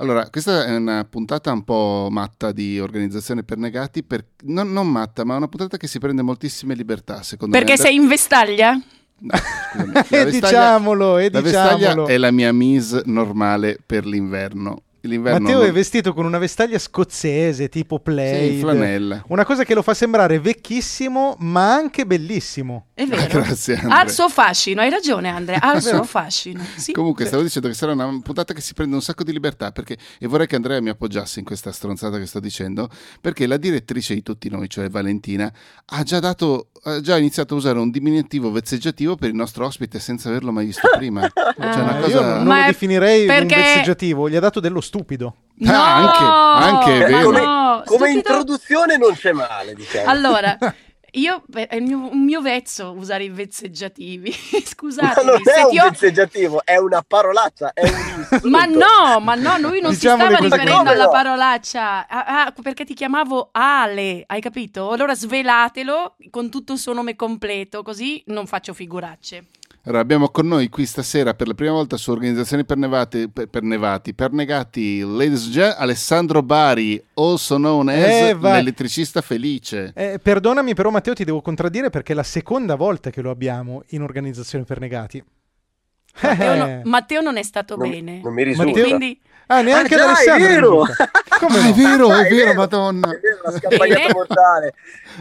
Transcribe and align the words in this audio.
Allora, 0.00 0.28
questa 0.30 0.64
è 0.64 0.76
una 0.76 1.04
puntata 1.04 1.50
un 1.52 1.64
po' 1.64 2.06
matta 2.10 2.52
di 2.52 2.78
organizzazione 2.78 3.42
per 3.42 3.58
negati, 3.58 4.04
per... 4.04 4.24
non, 4.44 4.72
non 4.72 4.88
matta, 4.88 5.24
ma 5.24 5.34
una 5.36 5.48
puntata 5.48 5.76
che 5.76 5.88
si 5.88 5.98
prende 5.98 6.22
moltissime 6.22 6.74
libertà, 6.74 7.22
secondo 7.24 7.56
Perché 7.56 7.72
me. 7.72 7.78
sei 7.78 7.94
in 7.96 8.06
vestaglia? 8.06 8.72
No, 9.20 9.36
scusami, 9.72 9.92
E 9.92 10.00
vestaglia- 10.24 10.30
diciamolo, 10.30 11.18
e 11.18 11.30
La 11.32 11.40
vestaglia 11.40 11.76
diciamolo. 11.76 12.06
è 12.06 12.16
la 12.16 12.30
mia 12.30 12.52
mise 12.52 13.02
normale 13.06 13.76
per 13.84 14.06
l'inverno. 14.06 14.82
L'inverno 15.08 15.40
Matteo 15.40 15.58
non- 15.58 15.66
è 15.68 15.72
vestito 15.72 16.12
con 16.14 16.24
una 16.26 16.38
vestaglia 16.38 16.78
scozzese 16.78 17.68
tipo 17.68 17.98
Play. 17.98 18.54
Sì, 18.54 18.60
flanella. 18.60 19.24
Una 19.28 19.44
cosa 19.44 19.64
che 19.64 19.74
lo 19.74 19.82
fa 19.82 19.94
sembrare 19.94 20.38
vecchissimo, 20.38 21.36
ma 21.38 21.74
anche 21.74 22.06
bellissimo. 22.06 22.88
È 22.94 23.06
vero. 23.06 23.26
Grazie, 23.40 23.74
Ha 23.76 23.80
Andrea. 23.82 24.02
il 24.04 24.10
suo 24.10 24.28
fascino, 24.28 24.80
hai 24.80 24.90
ragione 24.90 25.28
Andrea, 25.28 25.58
ha 25.60 25.74
il 25.76 25.82
suo 25.82 26.02
fascino. 26.04 26.62
Sì. 26.76 26.92
Comunque, 26.92 27.24
stavo 27.26 27.42
dicendo 27.42 27.68
che 27.68 27.74
sarà 27.74 27.92
una 27.92 28.06
puntata 28.22 28.52
che 28.54 28.60
si 28.60 28.74
prende 28.74 28.94
un 28.94 29.02
sacco 29.02 29.22
di 29.24 29.32
libertà 29.32 29.72
perché, 29.72 29.96
e 30.18 30.26
vorrei 30.26 30.46
che 30.46 30.56
Andrea 30.56 30.80
mi 30.80 30.90
appoggiasse 30.90 31.38
in 31.38 31.44
questa 31.44 31.72
stronzata 31.72 32.18
che 32.18 32.26
sto 32.26 32.40
dicendo, 32.40 32.88
perché 33.20 33.46
la 33.46 33.56
direttrice 33.56 34.14
di 34.14 34.22
tutti 34.22 34.48
noi, 34.50 34.68
cioè 34.68 34.88
Valentina, 34.90 35.50
ha 35.86 36.02
già, 36.02 36.18
dato, 36.20 36.68
ha 36.82 37.00
già 37.00 37.16
iniziato 37.16 37.54
a 37.54 37.56
usare 37.56 37.78
un 37.78 37.90
diminutivo 37.90 38.50
vezzeggiativo 38.50 39.16
per 39.16 39.30
il 39.30 39.34
nostro 39.34 39.64
ospite 39.66 39.98
senza 39.98 40.28
averlo 40.28 40.52
mai 40.52 40.66
visto 40.66 40.88
prima. 40.96 41.26
Cioè, 41.58 41.82
una 41.82 41.96
Ah. 41.98 42.00
cosa... 42.00 42.08
Io 42.20 42.20
non 42.22 42.44
Ma 42.46 42.60
lo 42.60 42.66
definirei 42.66 43.26
perché- 43.26 43.54
un 43.54 43.60
vezzeggiativo, 43.60 44.28
gli 44.28 44.36
ha 44.36 44.40
dato 44.40 44.60
dello 44.60 44.80
stupido. 44.80 44.97
No, 45.60 45.72
Ah, 45.72 45.94
anche, 45.96 46.66
anche, 46.94 47.04
è 47.06 47.08
vero. 47.10 47.24
come, 47.24 47.40
no, 47.40 47.82
come 47.84 47.84
stupido. 48.10 48.16
introduzione 48.16 48.96
non 48.96 49.12
c'è 49.14 49.32
male, 49.32 49.74
diciamo. 49.74 50.08
Allora, 50.08 50.56
io 51.12 51.42
è 51.52 51.74
il 51.74 51.82
mio, 51.82 52.10
un 52.12 52.22
mio 52.22 52.40
vezzo 52.40 52.92
usare 52.96 53.24
i 53.24 53.28
vezzeggiativi. 53.28 54.30
Scusate, 54.64 55.24
non 55.24 55.40
è 55.42 55.62
un 55.64 55.78
ho- 55.80 55.88
vezzeggiativo, 55.90 56.62
è 56.64 56.76
una 56.76 57.02
parolaccia, 57.06 57.72
è 57.72 57.82
un. 57.88 58.40
Ma 58.50 58.66
no, 58.66 59.18
ma 59.20 59.34
no, 59.34 59.58
lui 59.58 59.80
non 59.80 59.90
Diciamo 59.92 60.22
si 60.22 60.28
stava 60.28 60.36
riferendo 60.38 60.90
alla 60.90 61.04
no. 61.04 61.10
parolaccia. 61.10 62.06
Ah, 62.06 62.44
ah, 62.44 62.54
perché 62.62 62.84
ti 62.84 62.94
chiamavo 62.94 63.48
Ale, 63.52 64.22
hai 64.26 64.40
capito? 64.40 64.92
Allora 64.92 65.14
svelatelo 65.16 66.16
con 66.30 66.50
tutto 66.50 66.74
il 66.74 66.78
suo 66.78 66.92
nome 66.92 67.16
completo, 67.16 67.82
così 67.82 68.22
non 68.26 68.46
faccio 68.46 68.72
figuracce. 68.74 69.46
Allora, 69.84 70.02
abbiamo 70.02 70.28
con 70.28 70.46
noi 70.46 70.68
qui 70.68 70.84
stasera 70.84 71.32
per 71.34 71.46
la 71.46 71.54
prima 71.54 71.72
volta 71.72 71.96
su 71.96 72.10
Organizzazioni 72.10 72.64
per, 72.66 72.76
Nevati, 72.76 73.28
per, 73.30 73.46
per 73.48 73.62
Nevati, 73.62 74.12
per 74.12 74.32
Negati, 74.32 75.00
ladies 75.00 75.44
and 75.44 75.52
gentlemen, 75.52 75.76
Alessandro 75.78 76.42
Bari, 76.42 77.02
also 77.14 77.56
known 77.56 77.88
as 77.88 77.94
Eh, 77.96 78.34
l'elettricista 78.38 79.22
felice. 79.22 79.92
Eh, 79.94 80.18
perdonami 80.22 80.74
però 80.74 80.90
Matteo 80.90 81.14
ti 81.14 81.24
devo 81.24 81.40
contraddire 81.40 81.88
perché 81.88 82.12
è 82.12 82.16
la 82.16 82.22
seconda 82.22 82.74
volta 82.74 83.08
che 83.10 83.22
lo 83.22 83.30
abbiamo 83.30 83.82
in 83.88 84.02
organizzazione 84.02 84.64
per 84.64 84.78
negati. 84.78 85.24
Matteo, 86.20 86.52
Eh. 86.52 86.56
no- 86.58 86.80
Matteo 86.84 87.20
non 87.22 87.36
è 87.38 87.42
stato 87.42 87.76
Non, 87.76 87.88
bene. 87.88 88.20
non 88.22 88.34
mi 88.34 88.42
risulta. 88.42 88.70
Matteo- 88.70 88.84
Quindi 88.84 89.20
Ah, 89.50 89.62
neanche 89.62 89.94
Ah, 89.94 89.98
già, 89.98 90.04
è 90.04 90.08
Alessandro. 90.08 90.46
vero! 90.48 90.84
Come 91.38 91.58
Ah, 91.58 91.62
no? 91.62 91.68
è 91.68 91.72
vero, 91.72 92.08
Ah, 92.10 92.26
è 92.26 92.28
vero, 92.28 92.54
madonna. 92.54 93.08
È 93.10 93.18
vero, 93.20 93.38
la 93.44 93.50
scampagnata 93.52 94.00
Bene. 94.00 94.12
mortale. 94.14 94.74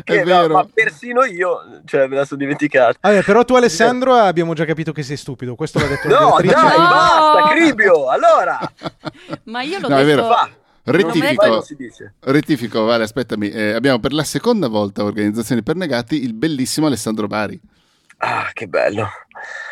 Che, 0.04 0.14
È 0.14 0.24
no, 0.24 0.42
vero. 0.42 0.54
ma 0.54 0.68
persino 0.74 1.24
io, 1.26 1.82
cioè, 1.86 2.08
me 2.08 2.16
la 2.18 2.26
sono 2.26 2.40
dimenticata. 2.40 2.98
Vabbè, 3.02 3.24
però 3.24 3.44
tu 3.46 3.56
Alessandro 3.56 4.14
abbiamo 4.16 4.54
già 4.54 4.66
capito 4.66 4.92
che 4.92 5.04
sei 5.04 5.18
stupido, 5.18 5.56
questo 5.56 5.80
l'ha 5.80 5.88
detto 5.88 6.08
No, 6.10 6.36
dai. 6.40 6.46
No! 6.48 6.54
basta, 6.54 7.48
Cribio, 7.50 8.10
allora. 8.10 8.60
Ma 9.46 9.62
io 9.62 9.80
l'ho 9.80 9.88
No, 9.88 9.96
è 9.98 10.04
detto... 10.06 10.16
vero. 10.22 10.28
Va. 10.28 10.50
Rettifico. 10.84 11.66
Rettifico, 12.22 12.84
vale, 12.86 13.04
aspettami. 13.04 13.50
eh, 13.50 13.74
abbiamo 13.74 14.00
per 14.00 14.14
la 14.14 14.24
seconda 14.24 14.68
volta 14.68 15.04
Organizzazioni 15.04 15.62
per 15.62 15.76
Negati 15.76 16.24
il 16.24 16.34
bellissimo 16.34 16.88
Alessandro 16.88 17.28
Bari. 17.28 17.60
Ah, 18.20 18.50
che 18.54 18.68
bello. 18.68 19.08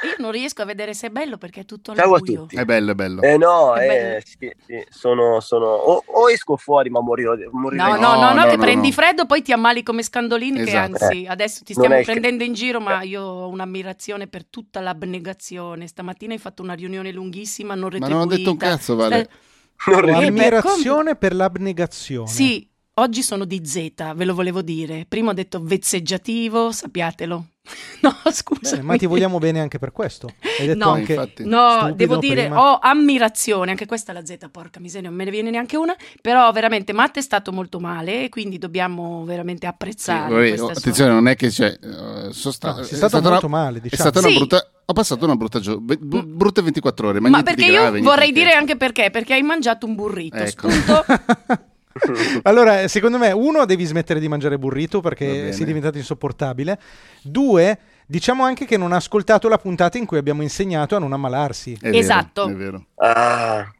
Io 0.03 0.15
non 0.19 0.31
riesco 0.31 0.61
a 0.61 0.65
vedere 0.65 0.93
se 0.93 1.07
è 1.07 1.09
bello 1.09 1.37
perché 1.37 1.61
è 1.61 1.65
tutto 1.65 1.91
al 1.91 1.97
Ciao 1.97 2.13
a 2.15 2.19
buio. 2.19 2.41
tutti. 2.41 2.55
È 2.57 2.65
bello, 2.65 2.91
è 2.91 2.95
bello. 2.95 3.21
Eh 3.21 3.37
no, 3.37 3.73
È 3.73 3.83
eh, 3.83 3.87
bello. 3.87 4.19
sì, 4.23 4.55
sì, 4.65 4.85
sono, 4.89 5.39
sono... 5.39 5.65
O, 5.65 6.03
o 6.05 6.29
esco 6.29 6.57
fuori 6.57 6.89
ma 6.89 7.01
morirò, 7.01 7.33
morirò 7.51 7.87
No, 7.87 7.95
no, 7.95 8.13
no, 8.15 8.33
no, 8.33 8.41
No, 8.41 8.45
che 8.49 8.55
no, 8.57 8.61
prendi 8.63 8.89
no. 8.89 8.93
freddo, 8.93 9.25
poi 9.25 9.41
ti 9.41 9.51
ammali 9.51 9.81
come 9.83 10.03
scandolini. 10.03 10.57
Che 10.57 10.69
Esatto. 10.69 11.03
anzi, 11.05 11.25
adesso 11.27 11.63
ti 11.63 11.73
stiamo 11.73 11.99
prendendo 12.01 12.43
in 12.43 12.53
giro, 12.53 12.79
ma 12.79 13.01
io 13.01 13.21
ho 13.23 13.47
un'ammirazione 13.47 14.27
per 14.27 14.45
tutta 14.45 14.79
l'abnegazione. 14.81 15.87
Stamattina 15.87 16.33
hai 16.33 16.39
fatto 16.39 16.61
una 16.61 16.73
riunione 16.73 17.11
lunghissima, 17.11 17.73
non 17.73 17.83
Ma 17.85 17.89
retribuita. 17.89 18.15
non 18.15 18.27
ho 18.31 18.35
detto 18.35 18.51
un 18.51 18.57
cazzo, 18.57 18.95
Vale. 18.95 19.29
Stai-. 19.77 19.99
Eh, 19.99 20.01
beh, 20.01 20.25
ammirazione 20.27 21.15
per 21.15 21.33
l'abnegazione. 21.35 22.27
Sì, 22.29 22.67
oggi 22.95 23.21
sono 23.23 23.45
di 23.45 23.61
Z, 23.65 24.13
ve 24.15 24.25
lo 24.25 24.33
volevo 24.33 24.61
dire. 24.61 25.05
Prima 25.07 25.31
ho 25.31 25.33
detto 25.33 25.61
vezzeggiativo, 25.61 26.71
sappiatelo. 26.71 27.45
No, 28.05 28.13
scusa. 28.31 28.79
Ma 28.83 28.95
ti 28.97 29.07
vogliamo 29.07 29.39
bene 29.39 29.59
anche 29.59 29.79
per 29.79 29.91
questo. 29.91 30.29
Hai 30.59 30.67
detto 30.67 30.85
No, 30.85 30.91
anche 30.91 31.13
infatti. 31.13 31.43
No, 31.45 31.91
devo 31.95 32.17
dire, 32.17 32.43
prima. 32.43 32.61
ho 32.73 32.77
ammirazione, 32.79 33.71
anche 33.71 33.87
questa 33.87 34.11
è 34.11 34.13
la 34.15 34.23
Z, 34.23 34.35
porca 34.51 34.79
miseria, 34.79 35.07
non 35.09 35.17
me 35.17 35.23
ne 35.23 35.31
viene 35.31 35.49
neanche 35.49 35.75
una, 35.75 35.95
però 36.21 36.51
veramente 36.51 36.93
Matt 36.93 37.17
è 37.17 37.21
stato 37.21 37.51
molto 37.51 37.79
male 37.79 38.25
e 38.25 38.29
quindi 38.29 38.59
dobbiamo 38.59 39.23
veramente 39.25 39.65
Sì, 39.65 39.71
apprezzare 39.71 40.29
vabbè, 40.33 40.47
questa 40.49 40.63
oh, 40.65 40.67
sua- 40.69 40.77
attenzione, 40.77 41.11
non 41.13 41.27
è 41.27 41.35
che 41.35 41.47
c'è. 41.49 41.79
sono 41.81 42.31
sta- 42.53 42.73
No, 42.75 42.83
sei 42.83 42.93
è 42.93 42.95
stato 42.97 43.21
molto 43.21 43.47
una- 43.47 43.57
male, 43.57 43.77
È 43.79 43.81
diciamo. 43.81 44.01
stata 44.11 44.19
una 44.19 44.27
Sì. 44.29 44.35
brutta. 44.37 44.71
Ho 44.85 44.93
passato 44.93 45.25
una 45.25 45.35
brutta 45.35 45.59
gio- 45.59 45.81
Mm. 45.81 46.37
brutte 46.37 46.61
24 46.61 47.07
ore, 47.07 47.19
ma, 47.19 47.29
Ma 47.29 47.41
perché 47.41 47.65
di 47.65 47.71
grave, 47.71 47.97
io 47.97 48.03
vorrei 48.03 48.27
di 48.27 48.33
dire 48.33 48.51
che. 48.51 48.55
anche 48.57 48.77
perché, 48.77 49.09
perché 49.09 49.33
hai 49.33 49.41
mangiato 49.41 49.87
un 49.87 49.95
burrito, 49.95 50.35
Ecco. 50.37 50.67
allora, 52.43 52.87
secondo 52.87 53.17
me, 53.17 53.31
uno, 53.31 53.65
devi 53.65 53.85
smettere 53.85 54.19
di 54.19 54.27
mangiare 54.27 54.57
burrito 54.57 54.99
perché 54.99 55.53
sei 55.53 55.65
diventato 55.65 55.97
insopportabile. 55.97 56.79
Due, 57.21 57.79
diciamo 58.05 58.43
anche 58.43 58.65
che 58.65 58.77
non 58.77 58.91
ha 58.91 58.97
ascoltato 58.97 59.47
la 59.47 59.57
puntata 59.57 59.97
in 59.97 60.05
cui 60.05 60.17
abbiamo 60.17 60.41
insegnato 60.41 60.95
a 60.95 60.99
non 60.99 61.13
ammalarsi. 61.13 61.73
È 61.73 61.89
vero, 61.89 61.97
Esatto. 61.97 62.47
È 62.47 62.53
vero. 62.53 62.85
Ah, 62.95 63.71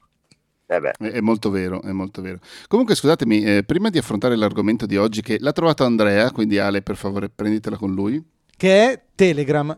eh 0.67 0.91
è 0.97 1.19
molto 1.19 1.49
vero, 1.49 1.81
è 1.83 1.91
molto 1.91 2.21
vero. 2.21 2.39
Comunque, 2.67 2.95
scusatemi, 2.95 3.43
eh, 3.43 3.63
prima 3.63 3.89
di 3.89 3.97
affrontare 3.97 4.35
l'argomento 4.35 4.85
di 4.85 4.97
oggi, 4.97 5.21
che 5.21 5.37
l'ha 5.39 5.51
trovato 5.51 5.83
Andrea, 5.83 6.31
quindi 6.31 6.57
Ale, 6.57 6.81
per 6.81 6.95
favore, 6.95 7.29
prenditela 7.29 7.77
con 7.77 7.93
lui. 7.93 8.23
Che 8.55 8.91
è 8.91 9.01
Telegram. 9.13 9.77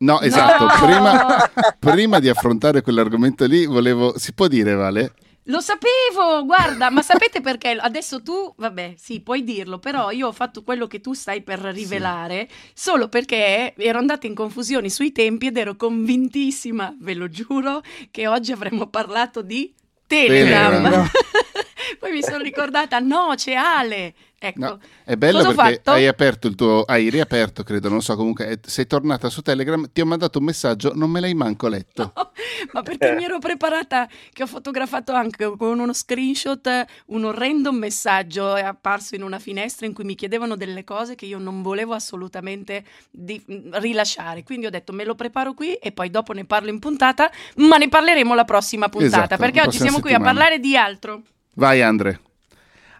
No, 0.00 0.20
esatto. 0.20 0.64
No! 0.64 0.86
Prima, 0.86 1.50
prima 1.78 2.18
di 2.20 2.28
affrontare 2.28 2.82
quell'argomento 2.82 3.46
lì, 3.46 3.66
volevo. 3.66 4.16
Si 4.18 4.32
può 4.32 4.46
dire, 4.46 4.74
Vale? 4.74 5.12
Lo 5.48 5.60
sapevo, 5.60 6.44
guarda, 6.44 6.90
ma 6.90 7.00
sapete 7.00 7.40
perché? 7.40 7.70
Adesso 7.70 8.22
tu, 8.22 8.52
vabbè, 8.54 8.94
sì, 8.98 9.20
puoi 9.20 9.44
dirlo, 9.44 9.78
però 9.78 10.10
io 10.10 10.26
ho 10.26 10.32
fatto 10.32 10.62
quello 10.62 10.86
che 10.86 11.00
tu 11.00 11.14
stai 11.14 11.40
per 11.40 11.58
rivelare 11.60 12.46
solo 12.74 13.08
perché 13.08 13.72
ero 13.74 13.98
andata 13.98 14.26
in 14.26 14.34
confusione 14.34 14.90
sui 14.90 15.10
tempi 15.10 15.46
ed 15.46 15.56
ero 15.56 15.74
convintissima, 15.74 16.94
ve 17.00 17.14
lo 17.14 17.30
giuro, 17.30 17.82
che 18.10 18.26
oggi 18.26 18.52
avremmo 18.52 18.88
parlato 18.88 19.40
di 19.40 19.72
Telegram. 20.06 20.82
Telegram. 20.82 21.10
Poi 21.98 22.12
mi 22.12 22.22
sono 22.22 22.42
ricordata, 22.42 22.98
no, 22.98 23.32
c'è 23.34 23.54
Ale. 23.54 24.14
Ecco, 24.40 24.60
No, 24.60 24.78
è 25.04 25.16
bello 25.16 25.42
cosa 25.42 25.62
perché 25.64 25.90
hai 25.90 26.06
aperto 26.06 26.46
il 26.46 26.54
tuo. 26.54 26.82
Hai 26.82 27.10
riaperto, 27.10 27.64
credo, 27.64 27.88
non 27.88 28.02
so. 28.02 28.14
Comunque, 28.14 28.48
eh, 28.48 28.58
sei 28.64 28.86
tornata 28.86 29.28
su 29.28 29.42
Telegram, 29.42 29.90
ti 29.92 30.00
ho 30.00 30.06
mandato 30.06 30.38
un 30.38 30.44
messaggio, 30.44 30.92
non 30.94 31.10
me 31.10 31.18
l'hai 31.18 31.34
manco 31.34 31.66
letto. 31.66 32.12
ma 32.72 32.82
perché 32.82 33.12
mi 33.14 33.24
ero 33.24 33.38
preparata 33.38 34.08
che 34.32 34.42
ho 34.42 34.46
fotografato 34.46 35.12
anche 35.12 35.56
con 35.56 35.78
uno 35.78 35.92
screenshot 35.92 36.84
un 37.06 37.24
orrendo 37.24 37.72
messaggio 37.72 38.54
è 38.54 38.62
apparso 38.62 39.14
in 39.14 39.22
una 39.22 39.38
finestra 39.38 39.86
in 39.86 39.92
cui 39.92 40.04
mi 40.04 40.14
chiedevano 40.14 40.56
delle 40.56 40.84
cose 40.84 41.14
che 41.14 41.26
io 41.26 41.38
non 41.38 41.62
volevo 41.62 41.94
assolutamente 41.94 42.84
di- 43.10 43.42
rilasciare 43.72 44.42
quindi 44.42 44.66
ho 44.66 44.70
detto 44.70 44.92
me 44.92 45.04
lo 45.04 45.14
preparo 45.14 45.54
qui 45.54 45.74
e 45.74 45.92
poi 45.92 46.10
dopo 46.10 46.32
ne 46.32 46.44
parlo 46.44 46.70
in 46.70 46.78
puntata 46.78 47.30
ma 47.56 47.76
ne 47.76 47.88
parleremo 47.88 48.34
la 48.34 48.44
prossima 48.44 48.88
puntata 48.88 49.24
Esatto, 49.24 49.36
perché 49.36 49.60
oggi 49.60 49.78
siamo 49.78 50.00
qui 50.00 50.10
a 50.10 50.14
settimana. 50.14 50.32
parlare 50.32 50.58
di 50.58 50.76
altro 50.76 51.22
Vai, 51.54 51.82
Andre. 51.82 52.20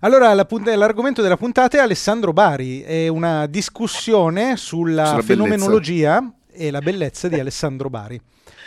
Allora, 0.01 0.33
la 0.33 0.45
punt- 0.45 0.69
l'argomento 0.69 1.23
della 1.23 1.37
puntata 1.37 1.79
è 1.79 1.81
Alessandro 1.81 2.33
Bari, 2.33 2.83
è 2.83 3.09
una 3.09 3.47
discussione 3.47 4.57
sulla, 4.57 5.07
Sulla 5.07 5.23
fenomenologia 5.23 6.33
e 6.53 6.71
la 6.71 6.81
bellezza 6.81 7.27
di 7.27 7.41
Alessandro 7.41 7.91
Bari. 7.91 8.21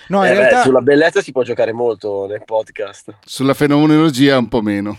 No, 0.10 0.26
in 0.26 0.32
Eh 0.32 0.34
beh, 0.34 0.40
realtà 0.40 0.62
sulla 0.64 0.82
bellezza 0.82 1.22
si 1.22 1.32
può 1.32 1.44
giocare 1.44 1.72
molto 1.72 2.26
nel 2.28 2.44
podcast. 2.44 3.16
Sulla 3.24 3.54
fenomenologia, 3.54 4.38
un 4.38 4.50
po' 4.50 4.62
meno. 4.62 4.98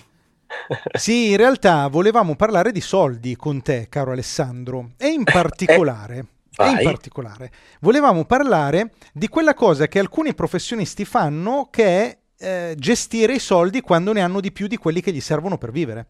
sì, 0.99 1.31
in 1.31 1.37
realtà 1.37 1.87
volevamo 1.89 2.35
parlare 2.35 2.73
di 2.73 2.81
soldi 2.81 3.37
con 3.37 3.61
te, 3.61 3.89
caro 3.91 4.13
Alessandro, 4.13 4.93
e 4.97 5.09
in 5.09 5.25
particolare 5.25 6.27
E 6.57 6.69
in 6.69 6.81
particolare 6.83 7.51
volevamo 7.81 8.25
parlare 8.25 8.93
di 9.13 9.29
quella 9.29 9.55
cosa 9.55 9.87
che 9.89 9.99
alcuni 9.99 10.35
professionisti 10.35 11.05
fanno 11.05 11.69
che 11.71 11.85
è 11.85 12.19
eh, 12.39 12.75
gestire 12.79 13.35
i 13.35 13.39
soldi 13.39 13.81
quando 13.81 14.13
ne 14.13 14.21
hanno 14.21 14.41
di 14.41 14.53
più 14.53 14.67
di 14.67 14.77
quelli 14.77 15.01
che 15.01 15.13
gli 15.13 15.21
servono 15.21 15.59
per 15.59 15.71
vivere. 15.71 16.07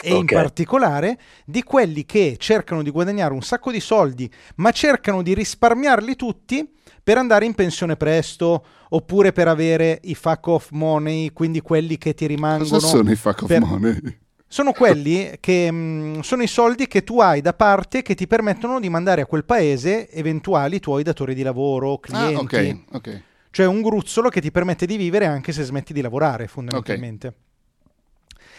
E 0.00 0.10
in 0.10 0.18
Ok. 0.18 0.32
particolare 0.32 1.18
di 1.44 1.62
quelli 1.64 2.04
che 2.06 2.36
cercano 2.38 2.82
di 2.82 2.90
guadagnare 2.90 3.32
un 3.34 3.42
sacco 3.42 3.72
di 3.72 3.80
soldi, 3.80 4.30
ma 4.56 4.70
cercano 4.70 5.22
di 5.22 5.34
risparmiarli 5.34 6.14
tutti 6.14 6.68
per 7.02 7.18
andare 7.18 7.46
in 7.46 7.54
pensione 7.54 7.96
presto 7.96 8.64
oppure 8.90 9.32
per 9.32 9.48
avere 9.48 9.98
i 10.04 10.14
fuck 10.14 10.46
off 10.46 10.70
money, 10.70 11.32
quindi 11.32 11.60
quelli 11.60 11.98
che 11.98 12.14
ti 12.14 12.26
rimangono. 12.26 12.68
Cosa 12.70 12.86
sono 12.86 13.10
i 13.10 13.16
fuck 13.16 13.42
off 13.42 13.48
per- 13.48 13.60
money? 13.60 14.18
Sono 14.50 14.72
quelli 14.72 15.32
che 15.40 15.70
mh, 15.70 16.20
sono 16.20 16.42
i 16.42 16.46
soldi 16.46 16.86
che 16.86 17.04
tu 17.04 17.20
hai 17.20 17.40
da 17.42 17.52
parte 17.52 18.00
che 18.00 18.14
ti 18.14 18.26
permettono 18.26 18.80
di 18.80 18.88
mandare 18.88 19.20
a 19.22 19.26
quel 19.26 19.44
paese 19.44 20.08
eventuali 20.10 20.80
tuoi 20.80 21.02
datori 21.02 21.34
di 21.34 21.42
lavoro, 21.42 21.94
Ah, 21.94 21.98
clienti. 22.00 22.84
ok, 22.90 22.96
ok. 22.96 23.22
cioè 23.50 23.66
un 23.66 23.82
gruzzolo 23.82 24.28
che 24.30 24.40
ti 24.40 24.50
permette 24.50 24.86
di 24.86 24.96
vivere 24.96 25.26
anche 25.26 25.52
se 25.52 25.64
smetti 25.64 25.92
di 25.92 26.00
lavorare 26.00 26.46
fondamentalmente. 26.46 27.34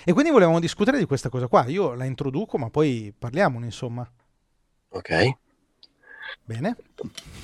E 0.05 0.13
quindi 0.13 0.31
volevamo 0.31 0.59
discutere 0.59 0.97
di 0.97 1.05
questa 1.05 1.29
cosa 1.29 1.47
qua. 1.47 1.65
Io 1.67 1.93
la 1.93 2.05
introduco, 2.05 2.57
ma 2.57 2.69
poi 2.69 3.13
parliamone, 3.17 3.65
insomma. 3.65 4.09
Ok. 4.89 5.29
Bene. 6.43 6.75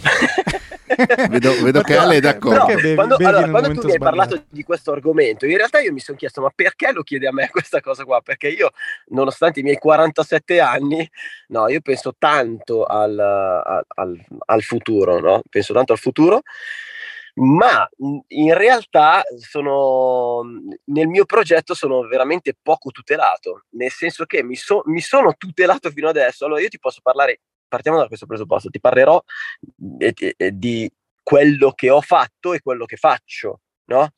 vedo, 1.30 1.62
vedo 1.62 1.82
che 1.82 1.96
Ale 1.98 2.16
è 2.16 2.20
d'accordo. 2.20 2.66
Però, 2.66 2.80
bevi- 2.80 2.96
quando, 2.96 3.18
bevi 3.18 3.30
allora, 3.30 3.50
quando 3.50 3.82
tu 3.82 3.88
mi 3.88 3.94
hai 3.94 4.00
parlato 4.00 4.44
di 4.50 4.64
questo 4.64 4.92
argomento, 4.92 5.46
in 5.46 5.58
realtà 5.58 5.80
io 5.80 5.92
mi 5.92 6.00
sono 6.00 6.18
chiesto, 6.18 6.42
ma 6.42 6.52
perché 6.54 6.92
lo 6.92 7.04
chiedi 7.04 7.26
a 7.28 7.32
me 7.32 7.50
questa 7.50 7.82
cosa 7.82 8.04
qua? 8.04 8.22
Perché 8.22 8.48
io, 8.48 8.72
nonostante 9.08 9.60
i 9.60 9.64
miei 9.64 9.78
47 9.78 10.60
anni, 10.60 11.08
no, 11.50 11.68
io 11.68 11.82
penso 11.82 12.16
tanto 12.18 12.86
al, 12.86 13.18
al- 13.20 13.86
al- 13.88 14.26
al 14.46 14.62
futuro, 14.64 15.20
no? 15.20 15.42
Penso 15.50 15.74
tanto 15.74 15.92
al 15.94 16.00
futuro, 16.00 16.42
ma 17.36 17.88
mh, 17.98 18.18
in 18.28 18.54
realtà 18.54 19.24
sono, 19.40 20.42
nel 20.86 21.08
mio 21.08 21.26
progetto 21.26 21.74
sono 21.74 22.02
veramente 22.08 22.56
poco 22.62 22.92
tutelato, 22.92 23.66
nel 23.72 23.92
senso 23.92 24.26
che 24.26 24.44
mi, 24.44 24.56
so- 24.56 24.84
mi 24.86 25.02
sono 25.02 25.34
tutelato 25.38 25.90
fino 25.92 26.08
adesso. 26.10 26.46
Allora 26.46 26.62
io 26.62 26.70
ti 26.70 26.80
posso 26.80 27.00
parlare, 27.02 27.42
partiamo 27.68 27.98
da 27.98 28.08
questo 28.08 28.26
presupposto, 28.26 28.70
ti 28.70 28.80
parlerò 28.80 29.22
eh, 30.00 30.36
di 30.54 30.90
quello 31.24 31.72
che 31.72 31.90
ho 31.90 32.02
fatto 32.02 32.54
e 32.54 32.62
quello 32.62 32.86
che 32.86 32.96
faccio, 32.98 33.62
no? 33.86 34.10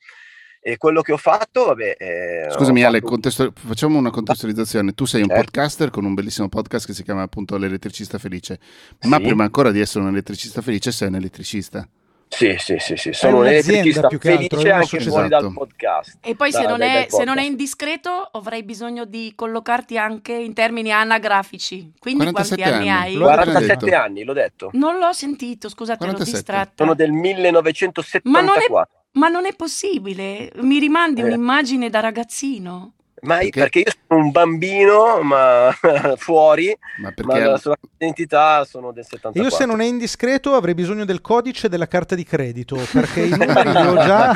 E 0.60 0.76
quello 0.76 1.02
che 1.02 1.14
ho 1.14 1.18
fatto, 1.18 1.66
vabbè... 1.66 1.96
eh, 1.98 2.48
Scusami 2.52 2.84
Ale, 2.84 2.98
fatto- 3.00 3.10
contesto- 3.12 3.54
facciamo 3.56 3.98
una 3.98 4.10
contestualizzazione. 4.10 4.92
Tu 4.94 5.06
sei 5.06 5.22
un 5.22 5.30
Certo. 5.30 5.44
podcaster 5.44 5.90
con 5.90 6.04
un 6.04 6.14
bellissimo 6.14 6.50
podcast 6.50 6.86
che 6.86 6.94
si 6.94 7.04
chiama 7.04 7.22
appunto 7.22 7.58
L'elettricista 7.58 8.18
felice, 8.18 8.60
ma 9.04 9.16
Sì. 9.18 9.24
prima 9.24 9.44
ancora 9.46 9.72
di 9.72 9.80
essere 9.80 10.04
un 10.04 10.10
elettricista 10.10 10.62
felice 10.62 10.92
sei 10.92 11.08
un 11.08 11.16
elettricista. 11.16 11.88
Sì, 12.30 12.56
sì, 12.58 12.76
sì, 12.78 12.98
sì, 12.98 13.14
sono 13.14 13.38
un 13.40 13.48
elettricista 13.48 14.08
più 14.08 14.20
che 14.20 14.32
altro, 14.34 14.58
felice 14.60 14.68
è 14.68 14.72
una 14.72 14.76
anche 14.76 14.88
società. 14.88 15.10
fuori 15.12 15.28
dal 15.30 15.40
Esatto. 15.46 15.54
podcast. 15.60 16.18
E 16.22 16.36
poi 16.36 16.52
se 16.52 16.62
Da- 16.62 16.68
non, 16.70 16.78
dai- 16.80 16.90
è, 16.90 16.92
dai 16.94 17.10
se 17.10 17.24
non 17.24 17.38
è 17.38 17.44
indiscreto 17.44 18.10
avrei 18.34 18.64
bisogno 18.64 19.06
di 19.06 19.32
collocarti 19.36 19.98
anche 19.98 20.34
in 20.34 20.54
termini 20.54 20.92
anagrafici. 20.92 21.94
Quindi 21.98 22.26
47 22.26 22.62
quanti 22.62 22.78
anni, 22.78 22.90
anni. 22.90 23.08
hai? 23.08 23.14
Lo 23.16 23.28
hai 23.28 23.34
appena 23.34 23.52
47 23.54 23.86
detto. 23.86 23.98
anni, 24.04 24.24
l'ho 24.24 24.34
detto. 24.34 24.70
Non 24.74 24.98
l'ho 25.00 25.14
sentito, 25.14 25.70
scusate, 25.70 26.04
ero 26.04 26.12
47. 26.14 26.38
distratta. 26.38 26.84
Sono 26.84 26.94
del 26.96 27.12
1974. 27.12 28.90
Ma 29.14 29.30
non 29.30 29.46
è 29.46 29.56
possibile, 29.56 30.52
mi 30.58 30.80
rimandi 30.80 31.22
Eh. 31.22 31.24
un'immagine 31.24 31.90
da 31.90 32.02
ragazzino. 32.02 32.94
Ma 33.28 33.38
Perché? 33.40 33.60
perché 33.60 33.80
io 33.80 33.92
sono 34.08 34.22
un 34.24 34.32
bambino, 34.32 35.22
ma 35.22 35.70
fuori, 36.16 36.68
Ma 37.00 37.08
ma 37.10 37.12
perché 37.12 37.40
la 37.44 37.58
sua 37.58 37.76
identità 37.98 38.64
sono 38.64 38.92
del 38.94 39.04
E 39.04 39.08
74. 39.08 39.42
io 39.44 39.50
se 39.50 39.66
non 39.66 39.82
è 39.82 39.86
indiscreto 39.86 40.54
avrei 40.54 40.74
bisogno 40.74 41.04
del 41.04 41.20
codice 41.20 41.68
della 41.68 41.88
carta 41.88 42.16
di 42.16 42.24
credito, 42.24 42.78
perché 42.92 43.22
i 43.22 43.30
numeri 43.38 43.72
li 43.72 43.78
ho 43.88 43.96
già 43.96 44.34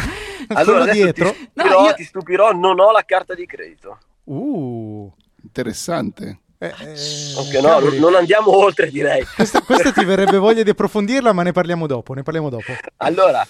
Allora, 0.50 0.86
dietro. 0.92 1.32
Ti, 1.32 1.50
No, 1.54 1.64
stupirò, 1.64 1.86
io- 1.88 1.94
ti 1.94 2.04
stupirò, 2.04 2.52
non 2.52 2.80
ho 2.80 2.92
la 2.92 3.04
carta 3.06 3.34
di 3.34 3.46
credito. 3.46 3.98
Uh. 4.26 5.10
interessante. 5.44 6.40
Eh, 6.58 6.68
eh, 6.68 6.94
Ok, 7.38 7.54
no, 7.56 7.62
cavoli. 7.70 8.00
non 8.00 8.14
andiamo 8.16 8.56
oltre, 8.56 8.90
direi. 8.90 9.26
Questa, 9.36 9.62
questa 9.62 9.92
ti 9.92 10.04
verrebbe 10.06 10.38
voglia 10.38 10.62
di 10.64 10.70
approfondirla, 10.70 11.32
ma 11.34 11.42
ne 11.44 11.54
parliamo 11.54 11.88
dopo. 11.88 12.14
Ne 12.14 12.22
parliamo 12.24 12.50
dopo. 12.50 12.72
Allora, 12.98 13.44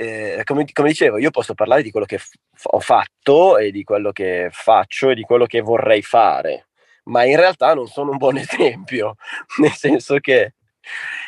eh, 0.00 0.42
come, 0.44 0.64
come 0.72 0.88
dicevo, 0.88 1.18
io 1.18 1.30
posso 1.30 1.54
parlare 1.54 1.82
di 1.82 1.90
quello 1.90 2.06
che 2.06 2.18
f- 2.18 2.30
ho 2.70 2.80
fatto 2.80 3.58
e 3.58 3.70
di 3.70 3.84
quello 3.84 4.12
che 4.12 4.48
faccio 4.50 5.10
e 5.10 5.14
di 5.14 5.22
quello 5.22 5.46
che 5.46 5.60
vorrei 5.60 6.02
fare, 6.02 6.68
ma 7.04 7.24
in 7.24 7.36
realtà 7.36 7.74
non 7.74 7.86
sono 7.86 8.10
un 8.12 8.16
buon 8.16 8.36
esempio, 8.38 9.16
nel 9.58 9.72
senso 9.72 10.18
che 10.18 10.54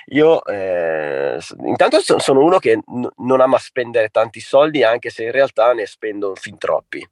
io 0.06 0.44
eh, 0.44 1.38
intanto 1.66 2.00
so- 2.00 2.18
sono 2.18 2.40
uno 2.42 2.58
che 2.58 2.76
n- 2.76 3.08
non 3.18 3.40
ama 3.40 3.58
spendere 3.58 4.08
tanti 4.08 4.40
soldi, 4.40 4.82
anche 4.82 5.10
se 5.10 5.24
in 5.24 5.32
realtà 5.32 5.72
ne 5.72 5.86
spendo 5.86 6.34
fin 6.34 6.58
troppi. 6.58 7.06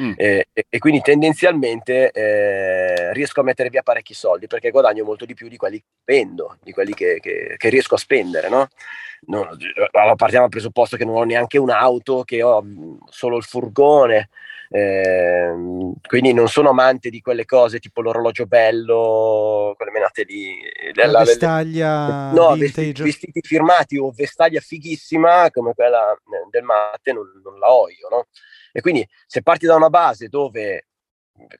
Mm. 0.00 0.12
Eh, 0.16 0.46
e, 0.52 0.66
e 0.68 0.78
quindi 0.78 1.00
tendenzialmente 1.00 2.10
eh, 2.12 3.12
riesco 3.12 3.40
a 3.40 3.42
mettere 3.42 3.68
via 3.68 3.82
parecchi 3.82 4.14
soldi 4.14 4.46
perché 4.46 4.70
guadagno 4.70 5.02
molto 5.04 5.24
di 5.24 5.34
più 5.34 5.48
di 5.48 5.56
quelli 5.56 5.78
che 5.78 5.86
spendo, 6.00 6.58
di 6.62 6.72
quelli 6.72 6.94
che, 6.94 7.18
che- 7.20 7.54
che 7.56 7.68
riesco 7.68 7.96
a 7.96 7.98
spendere, 7.98 8.48
no? 8.48 8.68
Non- 9.26 9.48
allora, 9.92 10.14
partiamo 10.14 10.42
dal 10.44 10.50
presupposto 10.52 10.96
che 10.96 11.04
non 11.04 11.16
ho 11.16 11.24
neanche 11.24 11.58
un'auto, 11.58 12.22
che 12.22 12.42
ho 12.42 12.62
mh, 12.62 12.98
solo 13.10 13.36
il 13.36 13.42
furgone, 13.42 14.28
ehm, 14.70 15.94
quindi 16.06 16.32
non 16.32 16.48
sono 16.48 16.70
amante 16.70 17.10
di 17.10 17.20
quelle 17.20 17.44
cose 17.44 17.80
tipo 17.80 18.00
l'orologio 18.00 18.46
bello, 18.46 19.74
quelle 19.76 19.90
menate 19.90 20.22
lì. 20.22 20.56
La, 20.94 21.06
la- 21.06 21.24
vestaglia 21.24 22.30
no, 22.32 22.52
vintage. 22.52 22.58
vestiti, 22.58 23.02
vestiti 23.02 23.40
firmati 23.42 23.98
o 23.98 24.12
vestaglia 24.14 24.60
fighissima 24.60 25.50
come 25.50 25.74
quella 25.74 26.12
eh, 26.12 26.46
del 26.50 26.62
Matte 26.62 27.12
non, 27.12 27.26
non 27.42 27.58
la 27.58 27.72
ho 27.72 27.88
io, 27.88 28.08
no? 28.08 28.26
E 28.72 28.80
quindi 28.80 29.06
se 29.26 29.42
parti 29.42 29.66
da 29.66 29.74
una 29.76 29.90
base 29.90 30.28
dove 30.28 30.86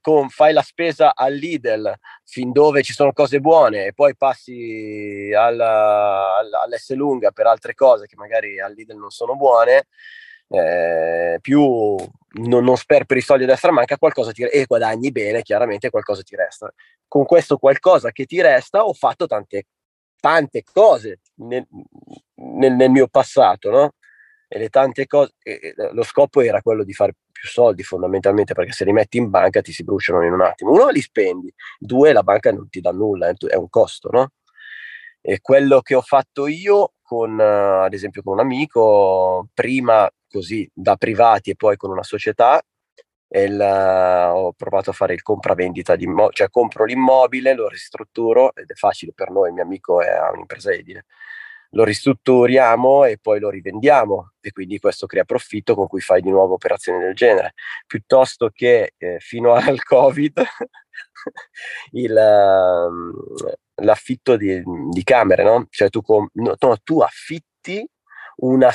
con- 0.01 0.29
fai 0.29 0.53
la 0.53 0.63
spesa 0.63 1.15
al 1.15 1.35
Lidl 1.35 1.93
fin 2.25 2.51
dove 2.53 2.83
ci 2.83 2.93
sono 2.93 3.13
cose 3.13 3.39
buone 3.41 3.87
e 3.87 3.93
poi 3.95 4.17
passi 4.17 5.33
alla, 5.37 6.37
alla- 6.37 6.63
all'S 6.63 6.91
lunga 6.95 7.31
per 7.31 7.47
altre 7.47 7.75
cose 7.75 8.07
che 8.07 8.17
magari 8.17 8.61
al 8.61 8.73
Lidl 8.73 8.97
non 8.97 9.11
sono 9.11 9.37
buone, 9.37 9.87
eh, 10.49 11.39
più 11.41 11.61
non, 12.41 12.65
non 12.65 12.77
sperperi 12.77 13.21
i 13.21 13.23
soldi 13.23 13.45
a 13.45 13.47
destra 13.47 13.71
manca, 13.73 13.97
qualcosa 13.99 14.33
ti, 14.33 14.43
e 14.43 14.65
guadagni 14.67 15.11
bene, 15.13 15.43
chiaramente 15.43 15.91
qualcosa 15.91 16.23
ti 16.23 16.35
resta. 16.37 16.73
Con 17.07 17.25
questo 17.25 17.57
qualcosa 17.59 18.11
che 18.11 18.25
ti 18.25 18.41
resta 18.41 18.85
ho 18.85 18.93
fatto 18.93 19.27
tante, 19.27 19.67
tante 20.21 20.63
cose 20.65 21.21
nel, 21.37 21.67
nel- 22.35 22.73
nel 22.75 22.91
mio 22.91 23.07
passato, 23.09 23.71
no? 23.71 23.93
E 24.51 24.59
le 24.59 24.69
tante 24.71 25.07
cose, 25.07 25.35
e- 25.43 25.61
e 25.77 25.93
lo 25.93 26.03
scopo 26.03 26.41
era 26.41 26.63
quello 26.63 26.83
di 26.83 26.95
fare 26.95 27.15
più 27.31 27.47
soldi 27.49 27.83
fondamentalmente 27.83 28.55
perché 28.55 28.73
se 28.73 28.85
li 28.85 28.93
metti 28.93 29.19
in 29.19 29.29
banca 29.31 29.61
ti 29.61 29.73
si 29.73 29.85
bruciano 29.85 30.25
in 30.25 30.33
un 30.33 30.41
attimo. 30.41 30.73
Uno 30.73 30.89
li 30.89 31.01
spendi, 31.03 31.53
due 31.79 32.13
la 32.13 32.23
banca 32.23 32.51
non 32.51 32.69
ti 32.69 32.81
dà 32.81 32.91
nulla, 32.91 33.29
è 33.29 33.35
è 33.49 33.57
un 33.57 33.69
costo, 33.69 34.09
no? 34.11 34.31
E 35.21 35.41
quello 35.41 35.81
che 35.83 35.95
ho 35.95 36.01
fatto 36.01 36.47
io 36.47 36.93
con, 37.03 37.39
eh, 37.41 37.45
ad 37.85 37.93
esempio, 37.93 38.23
con 38.23 38.35
un 38.35 38.41
amico, 38.41 39.49
prima 39.55 40.09
così 40.31 40.69
da 40.73 40.97
privati 40.97 41.51
e 41.51 41.57
poi 41.57 41.77
con 41.77 41.91
una 41.91 42.03
società, 42.03 42.63
il, 43.31 43.61
eh, 43.61 44.25
ho 44.27 44.53
provato 44.53 44.91
a 44.91 44.93
fare 44.95 45.15
il 45.15 45.23
compravendita 45.23 45.97
di 45.97 46.05
immobili, 46.05 46.35
cioè 46.35 46.49
compro 46.51 46.85
l'immobile, 46.85 47.55
lo 47.55 47.69
ristrutturo 47.69 48.55
ed 48.55 48.71
è 48.71 48.75
facile 48.75 49.13
per 49.15 49.31
noi, 49.31 49.49
il 49.49 49.55
mio 49.55 49.63
amico 49.65 50.01
è, 50.03 50.09
ha 50.09 50.31
un'impresa 50.33 50.71
edile, 50.73 51.05
lo 51.71 51.85
ristrutturiamo 51.85 53.05
e 53.05 53.19
poi 53.19 53.41
lo 53.41 53.51
rivendiamo 53.51 54.33
e 54.41 54.53
quindi 54.53 54.79
questo 54.79 55.07
crea 55.07 55.25
profitto 55.25 55.75
con 55.75 55.87
cui 55.87 56.01
fai 56.01 56.23
di 56.23 56.31
nuovo 56.31 56.55
operazioni 56.55 56.99
del 56.99 57.15
genere, 57.15 57.55
piuttosto 57.87 58.51
che 58.53 58.95
eh, 58.97 59.19
fino 59.19 59.53
al 59.55 59.83
Covid 59.83 60.43
il, 61.93 62.17
ehm, 62.17 63.13
l'affitto 63.83 64.37
di, 64.37 64.63
di 64.91 65.03
camere, 65.03 65.43
no? 65.43 65.67
Cioè 65.71 65.91
tu, 65.91 66.01
com- 66.01 66.29
no, 66.35 66.57
tu 66.83 67.01
affitti 67.01 67.87
una, 68.41 68.71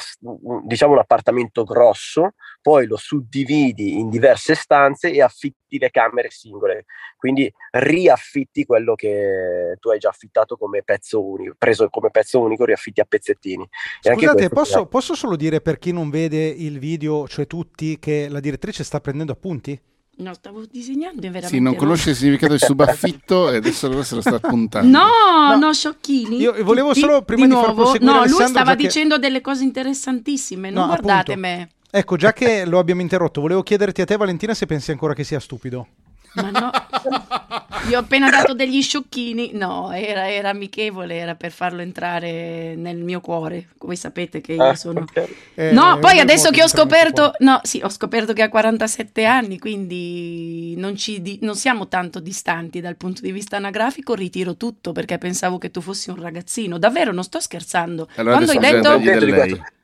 diciamo 0.66 0.94
un 0.94 1.00
appartamento 1.00 1.64
grosso, 1.64 2.34
poi 2.62 2.88
lo 2.88 2.98
suddividi 2.98 4.00
in 4.00 4.10
diverse 4.10 4.56
stanze 4.56 5.12
e 5.12 5.22
affitti 5.22 5.78
le 5.78 5.90
camere 5.90 6.30
singole, 6.30 6.86
quindi 7.18 7.52
riaffitti 7.72 8.66
quello 8.66 8.96
che 8.96 9.78
tu 9.80 9.90
hai 9.90 10.00
già 10.00 10.10
affittato 10.10 10.58
come 10.58 10.84
pezzo 10.84 11.24
unico, 11.24 11.56
preso 11.58 11.90
come 11.90 12.10
pezzo 12.10 12.40
unico, 12.42 12.66
riaffitti 12.66 13.00
a 13.00 13.06
pezzettini. 13.06 13.68
Scusate, 14.02 14.50
posso, 14.50 14.74
crea- 14.74 14.86
posso 14.86 15.16
solo 15.16 15.36
dire 15.36 15.62
per 15.62 15.80
chi 15.80 15.92
non 15.92 16.10
vede 16.10 16.46
il 16.46 16.80
video, 16.80 17.28
cioè 17.28 17.48
tutti, 17.48 18.00
che 18.00 18.28
la 18.30 18.40
direttrice 18.40 18.84
sta 18.84 19.00
prendendo 19.00 19.32
appunti? 19.32 19.80
No, 20.16 20.34
stavo 20.36 20.64
disegnando 20.70 21.18
è 21.22 21.26
veramente. 21.32 21.48
Sì, 21.48 21.60
non 21.60 21.76
conosce 21.76 22.12
il 22.12 22.16
significato 22.16 22.54
di 22.54 22.60
subaffitto 22.60 23.50
e 23.50 23.56
adesso 23.56 23.88
allora 23.88 24.04
se 24.04 24.16
lo 24.16 24.22
sta 24.22 24.40
puntando. 24.40 24.88
No, 24.98 25.08
No. 25.50 25.58
no, 25.58 25.74
sciocchini. 25.74 26.38
Io 26.40 26.54
volevo 26.64 26.94
solo, 26.94 27.24
prima 27.24 27.46
di 27.48 27.52
far 27.52 27.64
nuovo. 27.66 27.82
proseguire 27.82 28.06
No, 28.06 28.12
lui 28.20 28.22
Alessandro, 28.28 28.48
stava 28.54 28.70
già 28.72 28.76
che- 28.76 28.84
dicendo 28.88 29.18
delle 29.18 29.42
cose 29.42 29.64
interessantissime. 29.64 30.70
Non 30.70 30.82
No, 30.82 30.88
guardate 30.88 31.32
appunto. 31.34 31.40
me. 31.50 31.70
Ecco, 31.90 32.16
già 32.16 32.32
che 32.34 32.66
lo 32.66 32.80
abbiamo 32.80 33.02
interrotto, 33.02 33.42
volevo 33.42 33.64
chiederti 33.64 34.02
a 34.02 34.06
te, 34.06 34.16
Valentina, 34.18 34.54
se 34.54 34.66
pensi 34.68 34.92
ancora 34.92 35.14
che 35.14 35.24
sia 35.24 35.40
stupido. 35.40 35.88
Ma 36.36 36.50
no, 36.50 36.72
gli 37.88 37.94
ho 37.94 38.00
appena 38.00 38.30
dato 38.30 38.54
degli 38.54 38.82
sciocchini. 38.82 39.52
No, 39.54 39.92
era, 39.92 40.30
era 40.32 40.50
amichevole, 40.50 41.16
era 41.16 41.36
per 41.36 41.52
farlo 41.52 41.82
entrare 41.82 42.76
nel 42.76 42.98
mio 42.98 43.22
cuore. 43.22 43.68
Voi 43.80 43.96
sapete 43.96 44.42
che 44.42 44.54
io 44.54 44.64
Ah, 44.64 44.76
sono. 44.76 45.06
Eh, 45.54 45.72
No, 45.72 46.00
poi 46.00 46.20
adesso 46.20 46.50
che 46.50 46.64
ho 46.64 46.68
scoperto, 46.68 47.34
no, 47.40 47.60
sì, 47.64 47.82
ho 47.84 47.90
scoperto 47.90 48.34
che 48.34 48.42
ha 48.42 48.50
47 48.50 49.26
anni, 49.26 49.60
quindi 49.60 50.74
non, 50.78 50.96
ci 50.96 51.22
di- 51.22 51.40
non 51.42 51.56
siamo 51.56 51.88
tanto 51.88 52.20
distanti 52.20 52.82
dal 52.82 52.96
punto 52.96 53.22
di 53.22 53.32
vista 53.32 53.58
anagrafico. 53.58 54.16
Ritiro 54.16 54.56
tutto 54.58 54.92
perché 54.92 55.18
pensavo 55.18 55.58
che 55.58 55.70
tu 55.70 55.82
fossi 55.82 56.10
un 56.10 56.20
ragazzino. 56.22 56.78
Davvero, 56.80 57.12
non 57.12 57.24
sto 57.24 57.40
scherzando. 57.40 58.08
Allora 58.16 58.36
Quando 58.38 58.52
hai 58.54 58.60
detto, 58.60 59.00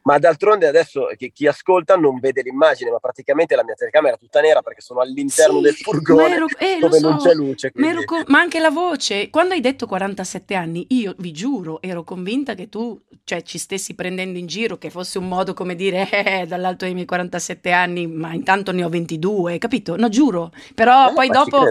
ma 0.04 0.18
d'altronde 0.18 0.68
adesso 0.68 1.08
che 1.18 1.32
chi 1.32 1.48
ascolta 1.48 1.96
non 1.96 2.20
vede 2.20 2.42
l'immagine, 2.42 2.92
ma 2.92 3.00
praticamente 3.00 3.56
la 3.56 3.64
mia 3.64 3.76
telecamera 3.76 4.16
è 4.16 4.20
tutta 4.20 4.40
nera 4.42 4.62
perché 4.62 4.82
sono 4.82 5.02
all'interno 5.02 5.58
Sì, 5.58 5.62
del 5.62 5.74
furgone 5.76 6.36
ero- 6.36 6.48
eh, 6.58 6.78
dove 6.80 7.00
lo 7.00 7.10
non 7.10 7.20
so. 7.20 7.28
c'è 7.30 7.34
luce. 7.36 7.72
Co- 8.06 8.24
ma 8.28 8.40
anche 8.40 8.60
la 8.60 8.70
voce, 8.70 9.30
quando 9.30 9.54
hai 9.54 9.62
detto 9.62 9.86
47 9.86 10.56
anni, 10.56 10.86
io 10.90 11.16
vi 11.18 11.32
giuro, 11.32 11.82
ero 11.82 12.04
convinta 12.04 12.56
che 12.56 12.70
tu 12.70 13.00
cioè, 13.24 13.42
ci 13.44 13.58
stessi 13.58 13.94
prendendo 13.94 14.38
in 14.40 14.48
giro, 14.48 14.78
che 14.78 14.90
fosse 14.90 15.18
un 15.18 15.28
modo 15.28 15.54
come 15.54 15.76
dire 15.76 16.10
eh, 16.42 16.46
dall'alto 16.48 16.86
dei 16.86 16.94
miei 16.94 17.06
47 17.06 17.72
anni, 17.72 18.08
ma 18.08 18.34
intanto 18.34 18.72
ne 18.72 18.84
ho 18.84 18.90
22, 18.90 19.58
capito? 19.58 19.96
No, 19.96 20.10
giuro. 20.10 20.52
Però 20.74 21.08
No, 21.08 21.14
poi 21.14 21.30
dopo. 21.30 21.70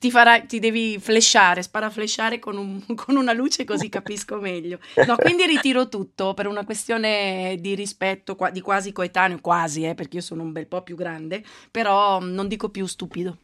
Ti, 0.00 0.10
farai, 0.10 0.46
ti 0.46 0.58
devi 0.58 0.98
flashare, 0.98 1.62
sparaflashare 1.62 2.38
con, 2.38 2.56
un- 2.56 2.82
con 2.96 3.16
una 3.16 3.32
luce 3.34 3.64
così 3.64 3.88
capisco 3.90 4.40
meglio. 4.40 4.78
No, 5.06 5.18
quindi 5.18 5.44
ritiro 5.46 5.88
tutto 5.88 6.32
per 6.34 6.46
una 6.46 6.64
questione 6.64 7.56
di 7.60 7.74
rispetto, 7.74 8.34
qua- 8.34 8.50
di 8.50 8.62
quasi 8.62 8.92
coetaneo, 8.92 9.40
quasi, 9.40 9.84
eh, 9.84 9.94
perché 9.94 10.16
io 10.16 10.22
sono 10.22 10.42
un 10.42 10.52
bel 10.52 10.66
po' 10.66 10.82
più 10.82 10.96
grande, 10.96 11.44
però 11.70 12.18
mm, 12.20 12.32
non 12.32 12.48
dico 12.48 12.70
più 12.70 12.86
stupido. 12.86 13.36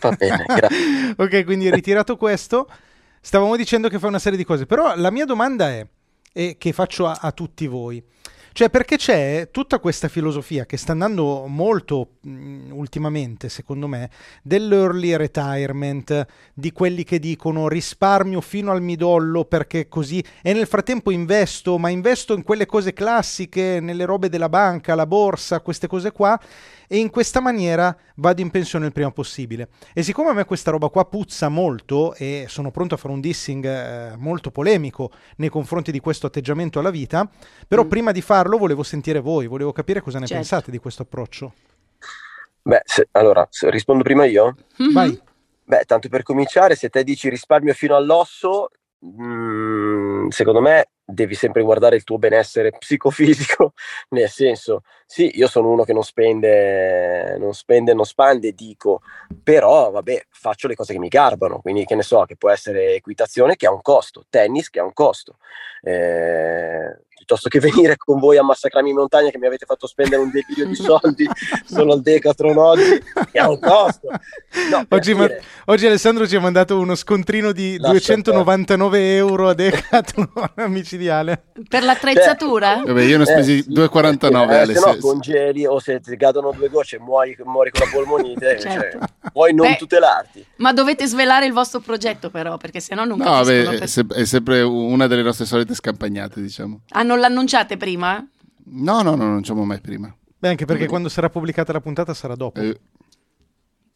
Va 0.00 0.10
bene, 0.12 0.44
grazie. 0.50 1.14
ok, 1.16 1.44
quindi 1.44 1.70
ritirato 1.70 2.16
questo, 2.16 2.68
stavamo 3.20 3.56
dicendo 3.56 3.88
che 3.88 3.98
fa 4.00 4.08
una 4.08 4.18
serie 4.18 4.36
di 4.38 4.44
cose, 4.44 4.66
però 4.66 4.94
la 4.96 5.10
mia 5.12 5.24
domanda 5.24 5.68
è, 5.70 5.86
e 6.32 6.56
che 6.58 6.72
faccio 6.72 7.06
a, 7.06 7.18
a 7.20 7.30
tutti 7.32 7.66
voi, 7.68 8.02
cioè 8.52 8.70
perché 8.70 8.96
c'è 8.96 9.48
tutta 9.50 9.78
questa 9.78 10.08
filosofia 10.08 10.66
che 10.66 10.76
sta 10.76 10.92
andando 10.92 11.46
molto 11.46 12.16
mh, 12.20 12.70
ultimamente, 12.72 13.48
secondo 13.48 13.86
me, 13.86 14.10
dell'early 14.42 15.16
retirement, 15.16 16.26
di 16.54 16.72
quelli 16.72 17.04
che 17.04 17.18
dicono 17.18 17.68
risparmio 17.68 18.40
fino 18.40 18.72
al 18.72 18.82
midollo 18.82 19.44
perché 19.44 19.88
così, 19.88 20.22
e 20.42 20.52
nel 20.52 20.66
frattempo 20.66 21.10
investo, 21.10 21.78
ma 21.78 21.88
investo 21.88 22.34
in 22.34 22.42
quelle 22.42 22.66
cose 22.66 22.92
classiche, 22.92 23.78
nelle 23.80 24.04
robe 24.04 24.28
della 24.28 24.48
banca, 24.48 24.94
la 24.94 25.06
borsa, 25.06 25.60
queste 25.60 25.86
cose 25.86 26.12
qua, 26.12 26.38
e 26.92 26.98
in 26.98 27.08
questa 27.08 27.40
maniera 27.40 27.96
vado 28.16 28.40
in 28.40 28.50
pensione 28.50 28.86
il 28.86 28.92
prima 28.92 29.12
possibile. 29.12 29.68
E 29.94 30.02
siccome 30.02 30.30
a 30.30 30.32
me 30.32 30.44
questa 30.44 30.72
roba 30.72 30.88
qua 30.88 31.04
puzza 31.04 31.48
molto 31.48 32.14
e 32.14 32.46
sono 32.48 32.72
pronto 32.72 32.96
a 32.96 32.98
fare 32.98 33.14
un 33.14 33.20
dissing 33.20 33.64
eh, 33.64 34.16
molto 34.16 34.50
polemico 34.50 35.12
nei 35.36 35.48
confronti 35.50 35.92
di 35.92 36.00
questo 36.00 36.26
atteggiamento 36.26 36.80
alla 36.80 36.90
vita, 36.90 37.30
però 37.68 37.84
Mm. 37.84 37.88
prima 37.88 38.10
di 38.10 38.20
farlo 38.22 38.58
volevo 38.58 38.82
sentire 38.82 39.20
voi, 39.20 39.46
volevo 39.46 39.70
capire 39.70 40.00
cosa 40.00 40.18
ne 40.18 40.26
Certo. 40.26 40.42
pensate 40.42 40.70
di 40.72 40.78
questo 40.78 41.02
approccio. 41.02 41.52
Beh, 42.62 42.82
se- 42.84 43.06
allora, 43.12 43.46
se 43.50 43.70
rispondo 43.70 44.02
prima 44.02 44.24
io? 44.24 44.56
Mhm. 44.78 44.92
Vai. 44.92 45.20
Beh, 45.64 45.84
tanto 45.86 46.08
per 46.08 46.24
cominciare, 46.24 46.74
se 46.74 46.88
te 46.88 47.04
dici 47.04 47.28
risparmio 47.28 47.72
fino 47.72 47.94
all'osso, 47.94 48.70
mm, 49.06 50.28
secondo 50.28 50.60
me 50.60 50.88
devi 51.12 51.34
sempre 51.34 51.62
guardare 51.62 51.96
il 51.96 52.04
tuo 52.04 52.18
benessere 52.18 52.70
psicofisico, 52.78 53.72
nel 54.10 54.28
senso, 54.28 54.82
sì, 55.06 55.30
io 55.34 55.48
sono 55.48 55.70
uno 55.70 55.84
che 55.84 55.92
non 55.92 56.04
spende, 56.04 57.36
non 57.38 57.52
spende, 57.52 57.94
non 57.94 58.04
spande, 58.04 58.52
dico, 58.52 59.00
però 59.42 59.90
vabbè, 59.90 60.26
faccio 60.30 60.68
le 60.68 60.74
cose 60.74 60.92
che 60.92 60.98
mi 60.98 61.08
garbano, 61.08 61.60
quindi 61.60 61.84
che 61.84 61.94
ne 61.94 62.02
so, 62.02 62.24
che 62.24 62.36
può 62.36 62.50
essere 62.50 62.94
equitazione 62.94 63.56
che 63.56 63.66
ha 63.66 63.72
un 63.72 63.82
costo, 63.82 64.24
tennis 64.30 64.70
che 64.70 64.78
ha 64.78 64.84
un 64.84 64.92
costo, 64.92 65.36
eh, 65.82 66.98
piuttosto 67.30 67.48
che 67.48 67.60
venire 67.60 67.96
con 67.96 68.18
voi 68.18 68.36
a 68.36 68.42
massacrarmi 68.42 68.90
in 68.90 68.96
montagna 68.96 69.30
che 69.30 69.38
mi 69.38 69.46
avete 69.46 69.66
fatto 69.66 69.86
spendere 69.86 70.22
un 70.22 70.30
delirio 70.30 70.66
di 70.66 70.74
soldi 70.74 71.28
solo 71.64 71.92
al 71.92 72.02
Decathlon 72.02 72.56
oggi, 72.56 73.02
che 73.30 73.38
ha 73.38 73.48
un 73.48 73.60
costo. 73.60 74.08
No, 74.70 74.86
Oggi, 74.88 75.14
ma- 75.14 75.28
oggi 75.66 75.86
Alessandro 75.86 76.26
ci 76.26 76.36
ha 76.36 76.40
mandato 76.40 76.78
uno 76.78 76.94
scontrino 76.94 77.52
di 77.52 77.78
Lascia 77.78 78.14
299 78.14 79.16
euro 79.16 79.48
a 79.48 79.54
Decathlon 79.54 80.30
micidiale. 81.04 81.42
Per 81.68 81.82
l'attrezzatura? 81.82 82.82
Vabbè, 82.84 83.02
io 83.02 83.16
ne 83.16 83.22
ho 83.22 83.26
spesi 83.26 83.58
Eh, 83.58 83.62
sì, 83.62 83.70
2,49 83.72 84.46
perché, 84.46 84.52
eh, 84.52 84.58
Ale, 84.60 84.74
se 84.74 84.80
no 84.86 84.92
se- 84.92 84.98
congeli 85.00 85.66
o 85.66 85.78
se 85.80 86.00
ti 86.00 86.16
cadono 86.16 86.52
due 86.52 86.68
gocce 86.68 86.98
muori, 86.98 87.36
muori 87.44 87.70
con 87.70 87.86
la 87.86 87.92
polmonite, 87.92 88.58
Certo. 88.60 88.98
cioè, 88.98 89.08
puoi 89.32 89.54
non 89.54 89.70
Beh, 89.70 89.76
tutelarti. 89.76 90.44
Ma 90.56 90.72
dovete 90.72 91.06
svelare 91.06 91.46
il 91.46 91.52
vostro 91.52 91.80
progetto 91.80 92.30
però, 92.30 92.56
perché 92.56 92.80
sennò 92.80 93.04
non 93.04 93.18
No, 93.18 93.24
capiscono 93.24 93.44
vabbè, 93.64 93.70
per- 93.70 93.82
è, 93.82 93.86
se- 93.86 94.06
è 94.08 94.24
sempre 94.24 94.60
una 94.62 95.06
delle 95.06 95.22
nostre 95.22 95.46
solite 95.46 95.74
scampagnate, 95.74 96.40
diciamo. 96.40 96.80
Ah, 96.90 97.02
non 97.02 97.18
l'annunciate 97.18 97.76
prima? 97.76 98.24
No, 98.72 99.02
no, 99.02 99.14
no, 99.16 99.24
non 99.24 99.40
c'è 99.40 99.52
mai 99.54 99.80
prima. 99.80 100.14
Beh, 100.38 100.48
anche 100.48 100.64
perché 100.64 100.86
quando 100.86 101.08
sarà 101.08 101.28
pubblicata 101.28 101.72
la 101.72 101.80
puntata 101.80 102.14
sarà 102.14 102.34
dopo. 102.34 102.60
Eh, 102.60 102.78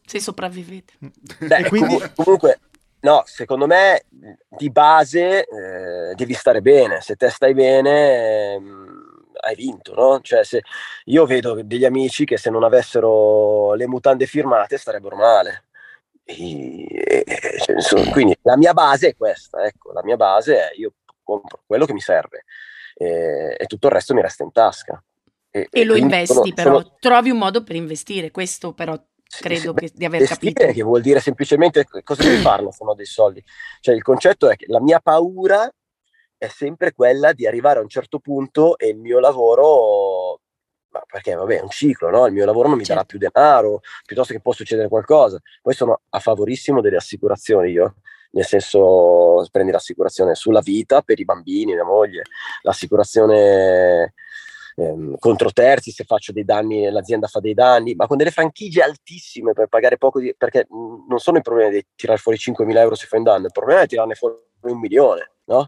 Se 0.05 0.19
sopravvivete. 0.19 0.93
Beh, 1.39 1.57
E 1.57 1.63
quindi- 1.69 1.95
comu- 1.95 2.11
comunque, 2.13 2.59
no, 3.05 3.21
secondo 3.25 3.67
me 3.67 4.05
di 4.49 4.69
base 4.71 5.45
eh, 5.45 6.15
devi 6.15 6.33
stare 6.33 6.61
bene. 6.61 7.01
Se 7.01 7.15
te 7.15 7.29
stai 7.29 7.53
bene, 7.53 8.53
ehm, 8.55 9.25
hai 9.41 9.55
vinto, 9.55 9.93
no? 9.93 10.19
Cioè, 10.21 10.43
se 10.43 10.63
io 11.05 11.25
vedo 11.25 11.61
degli 11.63 11.85
amici 11.85 12.25
che 12.25 12.37
se 12.37 12.49
non 12.49 12.63
avessero 12.63 13.73
le 13.75 13.87
mutande 13.87 14.25
firmate 14.25 14.77
starebbero 14.77 15.15
male. 15.15 15.65
E- 16.23 17.23
e- 17.25 17.59
cioè, 17.63 17.75
insomma, 17.75 18.09
quindi 18.11 18.35
la 18.41 18.57
mia 18.57 18.73
base 18.73 19.09
è 19.09 19.15
questa, 19.15 19.63
ecco, 19.63 19.91
la 19.91 20.03
mia 20.03 20.15
base 20.17 20.57
è 20.57 20.71
io 20.75 20.93
compro 21.23 21.61
quello 21.65 21.85
che 21.85 21.93
mi 21.93 22.01
serve 22.01 22.45
e, 22.95 23.55
e 23.59 23.65
tutto 23.67 23.87
il 23.87 23.93
resto 23.93 24.13
mi 24.15 24.21
resta 24.21 24.43
in 24.43 24.51
tasca. 24.51 25.01
E 25.51 25.85
lo 25.85 25.95
investi 25.95 26.33
sono- 26.33 26.53
però, 26.53 26.79
sono- 26.81 26.95
trovi 26.99 27.29
un 27.29 27.37
modo 27.37 27.63
per 27.63 27.75
investire, 27.75 28.31
questo 28.31 28.73
però 28.73 28.99
credo 29.41 29.73
che- 29.73 29.91
di 29.93 30.05
aver 30.05 30.23
capito. 30.23 30.65
che 30.65 30.81
vuol 30.83 31.01
dire 31.01 31.19
semplicemente 31.19 31.85
cosa 32.03 32.23
devi 32.23 32.37
farne 32.41 32.71
se 32.71 32.83
no 32.83 32.93
dei 32.93 33.05
soldi. 33.05 33.43
Cioè 33.79 33.95
il 33.95 34.01
concetto 34.01 34.49
è 34.49 34.55
che 34.55 34.65
la 34.67 34.81
mia 34.81 34.99
paura 34.99 35.69
è 36.37 36.47
sempre 36.47 36.93
quella 36.93 37.31
di 37.33 37.47
arrivare 37.47 37.79
a 37.79 37.81
un 37.81 37.89
certo 37.89 38.19
punto 38.19 38.77
e 38.77 38.89
il 38.89 38.97
mio 38.97 39.19
lavoro, 39.19 40.41
perché 41.07 41.33
vabbè 41.33 41.57
è 41.57 41.61
un 41.61 41.69
ciclo, 41.69 42.09
no? 42.09 42.25
Il 42.27 42.33
mio 42.33 42.45
lavoro 42.45 42.67
non 42.67 42.77
mi 42.77 42.83
darà 42.83 42.99
Certo. 43.01 43.17
più 43.17 43.29
denaro, 43.29 43.81
piuttosto 44.05 44.33
che 44.33 44.41
può 44.41 44.51
succedere 44.53 44.87
qualcosa. 44.89 45.39
Poi 45.61 45.73
sono 45.73 46.01
a 46.09 46.19
favorissimo 46.19 46.81
delle 46.81 46.97
assicurazioni 46.97 47.71
io, 47.71 47.95
nel 48.31 48.45
senso 48.45 49.45
prendi 49.49 49.71
l'assicurazione 49.71 50.35
sulla 50.35 50.59
vita 50.59 51.01
per 51.01 51.19
i 51.19 51.25
bambini, 51.25 51.73
mia 51.73 51.85
moglie, 51.85 52.23
l'assicurazione 52.63 54.13
ehm, 54.75 55.15
contro 55.19 55.51
terzi 55.51 55.91
se 55.91 56.03
faccio 56.03 56.31
dei 56.31 56.43
danni, 56.45 56.89
l'azienda 56.89 57.27
fa 57.27 57.39
dei 57.39 57.53
danni, 57.53 57.95
ma 57.95 58.07
con 58.07 58.17
delle 58.17 58.31
franchigie 58.31 58.81
altissime 58.83 59.53
per 59.53 59.67
pagare 59.67 59.97
poco, 59.97 60.19
di, 60.19 60.33
perché 60.37 60.67
mh, 60.69 61.05
non 61.07 61.19
sono 61.19 61.37
il 61.37 61.43
problema 61.43 61.69
di 61.69 61.85
tirare 61.95 62.19
fuori 62.19 62.37
5.000 62.37 62.77
euro 62.77 62.95
se 62.95 63.07
fai 63.07 63.19
un 63.19 63.25
danno, 63.25 63.45
il 63.45 63.51
problema 63.51 63.81
è 63.81 63.87
tirarne 63.87 64.15
fuori 64.15 64.35
un 64.61 64.79
milione, 64.79 65.31
no? 65.45 65.67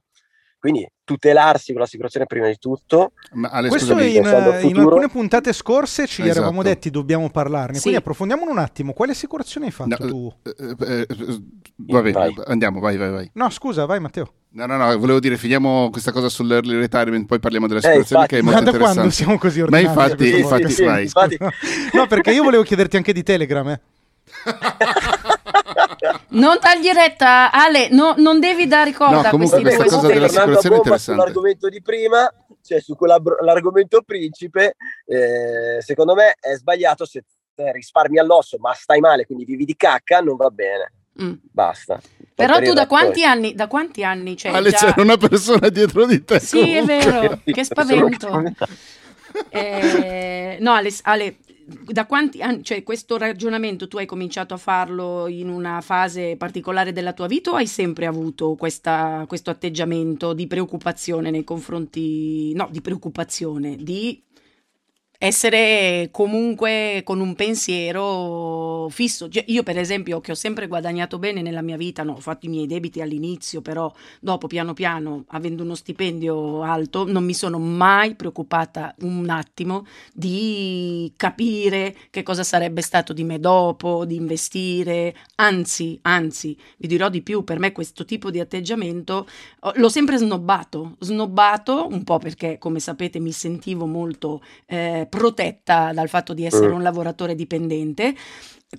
Quindi 0.59 0.87
tutelarsi 1.07 1.71
con 1.71 1.79
l'assicurazione 1.81 2.25
prima 2.25 2.47
di 2.47 2.57
tutto. 2.57 3.13
ma 3.31 3.47
Ale, 3.47 3.69
Questo 3.69 3.93
scusami, 3.93 4.17
in, 4.17 4.25
in 4.69 4.77
alcune 4.77 5.07
puntate 5.07 5.53
scorse 5.53 6.05
ci 6.05 6.21
Esatto. 6.21 6.37
eravamo 6.39 6.63
detti 6.63 6.89
dobbiamo 6.89 7.29
parlarne, 7.29 7.75
Sì. 7.75 7.81
quindi 7.83 7.99
approfondiamo 7.99 8.43
un 8.49 8.57
attimo. 8.57 8.91
Quale 8.91 9.13
assicurazione 9.13 9.67
hai 9.67 9.71
fatto 9.71 9.95
No, 10.03 10.07
tu? 10.09 10.33
eh, 10.43 10.75
eh, 10.79 11.07
eh, 11.09 11.41
va 11.77 12.01
bene, 12.01 12.11
Vai. 12.11 12.35
andiamo, 12.47 12.81
vai, 12.81 12.97
vai, 12.97 13.09
vai. 13.09 13.29
No, 13.35 13.49
scusa, 13.49 13.85
vai 13.85 14.01
Matteo. 14.01 14.33
No, 14.49 14.65
no, 14.65 14.75
no, 14.75 14.97
volevo 14.97 15.19
dire, 15.21 15.37
finiamo 15.37 15.89
questa 15.91 16.11
cosa 16.11 16.27
sull'early 16.27 16.75
retirement, 16.77 17.25
poi 17.25 17.39
parliamo 17.39 17.67
delle 17.67 17.79
Eh, 17.79 17.83
assicurazioni 17.87 18.23
infatti. 18.23 18.35
che 18.35 18.41
è 18.41 18.43
Ma 18.43 18.51
molto 18.57 18.71
da 18.71 18.77
quando 18.77 19.01
interessante. 19.01 19.23
siamo 19.23 19.37
così 19.39 19.59
Ma 19.59 19.63
ordinati? 19.65 19.85
infatti, 19.85 20.27
Sì, 20.27 20.39
infatti, 20.39 20.67
sì, 20.69 20.73
sì. 20.73 20.83
vai. 20.83 21.03
infatti- 21.03 21.37
No, 21.93 22.07
perché 22.07 22.31
io 22.31 22.43
volevo 22.43 22.63
chiederti 22.63 22.97
anche 22.97 23.13
di 23.13 23.23
Telegram. 23.23 23.69
eh. 23.69 23.79
Non 26.29 26.59
tagli 26.59 26.89
retta, 26.91 27.51
Ale, 27.51 27.89
no- 27.89 28.15
non 28.17 28.39
devi 28.39 28.67
dare 28.67 28.91
corda 28.91 29.21
No, 29.21 29.27
a 29.27 29.29
comunque 29.29 29.61
questi 29.61 29.77
questa 29.79 29.99
due. 29.99 30.13
cosa 30.13 30.21
a 30.21 30.25
assicurazioni 30.25 30.75
è 30.75 30.77
interessante. 30.77 31.21
Sull'argomento 31.21 31.69
di 31.69 31.81
prima, 31.81 32.33
cioè 32.61 32.81
su 32.81 32.95
quell'argomento 32.95 34.01
principe, 34.05 34.75
eh, 35.05 35.81
secondo 35.81 36.13
me 36.15 36.35
è 36.39 36.53
sbagliato 36.55 37.05
se 37.05 37.23
risparmi 37.55 38.19
all'osso, 38.19 38.57
ma 38.59 38.73
stai 38.73 38.99
male, 38.99 39.25
quindi 39.25 39.45
vivi 39.45 39.65
di 39.65 39.75
cacca, 39.75 40.19
non 40.19 40.35
va 40.35 40.49
bene. 40.49 40.91
Mm. 41.21 41.33
Basta. 41.51 41.95
Poi 41.95 42.27
Però 42.35 42.59
per 42.59 42.67
tu 42.67 42.73
da 42.73 42.85
quanti 42.85 43.23
anni, 43.23 43.55
da 43.55 43.67
quanti 43.67 44.03
anni 44.03 44.35
c'è 44.35 44.49
Ale, 44.49 44.69
già... 44.69 44.77
c'era 44.77 45.01
una 45.01 45.17
persona 45.17 45.69
dietro 45.69 46.05
di 46.05 46.23
te. 46.23 46.39
Sì, 46.39 46.59
è 46.59 46.79
comunque. 46.81 46.97
vero, 47.09 47.39
che 47.43 47.63
spavento. 47.65 48.43
Eh, 49.49 50.57
no, 50.59 50.73
Ale, 50.73 50.89
Ale, 51.03 51.37
da 51.67 52.05
quanti 52.05 52.41
anni, 52.41 52.63
cioè 52.63 52.81
questo 52.81 53.17
ragionamento 53.17 53.89
tu 53.89 53.97
hai 53.97 54.05
cominciato 54.05 54.53
a 54.53 54.57
farlo 54.57 55.27
in 55.27 55.49
una 55.49 55.81
fase 55.81 56.37
particolare 56.37 56.93
della 56.93 57.11
tua 57.11 57.27
vita 57.27 57.51
o 57.51 57.55
hai 57.55 57.67
sempre 57.67 58.05
avuto 58.05 58.55
questa- 58.55 59.25
questo 59.27 59.49
atteggiamento 59.49 60.33
di 60.33 60.47
preoccupazione 60.47 61.29
nei 61.29 61.43
confronti, 61.43 62.53
no, 62.53 62.69
di 62.71 62.79
preoccupazione, 62.79 63.75
di 63.75 64.23
essere 65.19 66.09
comunque 66.11 67.01
con 67.03 67.19
un 67.19 67.33
pensiero 67.33 68.87
fisso. 68.89 69.27
Cioè, 69.27 69.45
io, 69.47 69.63
per 69.63 69.77
esempio, 69.77 70.21
che 70.21 70.31
ho 70.31 70.35
sempre 70.35 70.67
guadagnato 70.67 71.17
bene 71.17 71.41
nella 71.41 71.61
mia 71.61 71.77
vita, 71.77 72.03
no, 72.03 72.13
ho 72.13 72.19
fatto 72.19 72.45
i 72.45 72.49
miei 72.49 72.67
debiti 72.67 73.01
all'inizio, 73.01 73.61
però 73.61 73.91
dopo, 74.19 74.47
piano 74.47 74.73
piano, 74.73 75.25
avendo 75.29 75.63
uno 75.63 75.75
stipendio 75.75 76.61
alto, 76.61 77.05
non 77.05 77.23
mi 77.23 77.33
sono 77.33 77.57
mai 77.57 78.15
preoccupata 78.15 78.93
un 79.01 79.27
attimo 79.29 79.85
di 80.13 81.11
capire 81.15 81.95
che 82.11 82.23
cosa 82.23 82.43
sarebbe 82.43 82.81
stato 82.81 83.13
di 83.13 83.23
me 83.23 83.39
dopo, 83.39 84.05
di 84.05 84.15
investire. 84.15 85.15
Anzi, 85.35 85.97
anzi, 86.03 86.55
vi 86.77 86.87
dirò 86.87 87.09
di 87.09 87.21
più, 87.23 87.43
per 87.43 87.59
me 87.59 87.71
questo 87.71 88.05
tipo 88.05 88.29
di 88.29 88.39
atteggiamento 88.39 89.27
oh, 89.61 89.71
l'ho 89.75 89.89
sempre 89.89 90.17
snobbato, 90.17 90.95
snobbato 90.99 91.87
un 91.89 92.03
po' 92.03 92.19
perché, 92.19 92.57
come 92.59 92.79
sapete, 92.79 93.19
mi 93.19 93.31
sentivo 93.31 93.87
molto... 93.87 94.43
Eh, 94.67 95.06
protetta 95.07 95.91
dal 95.93 96.09
fatto 96.09 96.33
di 96.33 96.45
essere 96.45 96.69
mm. 96.69 96.73
un 96.73 96.83
lavoratore 96.83 97.35
dipendente. 97.35 98.15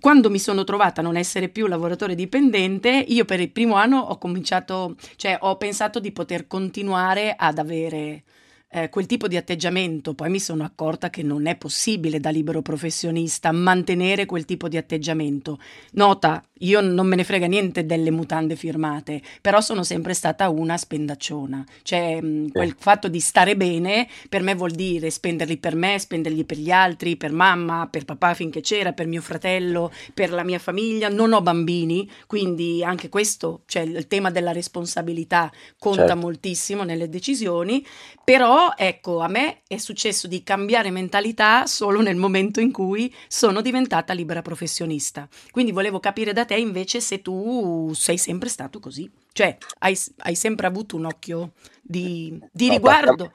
Quando 0.00 0.28
mi 0.28 0.38
sono 0.38 0.64
trovata 0.64 1.00
a 1.00 1.04
non 1.04 1.16
essere 1.16 1.48
più 1.48 1.66
lavoratore 1.66 2.14
dipendente, 2.14 2.90
io 2.90 3.24
per 3.24 3.40
il 3.40 3.50
primo 3.50 3.74
anno 3.74 3.98
ho 3.98 4.18
cominciato, 4.18 4.96
cioè 5.16 5.38
ho 5.40 5.56
pensato 5.56 5.98
di 5.98 6.12
poter 6.12 6.46
continuare 6.46 7.34
ad 7.36 7.58
avere 7.58 8.24
eh, 8.70 8.88
quel 8.88 9.06
tipo 9.06 9.28
di 9.28 9.36
atteggiamento. 9.36 10.14
Poi 10.14 10.30
mi 10.30 10.40
sono 10.40 10.64
accorta 10.64 11.10
che 11.10 11.22
non 11.22 11.46
è 11.46 11.56
possibile 11.56 12.20
da 12.20 12.30
libero 12.30 12.62
professionista 12.62 13.50
mantenere 13.52 14.26
quel 14.26 14.44
tipo 14.44 14.68
di 14.68 14.76
atteggiamento. 14.76 15.58
Nota, 15.92 16.42
io 16.60 16.80
non 16.80 17.06
me 17.06 17.16
ne 17.16 17.24
frega 17.24 17.46
niente 17.46 17.86
delle 17.86 18.10
mutande 18.10 18.56
firmate, 18.56 19.22
però 19.40 19.60
sono 19.60 19.82
sempre 19.82 20.14
stata 20.14 20.48
una 20.48 20.76
spendacciona. 20.76 21.64
Cioè, 21.82 22.20
mh, 22.20 22.52
quel 22.52 22.74
fatto 22.78 23.08
di 23.08 23.20
stare 23.20 23.56
bene 23.56 24.08
per 24.28 24.42
me 24.42 24.54
vuol 24.54 24.72
dire 24.72 25.10
spenderli 25.10 25.56
per 25.56 25.74
me, 25.74 25.98
spenderli 25.98 26.44
per 26.44 26.58
gli 26.58 26.70
altri, 26.70 27.16
per 27.16 27.32
mamma, 27.32 27.88
per 27.90 28.04
papà 28.04 28.34
finché 28.34 28.60
c'era, 28.60 28.92
per 28.92 29.06
mio 29.06 29.22
fratello, 29.22 29.90
per 30.12 30.30
la 30.30 30.44
mia 30.44 30.58
famiglia. 30.58 31.08
Non 31.08 31.32
ho 31.32 31.40
bambini, 31.40 32.08
quindi 32.26 32.84
anche 32.84 33.08
questo, 33.08 33.62
cioè 33.66 33.82
il 33.82 34.06
tema 34.06 34.30
della 34.30 34.52
responsabilità 34.52 35.50
conta 35.78 36.06
certo. 36.06 36.16
moltissimo 36.16 36.82
nelle 36.82 37.08
decisioni, 37.08 37.84
però 38.24 38.57
ecco, 38.76 39.20
a 39.20 39.28
me 39.28 39.62
è 39.66 39.76
successo 39.78 40.26
di 40.26 40.42
cambiare 40.42 40.90
mentalità 40.90 41.66
solo 41.66 42.00
nel 42.00 42.16
momento 42.16 42.60
in 42.60 42.72
cui 42.72 43.14
sono 43.26 43.60
diventata 43.60 44.12
libera 44.12 44.42
professionista. 44.42 45.28
Quindi 45.50 45.72
volevo 45.72 46.00
capire 46.00 46.32
da 46.32 46.44
te 46.44 46.56
invece 46.56 47.00
se 47.00 47.20
tu 47.22 47.92
sei 47.94 48.18
sempre 48.18 48.48
stato 48.48 48.80
così, 48.80 49.10
cioè 49.32 49.56
hai, 49.78 49.98
hai 50.18 50.34
sempre 50.34 50.66
avuto 50.66 50.96
un 50.96 51.06
occhio 51.06 51.52
di, 51.82 52.38
di 52.50 52.68
riguardo. 52.68 53.32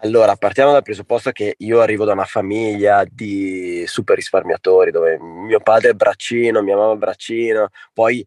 Allora, 0.00 0.36
partiamo 0.36 0.72
dal 0.72 0.82
presupposto 0.82 1.30
che 1.30 1.54
io 1.58 1.80
arrivo 1.80 2.04
da 2.04 2.12
una 2.12 2.26
famiglia 2.26 3.04
di 3.10 3.84
super 3.86 4.16
risparmiatori 4.16 4.90
dove 4.90 5.18
mio 5.18 5.60
padre 5.60 5.90
è 5.90 5.94
braccino, 5.94 6.62
mia 6.62 6.76
mamma 6.76 6.92
è 6.92 6.96
braccino, 6.96 7.70
poi 7.92 8.24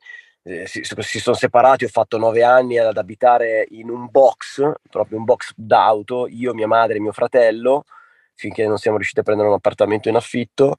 eh, 0.47 0.65
si, 0.65 0.81
si, 0.83 1.19
sono 1.19 1.35
separati, 1.35 1.83
ho 1.83 1.89
fatto 1.89 2.17
nove 2.17 2.41
anni 2.41 2.77
ad 2.77 2.97
abitare 2.97 3.67
in 3.71 3.89
un 3.89 4.07
box, 4.09 4.71
proprio 4.89 5.17
un 5.17 5.25
box 5.25 5.51
d'auto, 5.55 6.25
io, 6.27 6.53
mia 6.53 6.67
madre 6.67 6.97
e 6.97 6.99
mio 7.01 7.11
fratello, 7.11 7.83
finché 8.33 8.65
non 8.65 8.77
siamo 8.77 8.95
riusciti 8.95 9.19
a 9.19 9.23
prendere 9.23 9.49
un 9.49 9.55
appartamento 9.55 10.07
in 10.07 10.15
affitto. 10.15 10.77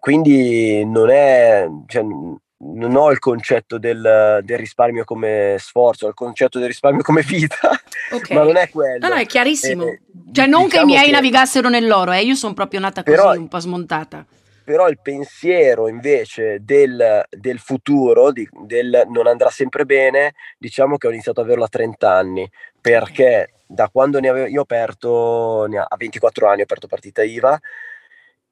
Quindi 0.00 0.84
non 0.84 1.10
è, 1.10 1.66
cioè, 1.86 2.02
non 2.02 2.96
ho 2.96 3.10
il 3.12 3.20
concetto 3.20 3.78
del, 3.78 4.40
del, 4.42 4.58
risparmio 4.58 5.04
come 5.04 5.56
sforzo, 5.60 6.06
ho 6.06 6.08
il 6.08 6.14
concetto 6.14 6.58
del 6.58 6.68
risparmio 6.68 7.02
come 7.02 7.22
vita, 7.22 7.70
okay. 8.10 8.36
ma 8.36 8.42
non 8.42 8.56
è 8.56 8.68
quello. 8.68 9.06
No, 9.06 9.14
no, 9.14 9.20
è 9.20 9.26
chiarissimo. 9.26 9.86
Eh, 9.86 10.00
cioè, 10.32 10.46
non 10.46 10.64
diciamo 10.64 10.86
che 10.86 10.92
i 10.92 10.94
miei 10.94 11.06
che... 11.06 11.12
navigassero 11.12 11.68
nell'oro, 11.68 12.10
eh, 12.10 12.22
io 12.22 12.34
sono 12.34 12.52
proprio 12.52 12.80
nata 12.80 13.04
così, 13.04 13.16
Però, 13.16 13.32
un 13.32 13.48
po' 13.48 13.60
smontata 13.60 14.26
però 14.64 14.88
il 14.88 14.98
pensiero 15.00 15.88
invece 15.88 16.58
del, 16.62 17.22
del 17.28 17.58
futuro, 17.58 18.32
di, 18.32 18.48
del 18.66 19.04
non 19.08 19.26
andrà 19.26 19.50
sempre 19.50 19.84
bene, 19.84 20.34
diciamo 20.58 20.96
che 20.96 21.06
ho 21.06 21.10
iniziato 21.10 21.40
ad 21.40 21.46
averlo 21.46 21.64
a 21.64 21.68
30 21.68 22.10
anni, 22.10 22.50
perché 22.80 23.54
da 23.66 23.88
quando 23.90 24.20
ne 24.20 24.28
avevo, 24.28 24.46
io 24.46 24.60
ho 24.60 24.62
aperto, 24.62 25.64
a 25.64 25.96
24 25.96 26.48
anni 26.48 26.60
ho 26.60 26.64
aperto 26.64 26.86
partita 26.86 27.22
IVA, 27.22 27.60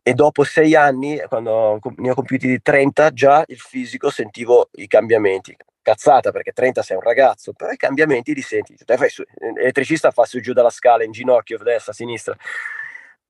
e 0.04 0.14
dopo 0.14 0.44
sei 0.44 0.74
anni, 0.74 1.20
quando 1.28 1.78
ne 1.96 2.10
ho 2.10 2.14
compiuti 2.14 2.48
di 2.48 2.60
30, 2.60 3.10
già 3.12 3.44
il 3.46 3.58
fisico 3.58 4.10
sentivo 4.10 4.68
i 4.72 4.86
cambiamenti. 4.86 5.56
Cazzata 5.80 6.30
perché 6.30 6.52
30 6.52 6.82
sei 6.82 6.96
un 6.96 7.02
ragazzo, 7.02 7.52
però 7.52 7.70
i 7.70 7.76
cambiamenti 7.76 8.34
li 8.34 8.42
senti. 8.42 8.76
Te 8.84 8.96
fai 8.96 9.08
su, 9.08 9.22
elettricista 9.58 10.10
fa 10.10 10.24
su 10.24 10.40
giù 10.40 10.52
dalla 10.52 10.70
scala 10.70 11.04
in 11.04 11.12
ginocchio, 11.12 11.58
destra, 11.58 11.92
sinistra 11.92 12.36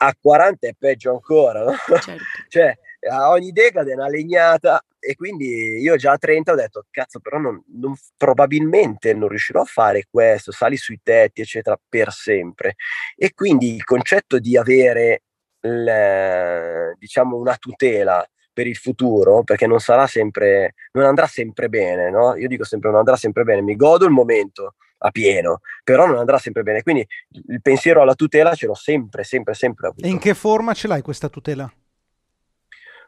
a 0.04 0.16
40 0.20 0.66
è 0.66 0.74
peggio 0.76 1.12
ancora, 1.12 1.64
no? 1.64 1.74
certo. 2.00 2.22
cioè 2.48 2.76
a 3.08 3.30
ogni 3.30 3.50
decade 3.52 3.92
è 3.92 3.94
una 3.94 4.08
legnata 4.08 4.84
e 4.98 5.14
quindi 5.16 5.80
io 5.80 5.96
già 5.96 6.12
a 6.12 6.18
30 6.18 6.52
ho 6.52 6.54
detto 6.54 6.84
cazzo 6.90 7.18
però 7.18 7.38
non, 7.38 7.60
non, 7.78 7.94
probabilmente 8.16 9.12
non 9.14 9.28
riuscirò 9.28 9.62
a 9.62 9.64
fare 9.64 10.06
questo, 10.08 10.52
sali 10.52 10.76
sui 10.76 11.00
tetti 11.02 11.40
eccetera 11.40 11.78
per 11.88 12.12
sempre 12.12 12.76
e 13.16 13.32
quindi 13.34 13.74
il 13.74 13.82
concetto 13.82 14.38
di 14.38 14.56
avere 14.56 15.22
il, 15.62 16.94
diciamo 16.96 17.36
una 17.36 17.56
tutela 17.56 18.24
per 18.52 18.68
il 18.68 18.76
futuro 18.76 19.42
perché 19.42 19.66
non 19.66 19.80
sarà 19.80 20.06
sempre 20.06 20.74
non 20.92 21.06
andrà 21.06 21.26
sempre 21.26 21.68
bene 21.68 22.10
no? 22.10 22.36
io 22.36 22.46
dico 22.46 22.64
sempre 22.64 22.90
non 22.90 23.00
andrà 23.00 23.16
sempre 23.16 23.42
bene 23.42 23.62
mi 23.62 23.74
godo 23.74 24.04
il 24.04 24.12
momento 24.12 24.74
a 25.02 25.10
pieno, 25.10 25.60
però 25.84 26.06
non 26.06 26.18
andrà 26.18 26.38
sempre 26.38 26.62
bene. 26.62 26.82
Quindi 26.82 27.06
il 27.48 27.60
pensiero 27.60 28.02
alla 28.02 28.14
tutela 28.14 28.54
ce 28.54 28.66
l'ho 28.66 28.74
sempre, 28.74 29.24
sempre, 29.24 29.54
sempre 29.54 29.88
avuto. 29.88 30.06
E 30.06 30.08
in 30.08 30.18
che 30.18 30.34
forma 30.34 30.74
ce 30.74 30.88
l'hai 30.88 31.02
questa 31.02 31.28
tutela? 31.28 31.70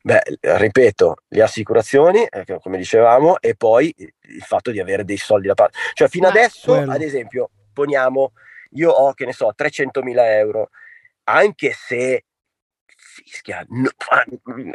Beh, 0.02 0.20
ripeto, 0.40 1.16
le 1.28 1.42
assicurazioni, 1.42 2.26
eh, 2.26 2.58
come 2.60 2.76
dicevamo, 2.76 3.40
e 3.40 3.54
poi 3.54 3.94
il 3.96 4.42
fatto 4.42 4.70
di 4.70 4.78
avere 4.78 5.04
dei 5.04 5.16
soldi 5.16 5.46
da 5.46 5.54
parte. 5.54 5.78
Cioè, 5.94 6.08
fino 6.08 6.26
ah, 6.26 6.30
adesso, 6.30 6.74
quello. 6.74 6.92
ad 6.92 7.00
esempio, 7.00 7.50
poniamo, 7.72 8.32
io 8.72 8.90
ho, 8.90 9.14
che 9.14 9.24
ne 9.24 9.32
so, 9.32 9.54
300.000 9.56 10.14
euro, 10.36 10.68
anche 11.24 11.72
se, 11.72 12.24
fischia, 12.84 13.64
no, 13.70 13.88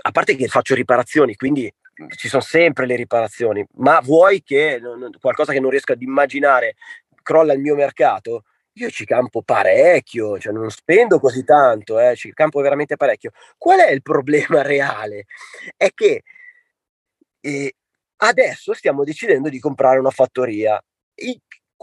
a 0.02 0.12
parte 0.12 0.36
che 0.36 0.48
faccio 0.48 0.74
riparazioni, 0.74 1.36
quindi 1.36 1.72
ci 2.16 2.28
sono 2.28 2.42
sempre 2.42 2.86
le 2.86 2.96
riparazioni, 2.96 3.66
ma 3.76 4.00
vuoi 4.00 4.42
che 4.42 4.82
qualcosa 5.20 5.52
che 5.52 5.60
non 5.60 5.70
riesco 5.70 5.92
ad 5.92 6.02
immaginare 6.02 6.76
crolla 7.30 7.54
il 7.54 7.60
mio 7.60 7.76
mercato, 7.76 8.46
io 8.74 8.90
ci 8.90 9.06
campo 9.06 9.44
parecchio, 9.44 10.40
cioè 10.40 10.52
non 10.52 10.72
spendo 10.72 11.20
così 11.20 11.44
tanto, 11.44 12.00
eh, 12.00 12.16
ci 12.16 12.34
campo 12.34 12.60
veramente 12.60 12.96
parecchio. 12.96 13.32
Qual 13.56 13.78
è 13.80 13.92
il 13.92 14.02
problema 14.02 14.64
reale? 14.64 15.26
È 15.78 15.92
che 15.94 16.24
eh, 17.40 17.76
adesso 18.18 18.74
stiamo 18.74 19.04
decidendo 19.04 19.48
di 19.50 19.60
comprare 19.60 20.00
una 20.00 20.10
fattoria. 20.10 20.82
In, 21.22 21.38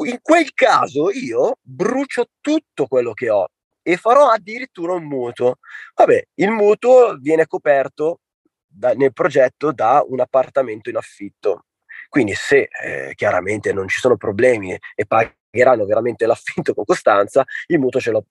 in 0.06 0.18
quel 0.20 0.52
caso 0.52 1.11
io 1.12 1.59
brucio 1.62 2.26
tutto 2.40 2.87
quello 2.88 3.12
che 3.12 3.30
ho 3.30 3.46
e 3.82 3.96
farò 3.96 4.30
addirittura 4.30 4.94
un 4.94 5.04
mutuo. 5.04 5.59
Vabbè, 5.94 6.26
il 6.35 6.50
mutuo 6.50 7.16
viene 7.20 7.46
coperto 7.46 8.18
da, 8.66 8.94
nel 8.94 9.12
progetto 9.12 9.70
da 9.70 10.02
un 10.04 10.18
appartamento 10.18 10.90
in 10.90 10.96
affitto. 10.96 11.66
Quindi 12.09 12.35
se 12.35 12.68
eh, 12.82 13.12
chiaramente 13.14 13.72
non 13.72 13.88
ci 13.88 14.00
sono 14.00 14.16
problemi 14.16 14.72
e 14.72 15.06
pagheranno 15.50 15.85
veramente 15.85 16.26
l'affitto 16.26 16.74
con 16.74 16.85
costanza, 16.85 17.44
il 17.66 17.78
mutuo 17.78 18.00
ce 18.00 18.11
l'ho 18.11 18.26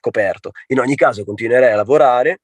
coperto. 0.00 0.52
In 0.68 0.80
ogni 0.80 0.94
caso 0.94 1.24
continuerei 1.24 1.72
a 1.72 1.76
lavorare 1.76 2.40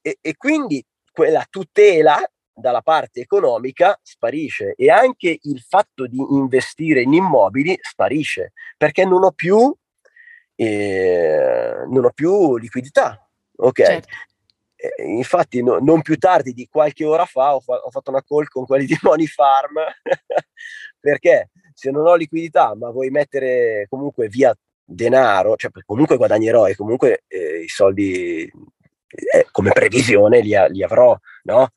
e, 0.00 0.18
e 0.20 0.36
quindi 0.36 0.84
quella 1.10 1.44
tutela 1.48 2.24
dalla 2.54 2.82
parte 2.82 3.20
economica 3.20 3.98
sparisce 4.02 4.74
e 4.76 4.90
anche 4.90 5.38
il 5.42 5.60
fatto 5.60 6.06
di 6.06 6.18
investire 6.30 7.00
in 7.00 7.14
immobili 7.14 7.78
sparisce 7.80 8.52
perché 8.76 9.04
non 9.04 9.24
ho 9.24 9.32
più, 9.32 9.74
eh, 10.54 11.84
non 11.88 12.04
ho 12.04 12.10
più 12.10 12.56
liquidità. 12.56 13.18
Ok, 13.56 13.84
certo. 13.84 14.08
Infatti 15.04 15.62
no, 15.62 15.78
non 15.78 16.02
più 16.02 16.16
tardi 16.18 16.52
di 16.52 16.66
qualche 16.68 17.04
ora 17.04 17.24
fa 17.24 17.54
ho, 17.54 17.60
fa- 17.60 17.78
ho, 17.78 17.90
fatto 17.90 18.10
una 18.10 18.22
call 18.22 18.46
con 18.48 18.66
quelli 18.66 18.84
di 18.84 18.98
Money 19.02 19.26
Farm 19.26 19.74
perché 20.98 21.50
se 21.74 21.90
non 21.90 22.06
ho 22.06 22.14
liquidità 22.14 22.74
ma 22.74 22.90
vuoi 22.90 23.10
mettere 23.10 23.86
comunque 23.88 24.28
via 24.28 24.54
denaro, 24.84 25.56
cioè 25.56 25.70
comunque 25.84 26.16
guadagnerò 26.16 26.66
e 26.66 26.74
comunque 26.76 27.22
eh, 27.28 27.62
i 27.62 27.68
soldi 27.68 28.50
eh, 29.32 29.46
come 29.50 29.72
previsione 29.72 30.40
li, 30.40 30.54
li 30.68 30.82
avrò, 30.82 31.16
no? 31.44 31.70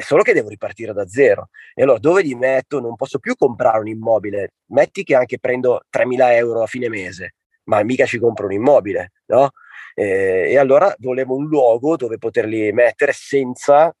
Solo 0.00 0.22
che 0.22 0.32
devo 0.32 0.48
ripartire 0.48 0.92
da 0.92 1.06
zero. 1.08 1.48
E 1.74 1.82
allora 1.82 1.98
dove 1.98 2.22
li 2.22 2.34
metto? 2.34 2.80
Non 2.80 2.94
posso 2.94 3.18
più 3.18 3.34
comprare 3.34 3.80
un 3.80 3.88
immobile. 3.88 4.52
Metti 4.66 5.02
che 5.02 5.16
anche 5.16 5.38
prendo 5.40 5.82
3.000 5.90 6.32
euro 6.34 6.62
a 6.62 6.66
fine 6.66 6.88
mese, 6.88 7.34
ma 7.64 7.82
mica 7.82 8.06
ci 8.06 8.18
compro 8.18 8.46
un 8.46 8.52
immobile, 8.52 9.12
no? 9.26 9.50
Eh, 9.94 10.50
e 10.50 10.58
allora 10.58 10.94
volevo 10.98 11.34
un 11.34 11.46
luogo 11.46 11.96
dove 11.96 12.18
poterli 12.18 12.72
mettere 12.72 13.12
senza 13.12 13.92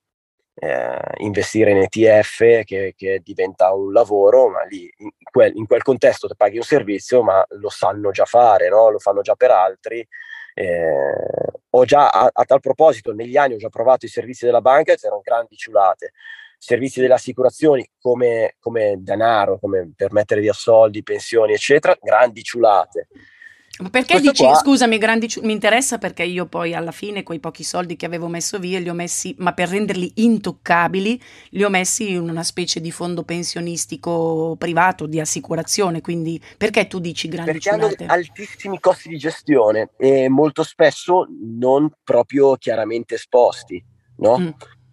eh, 0.62 0.98
investire 1.18 1.70
in 1.70 1.78
ETF 1.78 2.64
che, 2.64 2.92
che, 2.94 3.20
diventa 3.24 3.72
un 3.72 3.92
lavoro, 3.92 4.50
ma 4.50 4.62
lì 4.64 4.92
in 4.98 5.10
quel, 5.30 5.52
in 5.56 5.66
quel 5.66 5.82
contesto 5.82 6.28
ti 6.28 6.34
paghi 6.36 6.56
un 6.56 6.62
servizio, 6.62 7.22
ma 7.22 7.42
lo 7.50 7.70
sanno 7.70 8.10
già 8.10 8.26
fare, 8.26 8.68
no? 8.68 8.90
lo 8.90 8.98
fanno 8.98 9.22
già 9.22 9.34
per 9.34 9.50
altri 9.50 10.06
Eh, 10.52 11.48
ho 11.70 11.84
già, 11.84 12.10
a, 12.10 12.28
a, 12.30 12.44
tal 12.44 12.60
proposito, 12.60 13.12
negli 13.14 13.36
anni 13.36 13.54
ho 13.54 13.56
già 13.56 13.68
provato 13.68 14.04
i 14.04 14.08
servizi 14.08 14.44
della 14.44 14.60
banca, 14.60 14.94
c'erano 14.96 15.22
grandi 15.22 15.56
ciulate. 15.56 16.12
Servizi 16.58 17.00
delle 17.00 17.14
assicurazioni 17.14 17.88
come, 17.98 18.56
come 18.58 18.96
denaro, 18.98 19.58
come 19.58 19.92
per 19.96 20.12
mettere 20.12 20.40
via 20.42 20.52
soldi, 20.52 21.02
pensioni, 21.02 21.54
eccetera, 21.54 21.96
grandi 22.00 22.42
ciulate. 22.42 23.08
Ma 23.80 23.88
perché 23.88 24.14
Questo 24.14 24.30
dici, 24.30 24.44
qua... 24.44 24.54
scusami, 24.54 24.98
grandi, 24.98 25.28
mi 25.42 25.52
interessa 25.52 25.98
perché 25.98 26.22
io 26.22 26.46
poi 26.46 26.74
alla 26.74 26.92
fine 26.92 27.22
quei 27.22 27.40
pochi 27.40 27.64
soldi 27.64 27.96
che 27.96 28.06
avevo 28.06 28.28
messo 28.28 28.58
via 28.58 28.78
li 28.78 28.88
ho 28.88 28.94
messi, 28.94 29.34
ma 29.38 29.52
per 29.52 29.68
renderli 29.68 30.12
intoccabili, 30.16 31.20
li 31.50 31.64
ho 31.64 31.68
messi 31.70 32.10
in 32.10 32.28
una 32.28 32.42
specie 32.42 32.80
di 32.80 32.90
fondo 32.90 33.22
pensionistico 33.22 34.56
privato 34.58 35.06
di 35.06 35.18
assicurazione, 35.18 36.00
quindi 36.00 36.40
perché 36.56 36.86
tu 36.86 36.98
dici 36.98 37.28
grandi 37.28 37.52
perché 37.52 37.70
ciulate? 37.70 38.04
hanno 38.04 38.12
altissimi 38.12 38.78
costi 38.80 39.08
di 39.08 39.16
gestione 39.16 39.90
e 39.96 40.28
molto 40.28 40.62
spesso 40.62 41.26
non 41.58 41.90
proprio 42.04 42.56
chiaramente 42.56 43.14
esposti, 43.14 43.82
no? 44.16 44.38
Mm. 44.38 44.48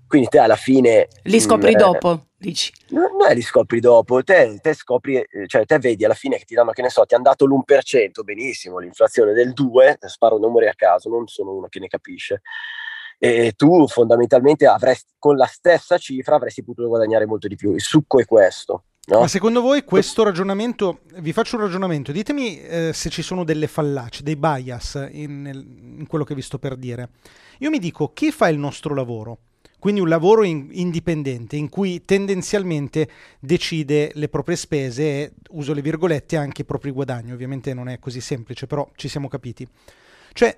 Quindi 0.08 0.30
te 0.30 0.40
alla 0.40 0.56
fine... 0.56 1.08
Li 1.24 1.40
scopri 1.42 1.74
mh, 1.74 1.76
mm, 1.76 1.80
dopo, 1.80 2.27
dici? 2.38 2.72
Non 2.90 3.10
è 3.28 3.34
li 3.34 3.42
scopri 3.42 3.80
dopo, 3.80 4.24
te, 4.24 4.60
te, 4.62 4.74
scopri, 4.74 5.18
eh, 5.18 5.48
cioè 5.48 5.66
te 5.66 5.80
vedi 5.80 6.06
alla 6.06 6.14
fine 6.14 6.38
che 6.38 6.46
ti 6.46 6.56
danno, 6.56 6.72
che 6.72 6.82
ne 6.82 6.90
so, 6.90 7.06
ti 7.06 7.16
hanno 7.16 7.24
dato 7.24 7.46
l'1%, 7.46 8.24
benissimo, 8.24 8.80
l'inflazione 8.80 9.34
del 9.34 9.54
2, 9.54 9.98
sparo 10.02 10.38
numeri 10.38 10.68
a 10.68 10.74
caso, 10.76 11.10
non 11.10 11.28
sono 11.28 11.54
uno 11.54 11.68
che 11.68 11.80
ne 11.80 11.88
capisce. 11.88 12.42
E 13.20 13.54
tu 13.56 13.88
fondamentalmente 13.88 14.68
avresti, 14.68 15.14
con 15.18 15.36
la 15.36 15.48
stessa 15.48 15.98
cifra 15.98 16.36
avresti 16.36 16.64
potuto 16.64 16.88
guadagnare 16.88 17.26
molto 17.26 17.48
di 17.48 17.56
più. 17.56 17.74
Il 17.74 17.82
succo 17.82 18.20
è 18.20 18.26
questo. 18.26 18.84
No? 19.10 19.22
Ma 19.22 19.28
secondo 19.28 19.62
voi 19.62 19.86
questo 19.86 20.24
ragionamento, 20.24 21.00
vi 21.20 21.32
faccio 21.32 21.56
un 21.56 21.62
ragionamento, 21.62 22.12
ditemi 22.12 22.60
eh, 22.60 22.92
se 22.94 23.10
ci 23.10 23.22
sono 23.22 23.46
delle 23.46 23.68
fallaci, 23.68 24.22
dei 24.22 24.36
bias 24.36 25.08
in, 25.12 25.50
in 26.00 26.06
quello 26.08 26.26
che 26.26 26.36
vi 26.36 26.42
sto 26.42 26.60
per 26.60 26.76
dire. 26.76 27.12
Io 27.60 27.70
mi 27.70 27.80
dico, 27.80 28.12
chi 28.12 28.32
fa 28.32 28.50
il 28.50 28.58
nostro 28.58 28.94
lavoro? 28.94 29.40
Quindi 29.80 30.02
un 30.02 30.10
lavoro 30.10 30.44
in, 30.44 30.70
indipendente 30.72 31.56
in 31.56 31.70
cui 31.70 32.04
tendenzialmente 32.04 33.08
decide 33.40 34.12
le 34.16 34.28
proprie 34.28 34.56
spese 34.56 35.04
e, 35.04 35.32
uso 35.52 35.74
le 35.74 35.82
virgolette, 35.82 36.36
anche 36.36 36.62
i 36.62 36.66
propri 36.66 36.92
guadagni. 36.92 37.32
Ovviamente 37.32 37.74
non 37.74 37.88
è 37.88 38.00
così 38.00 38.20
semplice, 38.20 38.66
però 38.66 38.90
ci 38.96 39.08
siamo 39.08 39.28
capiti. 39.28 39.68
Cioè, 40.34 40.58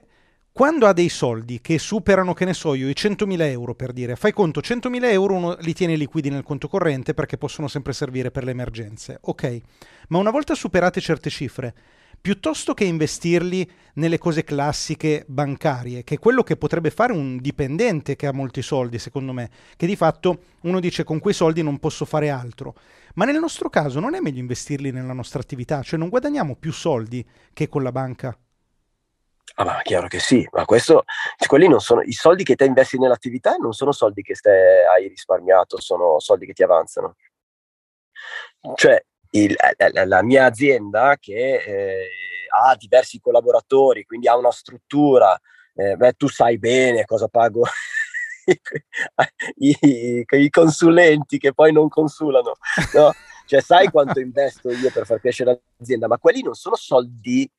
quando 0.52 0.88
ha 0.88 0.94
dei 0.94 1.10
soldi 1.10 1.62
che 1.62 1.80
superano, 1.80 2.34
che 2.34 2.44
ne 2.44 2.54
so 2.54 2.74
io, 2.74 2.90
i 2.90 2.94
100.000 2.94 3.42
euro 3.44 3.76
per 3.76 3.94
dire, 3.94 4.16
fai 4.16 4.34
conto, 4.34 4.60
100.000 4.60 5.04
euro 5.06 5.36
uno 5.36 5.58
li 5.62 5.74
tiene 5.74 5.96
liquidi 5.96 6.30
nel 6.30 6.44
conto 6.44 6.68
corrente 6.68 7.14
perché 7.14 7.38
possono 7.38 7.68
sempre 7.68 7.94
servire 7.94 8.32
per 8.32 8.44
le 8.44 8.52
emergenze. 8.52 9.20
Ok, 9.22 9.62
ma 10.10 10.18
una 10.18 10.32
volta 10.32 10.56
superate 10.56 11.00
certe 11.00 11.30
cifre, 11.30 11.74
piuttosto 12.22 12.74
che 12.74 12.84
investirli 12.84 13.70
nelle 13.94 14.18
cose 14.18 14.44
classiche 14.44 15.26
bancarie, 15.28 16.04
che 16.04 16.16
è 16.16 16.20
quello 16.20 16.44
che 16.44 16.58
potrebbe 16.58 16.90
fare 16.90 17.14
un 17.14 17.38
dipendente 17.38 18.16
che 18.16 18.28
ha 18.28 18.34
molti 18.34 18.62
soldi, 18.62 18.98
secondo 19.00 19.34
me, 19.34 19.50
che 19.76 19.86
di 19.86 19.96
fatto 19.96 20.44
uno 20.62 20.80
dice 20.80 21.04
con 21.04 21.20
quei 21.20 21.34
soldi 21.34 21.64
non 21.64 21.80
posso 21.80 22.06
fare 22.06 22.30
altro. 22.30 22.76
Ma 23.16 23.26
nel 23.26 23.40
nostro 23.40 23.70
caso 23.70 24.00
non 24.00 24.16
è 24.16 24.20
meglio 24.20 24.40
investirli 24.40 24.92
nella 24.92 25.14
nostra 25.14 25.40
attività, 25.40 25.82
cioè 25.82 26.00
non 26.00 26.10
guadagniamo 26.10 26.56
più 26.56 26.72
soldi 26.72 27.26
che 27.54 27.68
con 27.68 27.84
la 27.84 27.92
banca. 27.92 28.38
Ah, 29.56 29.66
ma 29.66 29.82
chiaro 29.82 30.08
che 30.08 30.20
sì, 30.20 30.48
ma 30.52 30.64
questo, 30.64 31.04
quelli 31.48 31.68
non 31.68 31.82
sono 31.82 32.02
i 32.02 32.14
soldi 32.14 32.44
che 32.44 32.56
te 32.56 32.66
investi 32.66 32.98
nell'attività 32.98 33.56
non 33.56 33.74
sono 33.74 33.92
soldi 33.92 34.22
che 34.22 34.36
stai, 34.36 34.86
hai 34.86 35.08
risparmiato, 35.10 35.82
sono 35.82 36.20
soldi 36.20 36.46
che 36.46 36.54
ti 36.54 36.64
avanzano. 36.64 37.16
Cioè, 38.76 39.06
il, 39.32 39.56
la, 39.92 40.06
la, 40.06 40.24
mia 40.24 40.46
azienda 40.46 41.18
che 41.20 41.56
eh, 41.56 42.08
ha 42.50 42.76
diversi 42.76 43.20
collaboratori, 43.20 44.06
quindi 44.06 44.28
ha 44.28 44.36
una 44.36 44.52
struttura, 44.52 45.40
eh, 45.76 45.96
beh, 45.96 46.14
tu 46.14 46.28
sai 46.28 46.58
bene 46.58 47.06
cosa 47.06 47.28
pago 47.28 47.64
I, 49.58 49.78
i, 49.80 50.26
i, 50.28 50.50
consulenti 50.50 51.38
che 51.38 51.54
poi 51.54 51.72
non 51.72 51.88
consulano, 51.88 52.54
no? 52.94 53.14
Cioè, 53.46 53.62
sai 53.62 53.90
quanto 53.90 54.20
investo 54.22 54.72
io 54.72 54.92
per 54.92 55.06
far 55.06 55.20
crescere 55.20 55.62
l'azienda, 55.78 56.08
ma 56.08 56.18
quelli 56.18 56.42
non 56.42 56.54
sono 56.54 56.76
soldi 56.76 57.50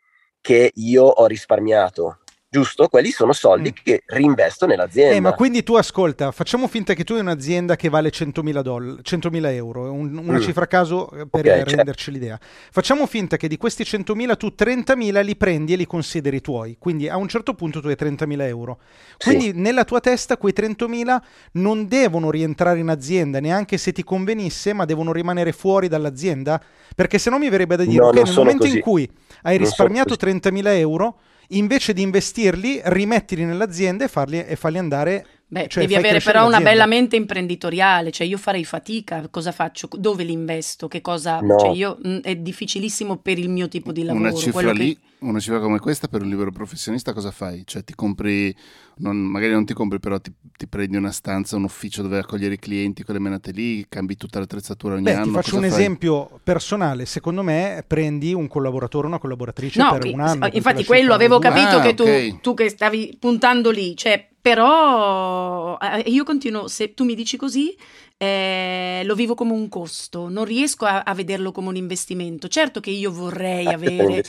che 0.40 0.72
io 0.74 1.04
ho 1.04 1.26
risparmiato 1.26 2.19
giusto? 2.50 2.88
Quelli 2.88 3.10
sono 3.10 3.32
soldi 3.32 3.70
mm. 3.70 3.82
che 3.84 4.02
reinvesto 4.06 4.66
nell'azienda. 4.66 5.14
Eh, 5.14 5.20
ma 5.20 5.32
quindi 5.34 5.62
tu 5.62 5.76
ascolta, 5.76 6.32
facciamo 6.32 6.66
finta 6.66 6.94
che 6.94 7.04
tu 7.04 7.14
hai 7.14 7.20
un'azienda 7.20 7.76
che 7.76 7.88
vale 7.88 8.10
100.000, 8.10 8.60
doll- 8.60 9.00
100.000 9.02 9.46
euro, 9.52 9.92
un, 9.92 10.16
una 10.16 10.38
mm. 10.38 10.40
cifra 10.40 10.64
a 10.64 10.66
caso 10.66 11.10
eh, 11.12 11.26
per 11.28 11.46
okay, 11.46 11.62
renderci 11.64 12.04
certo. 12.04 12.10
l'idea. 12.10 12.38
Facciamo 12.40 13.06
finta 13.06 13.36
che 13.36 13.46
di 13.46 13.56
questi 13.56 13.84
100.000 13.84 14.36
tu 14.36 14.52
30.000 14.58 15.24
li 15.24 15.36
prendi 15.36 15.74
e 15.74 15.76
li 15.76 15.86
consideri 15.86 16.40
tuoi, 16.40 16.76
quindi 16.78 17.08
a 17.08 17.16
un 17.16 17.28
certo 17.28 17.54
punto 17.54 17.80
tu 17.80 17.86
hai 17.86 17.96
30.000 17.98 18.40
euro. 18.42 18.80
Quindi 19.16 19.44
sì. 19.44 19.52
nella 19.54 19.84
tua 19.84 20.00
testa 20.00 20.36
quei 20.36 20.52
30.000 20.54 21.18
non 21.52 21.86
devono 21.86 22.30
rientrare 22.30 22.80
in 22.80 22.88
azienda, 22.88 23.38
neanche 23.38 23.78
se 23.78 23.92
ti 23.92 24.02
convenisse, 24.02 24.72
ma 24.72 24.84
devono 24.84 25.12
rimanere 25.12 25.52
fuori 25.52 25.86
dall'azienda? 25.86 26.60
Perché 26.96 27.18
se 27.18 27.30
no 27.30 27.38
mi 27.38 27.48
verrebbe 27.48 27.76
da 27.76 27.84
dire, 27.84 28.02
no, 28.02 28.08
ok, 28.08 28.14
nel 28.14 28.34
momento 28.34 28.64
così. 28.64 28.76
in 28.76 28.82
cui 28.82 29.08
hai 29.42 29.56
risparmiato 29.56 30.14
30.000 30.14 30.66
euro 30.78 31.20
invece 31.50 31.92
di 31.92 32.02
investirli, 32.02 32.80
rimettili 32.84 33.44
nell'azienda 33.44 34.04
e 34.04 34.08
farli, 34.08 34.44
e 34.44 34.56
farli 34.56 34.78
andare 34.78 35.26
Beh, 35.52 35.66
cioè, 35.66 35.82
devi 35.82 35.96
avere 35.96 36.20
però 36.20 36.46
una 36.46 36.60
bella 36.60 36.86
mente 36.86 37.16
imprenditoriale, 37.16 38.12
cioè 38.12 38.24
io 38.24 38.38
farei 38.38 38.64
fatica, 38.64 39.26
cosa 39.30 39.50
faccio, 39.50 39.88
dove 39.96 40.22
li 40.22 40.30
investo, 40.30 40.86
che 40.86 41.00
cosa, 41.00 41.40
no. 41.40 41.58
cioè 41.58 41.70
io 41.70 41.98
mh, 42.00 42.08
mm, 42.08 42.18
è 42.18 42.36
difficilissimo 42.36 43.16
per 43.16 43.36
il 43.36 43.48
mio 43.48 43.66
tipo 43.66 43.90
di 43.90 44.04
lavoro. 44.04 44.28
Una 44.28 44.34
cifra 44.38 44.70
lì, 44.70 44.94
che... 44.94 45.00
una 45.20 45.38
cifra 45.38 45.60
come 45.60 45.78
questa 45.78 46.08
per 46.08 46.22
un 46.22 46.28
libero 46.28 46.50
professionista 46.50 47.12
cosa 47.12 47.30
fai? 47.30 47.62
Cioè 47.64 47.84
ti 47.84 47.94
compri, 47.94 48.54
non, 48.96 49.16
magari 49.16 49.52
non 49.52 49.64
ti 49.64 49.74
compri 49.74 49.98
però 50.00 50.18
ti, 50.18 50.32
ti, 50.56 50.66
prendi 50.66 50.96
una 50.96 51.10
stanza, 51.10 51.56
un 51.56 51.64
ufficio 51.64 52.02
dove 52.02 52.18
accogliere 52.18 52.54
i 52.54 52.58
clienti, 52.58 53.02
quelle 53.02 53.20
menate 53.20 53.50
lì, 53.52 53.86
cambi 53.88 54.16
tutta 54.16 54.38
l'attrezzatura 54.38 54.94
ogni 54.94 55.04
Beh, 55.04 55.14
anno. 55.14 55.24
Ti 55.26 55.30
faccio 55.30 55.56
un 55.56 55.62
fai? 55.62 55.70
esempio 55.70 56.40
personale, 56.42 57.06
secondo 57.06 57.42
me 57.42 57.84
prendi 57.86 58.32
un 58.32 58.48
collaboratore, 58.48 59.06
una 59.06 59.18
collaboratrice 59.18 59.82
no, 59.82 59.92
per 59.92 60.02
che, 60.02 60.08
un 60.08 60.20
anno. 60.20 60.48
Infatti 60.52 60.84
quello 60.84 61.14
avevo 61.14 61.38
capito 61.38 61.76
ah, 61.76 61.80
che 61.80 61.94
tu, 61.94 62.02
okay. 62.02 62.38
tu 62.40 62.54
che 62.54 62.68
stavi 62.68 63.16
puntando 63.18 63.70
lì, 63.70 63.96
cioè 63.96 64.28
però 64.40 65.76
eh, 65.78 66.00
io 66.06 66.24
continuo, 66.24 66.66
se 66.66 66.94
tu 66.94 67.04
mi 67.04 67.14
dici 67.14 67.36
così, 67.36 67.76
eh, 68.16 68.79
lo 69.10 69.16
vivo 69.16 69.34
come 69.34 69.52
un 69.52 69.68
costo, 69.68 70.28
non 70.28 70.44
riesco 70.44 70.84
a, 70.84 71.02
a, 71.02 71.14
vederlo 71.14 71.50
come 71.50 71.66
un 71.66 71.74
investimento. 71.74 72.46
Certo 72.46 72.78
che 72.78 72.90
io 72.90 73.10
vorrei 73.10 73.66
ah, 73.66 73.72
avere 73.72 74.22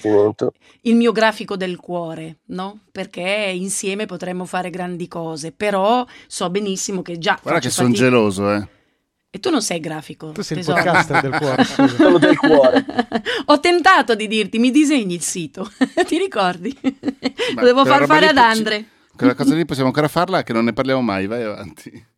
il 0.81 0.95
mio 0.95 1.11
grafico 1.11 1.55
del 1.55 1.77
cuore, 1.77 2.37
no? 2.47 2.79
Perché 2.91 3.51
insieme 3.53 4.07
potremmo 4.07 4.45
fare 4.45 4.71
grandi 4.71 5.07
cose, 5.07 5.51
però 5.51 6.03
so 6.25 6.49
benissimo 6.49 7.03
che 7.03 7.19
già... 7.19 7.39
Guarda 7.39 7.59
che 7.59 7.69
sono 7.69 7.91
geloso, 7.91 8.51
eh. 8.51 8.67
E 9.29 9.39
tu 9.39 9.51
non 9.51 9.61
sei 9.61 9.79
grafico. 9.79 10.31
Tu 10.31 10.41
sei 10.41 10.57
tesoro. 10.57 10.79
il 10.79 10.83
podcaster 10.83 11.21
del 11.21 11.37
cuore. 11.37 11.63
Solo 11.87 12.17
del 12.17 12.37
cuore. 12.37 12.85
Ho 13.45 13.59
tentato 13.59 14.15
di 14.15 14.27
dirti, 14.27 14.57
mi 14.57 14.71
disegni 14.71 15.13
il 15.13 15.21
sito, 15.21 15.71
ti 16.07 16.17
ricordi? 16.17 16.75
Lo 17.55 17.63
devo 17.63 17.85
far 17.85 18.07
fare 18.07 18.29
ad 18.29 18.37
Andre. 18.37 18.85
Quella 19.15 19.35
cosa 19.35 19.53
lì 19.53 19.63
possiamo 19.63 19.89
ancora 19.89 20.07
farla, 20.07 20.41
che 20.41 20.53
non 20.53 20.65
ne 20.65 20.73
parliamo 20.73 21.01
mai, 21.01 21.27
vai 21.27 21.43
avanti. 21.43 22.09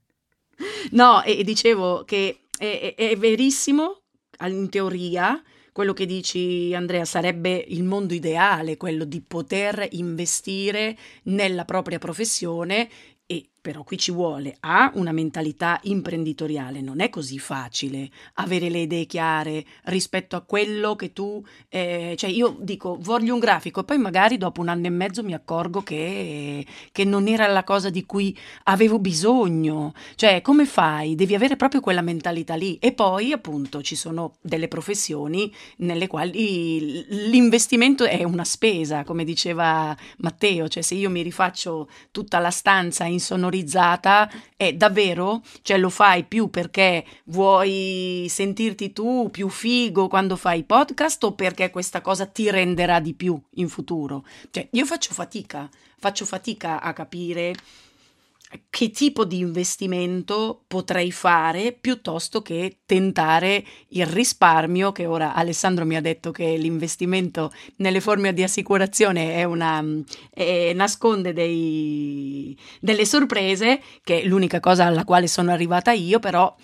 No, 0.92 1.22
e, 1.24 1.44
dicevo 1.44 2.04
che 2.06 2.43
è, 2.64 2.96
è, 2.96 3.18
verissimo, 3.18 4.04
in 4.46 4.70
teoria, 4.70 5.42
quello 5.72 5.94
che 5.94 6.06
dici 6.06 6.74
Andrea 6.74 7.04
sarebbe 7.04 7.64
il 7.68 7.84
mondo 7.84 8.14
ideale, 8.14 8.78
quello 8.78 9.04
di 9.04 9.22
poter 9.22 9.88
investire 9.92 10.98
nella 11.24 11.66
propria 11.66 12.00
professione 12.00 12.90
e 13.26 13.50
però 13.64 13.84
qui 13.84 13.98
ci 13.98 14.12
vuole 14.12 14.58
A, 14.60 14.92
una 14.96 15.14
mentalità 15.14 15.80
imprenditoriale, 15.84 16.82
non 16.82 17.00
è 17.00 17.08
così 17.08 17.40
facile 17.40 18.10
avere 18.34 18.68
le 18.70 18.80
idee 18.80 19.06
chiare 19.06 19.64
rispetto 19.84 20.36
a 20.36 20.42
quello 20.42 20.98
che 20.98 21.14
tu, 21.14 21.42
eh, 21.70 22.14
cioè 22.18 22.30
io 22.30 22.58
dico 22.60 22.98
voglio 23.00 23.34
un 23.34 23.40
grafico 23.40 23.80
e 23.80 23.84
poi 23.86 23.98
magari 24.00 24.38
dopo 24.38 24.60
un 24.60 24.68
anno 24.68 24.88
e 24.88 24.90
mezzo 24.90 25.24
mi 25.24 25.34
accorgo 25.34 25.82
che, 25.82 26.66
che 26.92 27.06
non 27.06 27.30
era 27.30 27.48
la 27.48 27.64
cosa 27.64 27.90
di 27.90 28.06
cui 28.06 28.38
avevo 28.64 29.00
bisogno, 29.00 29.94
cioè 30.16 30.42
come 30.42 30.66
fai? 30.66 31.16
Devi 31.16 31.34
avere 31.34 31.56
proprio 31.56 31.80
quella 31.80 32.02
mentalità 32.02 32.56
lì. 32.56 32.78
E 32.80 32.92
poi 32.92 33.32
appunto 33.32 33.82
ci 33.82 33.96
sono 33.96 34.34
delle 34.42 34.68
professioni 34.68 35.50
nelle 35.78 36.08
quali 36.08 37.06
l'investimento 37.30 38.04
è 38.04 38.26
una 38.26 38.44
spesa, 38.44 39.06
come 39.06 39.24
diceva 39.24 39.96
Matteo, 40.18 40.68
cioè 40.68 40.84
se 40.84 40.96
io 40.96 41.10
mi 41.10 41.22
rifaccio 41.22 41.88
tutta 42.12 42.40
la 42.40 42.52
stanza 42.52 43.06
in 43.06 43.22
sonorità 43.22 43.52
sonorizzata 43.54 44.30
è 44.58 44.74
davvero, 44.74 45.42
cioè 45.62 45.78
lo 45.78 45.90
fai 45.90 46.24
più 46.24 46.50
perché 46.50 47.06
vuoi 47.26 48.26
sentirti 48.28 48.92
tu 48.92 49.30
più 49.32 49.50
figo 49.50 50.08
quando 50.08 50.36
fai 50.36 50.64
podcast 50.64 51.24
o 51.24 51.34
perché 51.34 51.70
questa 51.70 52.02
cosa 52.02 52.26
ti 52.26 52.50
renderà 52.50 53.00
di 53.00 53.14
più 53.14 53.40
in 53.56 53.70
futuro? 53.70 54.26
Cioè 54.50 54.68
io 54.72 54.86
faccio 54.86 55.14
fatica, 55.14 55.70
faccio 56.00 56.26
fatica 56.26 56.82
a 56.82 56.94
capire 56.94 57.54
che 58.70 58.92
tipo 58.92 59.26
di 59.26 59.40
investimento 59.40 60.64
potrei 60.68 61.12
fare 61.12 61.72
piuttosto 61.72 62.42
che 62.42 62.80
tentare 62.86 63.64
il 63.90 64.06
risparmio, 64.06 64.92
che 64.92 65.06
ora 65.06 65.34
Alessandro 65.34 65.86
mi 65.86 65.96
ha 65.96 66.02
detto 66.02 66.32
che 66.32 66.56
l'investimento 66.58 67.52
nelle 67.78 68.02
forme 68.02 68.34
di 68.34 68.44
assicurazione 68.44 69.36
è 69.36 69.44
una, 69.44 69.84
è, 70.30 70.74
nasconde 70.74 71.34
dei, 71.34 72.58
delle 72.80 73.06
sorprese, 73.06 73.82
che 74.04 74.22
è 74.22 74.26
l'unica 74.26 74.60
cosa 74.60 74.86
alla 74.86 75.04
quale 75.04 75.28
sono 75.28 75.52
arrivata 75.52 75.92
io, 75.92 76.20
però 76.20 76.56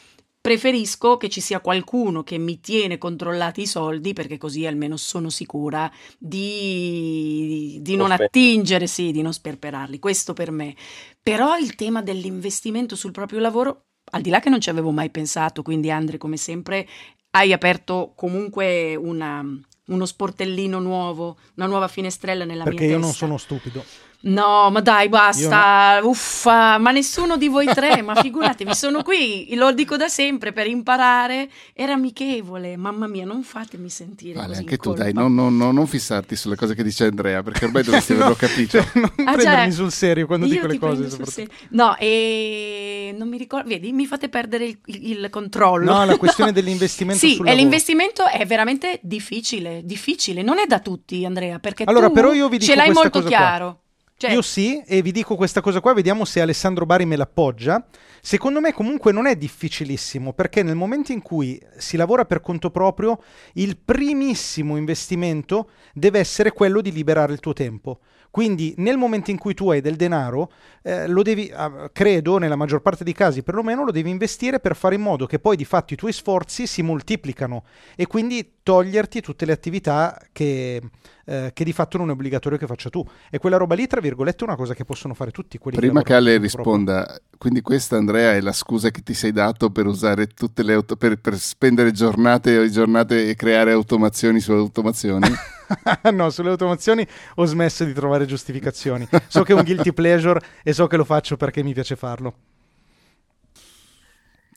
preferisco 0.49 1.17
che 1.17 1.29
ci 1.29 1.41
sia 1.41 1.59
qualcuno 1.59 2.23
che 2.23 2.39
mi 2.39 2.59
tiene 2.59 2.97
controllati 2.97 3.61
i 3.61 3.67
soldi 3.67 4.13
perché 4.13 4.39
così 4.39 4.65
almeno 4.65 4.97
sono 4.97 5.29
sicura 5.29 5.91
di, 6.17 7.77
di 7.83 7.95
non 7.95 8.09
attingere, 8.09 8.87
sì, 8.87 9.11
di 9.11 9.21
non 9.21 9.31
sperperarli. 9.31 9.99
Questo 9.99 10.33
per 10.33 10.49
me. 10.49 10.75
Però 11.21 11.55
il 11.55 11.75
tema 11.75 12.01
dell'investimento 12.01 12.95
sul 12.95 13.11
proprio 13.11 13.37
lavoro, 13.37 13.89
al 14.09 14.21
di 14.21 14.31
là 14.31 14.39
che 14.39 14.49
non 14.49 14.59
ci 14.59 14.71
avevo 14.71 14.89
mai 14.89 15.11
pensato, 15.11 15.61
quindi 15.61 15.91
Andre, 15.91 16.17
come 16.17 16.35
sempre, 16.35 16.87
hai 17.29 17.53
aperto 17.53 18.13
comunque 18.15 18.95
una, 18.95 19.45
uno 19.85 20.05
sportellino 20.07 20.79
nuovo, 20.79 21.37
una 21.57 21.67
nuova 21.67 21.87
finestrella 21.87 22.43
nella 22.43 22.63
perché 22.63 22.87
mia 22.87 22.97
testa. 22.97 23.07
Perché 23.07 23.23
io 23.23 23.29
non 23.29 23.37
sono 23.37 23.37
stupido. 23.37 24.08
No, 24.21 24.69
ma 24.69 24.81
dai, 24.81 25.07
basta. 25.07 25.99
No. 26.01 26.09
Uffa, 26.09 26.77
ma 26.77 26.91
nessuno 26.91 27.37
di 27.37 27.47
voi 27.47 27.65
tre, 27.67 28.01
ma 28.01 28.15
figuratevi, 28.15 28.73
sono 28.75 29.01
qui, 29.01 29.47
lo 29.55 29.71
dico 29.71 29.95
da 29.95 30.09
sempre 30.09 30.51
per 30.51 30.67
imparare. 30.67 31.49
Era 31.73 31.93
amichevole, 31.93 32.75
mamma 32.75 33.07
mia, 33.07 33.25
non 33.25 33.43
fatemi 33.43 33.89
sentire. 33.89 34.33
Vale, 34.33 34.47
così 34.49 34.59
anche 34.59 34.77
tu, 34.77 34.93
dai, 34.93 35.13
non, 35.13 35.33
non, 35.33 35.55
non, 35.55 35.87
fissarti 35.87 36.35
sulle 36.35 36.57
cose 36.57 36.75
che 36.75 36.83
dice 36.83 37.05
Andrea, 37.05 37.41
perché 37.43 37.63
ormai 37.65 37.83
dovresti 37.83 38.11
no, 38.13 38.25
averlo 38.25 38.35
capito. 38.35 38.81
Cioè, 38.81 38.91
non 38.95 39.11
ah, 39.25 39.31
prendermi 39.33 39.63
cioè, 39.63 39.71
sul 39.71 39.91
serio 39.91 40.25
quando 40.25 40.47
dico 40.47 40.67
le 40.67 40.77
cose. 40.77 41.47
No, 41.69 41.95
e 41.97 43.15
non 43.17 43.29
mi 43.29 43.37
ricordo, 43.37 43.69
vedi, 43.69 43.93
mi 43.93 44.05
fate 44.05 44.27
perdere 44.27 44.65
il, 44.65 44.79
il 44.85 45.29
controllo. 45.29 45.93
No, 45.93 46.03
la 46.03 46.17
questione 46.19 46.51
dell'investimento. 46.51 47.25
sì, 47.25 47.41
e 47.41 47.55
l'investimento 47.55 48.25
è 48.27 48.45
veramente 48.45 48.99
difficile, 49.01 49.81
difficile, 49.85 50.41
non 50.41 50.59
è 50.59 50.65
da 50.65 50.79
tutti, 50.79 51.23
Andrea, 51.23 51.59
perché 51.59 51.85
allora, 51.85 52.09
però 52.09 52.33
io 52.33 52.49
vi 52.49 52.57
dico 52.57 52.69
ce 52.69 52.77
l'hai 52.77 52.91
molto 52.91 53.23
chiaro. 53.23 53.65
Qua. 53.65 53.87
Cioè... 54.19 54.31
Io 54.33 54.41
sì, 54.41 54.83
e 54.85 55.01
vi 55.01 55.13
dico 55.13 55.37
questa 55.37 55.61
cosa 55.61 55.79
qua, 55.79 55.93
vediamo 55.93 56.25
se 56.25 56.41
Alessandro 56.41 56.85
Bari 56.85 57.05
me 57.05 57.15
l'appoggia. 57.15 57.87
Secondo 58.19 58.59
me 58.59 58.73
comunque 58.73 59.13
non 59.13 59.27
è 59.27 59.37
difficilissimo, 59.37 60.33
perché 60.33 60.61
nel 60.61 60.75
momento 60.75 61.13
in 61.13 61.21
cui 61.21 61.57
si 61.77 61.95
lavora 61.95 62.25
per 62.25 62.41
conto 62.41 62.69
proprio, 62.69 63.23
il 63.53 63.77
primissimo 63.77 64.75
investimento 64.75 65.69
deve 65.93 66.19
essere 66.19 66.51
quello 66.51 66.81
di 66.81 66.91
liberare 66.91 67.31
il 67.31 67.39
tuo 67.39 67.53
tempo. 67.53 67.99
Quindi 68.29 68.73
nel 68.79 68.97
momento 68.97 69.31
in 69.31 69.37
cui 69.37 69.53
tu 69.53 69.71
hai 69.71 69.79
del 69.79 69.95
denaro, 69.95 70.51
eh, 70.81 71.07
lo 71.07 71.21
devi, 71.21 71.51
ah, 71.53 71.89
credo, 71.91 72.37
nella 72.37 72.55
maggior 72.55 72.81
parte 72.81 73.03
dei 73.03 73.13
casi 73.13 73.43
perlomeno, 73.43 73.83
lo 73.83 73.91
devi 73.91 74.09
investire 74.09 74.59
per 74.59 74.75
fare 74.75 74.95
in 74.95 75.01
modo 75.01 75.25
che 75.25 75.39
poi 75.39 75.55
di 75.55 75.65
fatto 75.65 75.93
i 75.93 75.97
tuoi 75.97 76.13
sforzi 76.13 76.67
si 76.67 76.81
moltiplicano 76.81 77.63
e 77.95 78.07
quindi 78.07 78.57
toglierti 78.69 79.21
tutte 79.21 79.45
le 79.45 79.51
attività 79.51 80.15
che, 80.31 80.79
eh, 81.25 81.51
che 81.53 81.63
di 81.63 81.73
fatto 81.73 81.97
non 81.97 82.09
è 82.09 82.11
obbligatorio 82.11 82.57
che 82.57 82.67
faccia 82.67 82.89
tu. 82.89 83.03
E 83.31 83.39
quella 83.39 83.57
roba 83.57 83.73
lì, 83.73 83.87
tra 83.87 83.99
virgolette, 83.99 84.43
è 84.43 84.47
una 84.47 84.55
cosa 84.55 84.75
che 84.75 84.85
possono 84.85 85.15
fare 85.15 85.31
tutti 85.31 85.57
quelli 85.57 85.77
Prima 85.77 86.01
che, 86.01 86.07
che 86.07 86.13
Ale 86.13 86.37
risponda, 86.37 87.03
proprio. 87.03 87.23
quindi 87.39 87.61
questa 87.61 87.97
Andrea 87.97 88.33
è 88.33 88.41
la 88.41 88.51
scusa 88.51 88.91
che 88.91 89.01
ti 89.01 89.15
sei 89.15 89.31
dato 89.31 89.71
per 89.71 89.87
usare 89.87 90.27
tutte 90.27 90.61
le 90.61 90.73
auto, 90.73 90.97
per, 90.97 91.19
per 91.19 91.37
spendere 91.39 91.91
giornate 91.91 92.61
e 92.61 92.69
giornate 92.69 93.27
e 93.27 93.35
creare 93.35 93.71
automazioni 93.71 94.39
su 94.39 94.51
automazioni? 94.51 95.27
no, 96.13 96.29
sulle 96.29 96.49
automazioni 96.49 97.05
ho 97.35 97.45
smesso 97.45 97.83
di 97.83 97.93
trovare 97.93 98.25
giustificazioni. 98.25 99.07
So 99.27 99.43
che 99.43 99.53
è 99.53 99.55
un 99.55 99.63
guilty 99.63 99.93
pleasure 99.93 100.39
e 100.63 100.73
so 100.73 100.78
che 100.87 100.97
lo 100.97 101.05
faccio 101.05 101.37
perché 101.37 101.63
mi 101.63 101.73
piace 101.73 101.95
farlo. 101.95 102.33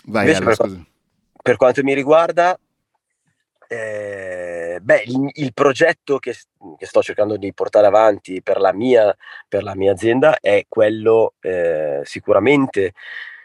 Vai, 0.05 0.35
Ale, 0.35 0.45
per, 0.45 0.85
per 1.43 1.57
quanto 1.57 1.83
mi 1.83 1.95
riguarda, 1.95 2.59
eh, 3.69 4.79
beh, 4.83 5.03
il, 5.07 5.31
il 5.35 5.55
progetto 5.55 6.19
che, 6.19 6.35
che, 6.77 6.87
sto 6.87 7.03
cercando 7.03 7.37
di 7.37 7.55
portare 7.55 7.87
avanti 7.87 8.43
per 8.43 8.59
la 8.59 8.73
mia, 8.73 9.17
per 9.49 9.63
la 9.63 9.75
mia 9.75 9.93
azienda 9.93 10.39
è 10.41 10.65
quello 10.69 11.35
eh, 11.41 12.01
sicuramente 12.05 12.93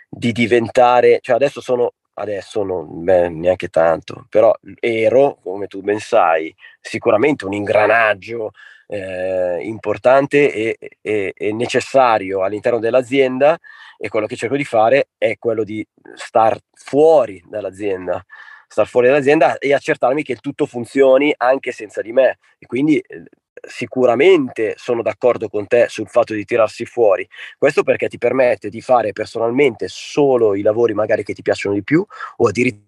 di 0.10 0.32
diventare, 0.32 1.20
cioè 1.22 1.36
adesso 1.36 1.62
sono 1.62 1.94
adesso 2.20 2.64
non 2.64 3.04
beh, 3.04 3.30
neanche 3.30 3.68
tanto, 3.70 4.26
però 4.30 4.54
ero, 4.80 5.38
come 5.44 5.68
tu 5.68 5.82
ben 5.82 6.00
sai, 6.00 6.54
sicuramente 6.82 7.46
un 7.46 7.54
ingranaggio 7.54 8.52
eh, 8.88 9.60
importante 9.62 10.52
e, 10.54 10.78
e, 11.02 11.34
e, 11.36 11.54
necessario 11.54 12.44
all'interno 12.44 12.80
dell'azienda 12.80 13.58
e 13.98 14.10
quello 14.10 14.28
che 14.28 14.36
cerco 14.36 14.56
di 14.56 14.64
fare 14.64 15.10
è 15.18 15.38
quello 15.38 15.64
di 15.64 15.86
star 16.16 16.58
fuori 16.74 17.44
dall'azienda 17.48 18.24
star 18.68 18.88
fuori 18.88 19.08
dall'azienda 19.08 19.58
e 19.58 19.74
accertarmi 19.74 20.24
che 20.24 20.36
tutto 20.36 20.66
funzioni 20.66 21.34
anche 21.38 21.72
senza 21.72 22.02
di 22.02 22.12
me 22.12 22.40
e 22.60 22.66
quindi 22.66 23.00
eh, 23.00 23.24
sicuramente 23.66 24.76
sono 24.78 25.02
d'accordo 25.02 25.50
con 25.50 25.68
te 25.68 25.88
sul 25.90 26.08
fatto 26.08 26.34
di 26.34 26.46
tirarsi 26.46 26.86
fuori. 26.86 27.28
Questo 27.58 27.84
perché 27.84 28.08
ti 28.08 28.18
permette 28.18 28.70
di 28.70 28.82
fare 28.82 29.14
personalmente 29.14 29.88
solo 29.88 30.54
i 30.54 30.62
lavori 30.62 30.94
magari 30.94 31.24
che 31.24 31.34
ti 31.34 31.42
piacciono 31.42 31.76
di 31.76 31.84
più 31.84 32.06
o 32.38 32.48
addirittura 32.48 32.86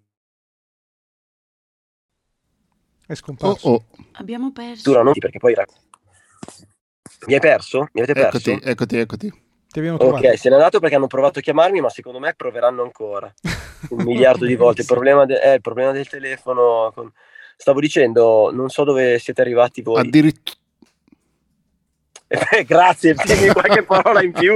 è 3.10 3.16
scomparso. 3.16 3.68
Oh, 3.68 3.74
oh. 3.74 3.84
Abbiamo 4.12 4.52
perso. 4.52 5.02
Non 5.02 5.12
perché 5.18 5.40
poi 5.40 5.52
mi 7.26 7.34
hai 7.34 7.40
perso? 7.40 7.88
Mi 7.92 8.02
avete 8.02 8.12
perso? 8.12 8.50
Eccoti, 8.50 8.68
eccoti, 8.68 8.98
eccoti. 8.98 9.48
Ok, 9.72 10.36
se 10.36 10.48
n'è 10.48 10.56
andato 10.56 10.80
perché 10.80 10.96
hanno 10.96 11.06
provato 11.06 11.38
a 11.38 11.42
chiamarmi, 11.42 11.80
ma 11.80 11.90
secondo 11.90 12.18
me 12.18 12.34
proveranno 12.34 12.82
ancora 12.82 13.32
un 13.90 14.02
miliardo 14.02 14.44
di 14.44 14.56
volte. 14.56 14.80
Il 14.80 14.86
problema, 14.86 15.26
de- 15.26 15.38
è 15.38 15.52
il 15.54 15.60
problema 15.60 15.92
del 15.92 16.08
telefono. 16.08 16.90
Con... 16.92 17.12
Stavo 17.56 17.78
dicendo, 17.78 18.50
non 18.52 18.68
so 18.68 18.84
dove 18.84 19.18
siete 19.18 19.40
arrivati 19.42 19.82
voi. 19.82 20.00
Addirittura 20.00 20.58
grazie, 22.64 23.14
dimmi 23.14 23.48
qualche 23.48 23.82
parola 23.82 24.22
in 24.22 24.30
più. 24.30 24.54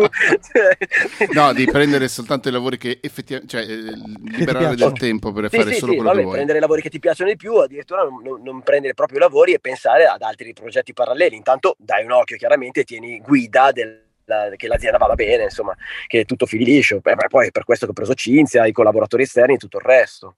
no, 1.32 1.52
di 1.52 1.64
prendere 1.64 2.06
soltanto 2.06 2.48
i 2.48 2.52
lavori 2.52 2.78
che 2.78 3.00
effettivamente, 3.02 3.50
cioè 3.50 3.68
eh, 3.68 4.36
liberare 4.36 4.76
del 4.76 4.92
tempo 4.92 5.32
per 5.32 5.50
sì, 5.50 5.56
fare 5.56 5.72
sì, 5.72 5.78
solo 5.80 5.92
sì, 5.92 5.98
quello 5.98 6.10
vabbè, 6.10 6.16
che 6.16 6.22
vuoi. 6.22 6.34
prendere 6.34 6.58
i 6.58 6.60
lavori 6.60 6.82
che 6.82 6.90
ti 6.90 7.00
piacciono 7.00 7.30
di 7.30 7.36
più, 7.36 7.54
addirittura 7.56 8.04
non, 8.04 8.42
non, 8.42 8.62
prendere 8.62 8.94
proprio 8.94 9.18
i 9.18 9.22
lavori 9.22 9.54
e 9.54 9.58
pensare 9.58 10.06
ad 10.06 10.22
altri 10.22 10.52
progetti 10.52 10.92
paralleli. 10.92 11.34
Intanto 11.34 11.74
dai 11.78 12.04
un 12.04 12.12
occhio 12.12 12.36
chiaramente 12.36 12.80
e 12.80 12.84
tieni 12.84 13.18
guida 13.20 13.72
del 13.72 14.02
la, 14.26 14.50
che 14.56 14.68
l'azienda 14.68 14.98
vada 14.98 15.14
bene, 15.14 15.44
insomma, 15.44 15.76
che 16.06 16.24
tutto 16.24 16.46
fili 16.46 16.64
liscio. 16.64 17.00
Beh, 17.00 17.14
poi 17.28 17.48
è 17.48 17.50
per 17.50 17.64
questo 17.64 17.84
che 17.86 17.90
ho 17.90 17.94
preso 17.94 18.14
Cinzia, 18.14 18.66
i 18.66 18.72
collaboratori 18.72 19.24
esterni 19.24 19.54
e 19.54 19.58
tutto 19.58 19.78
il 19.78 19.84
resto. 19.84 20.36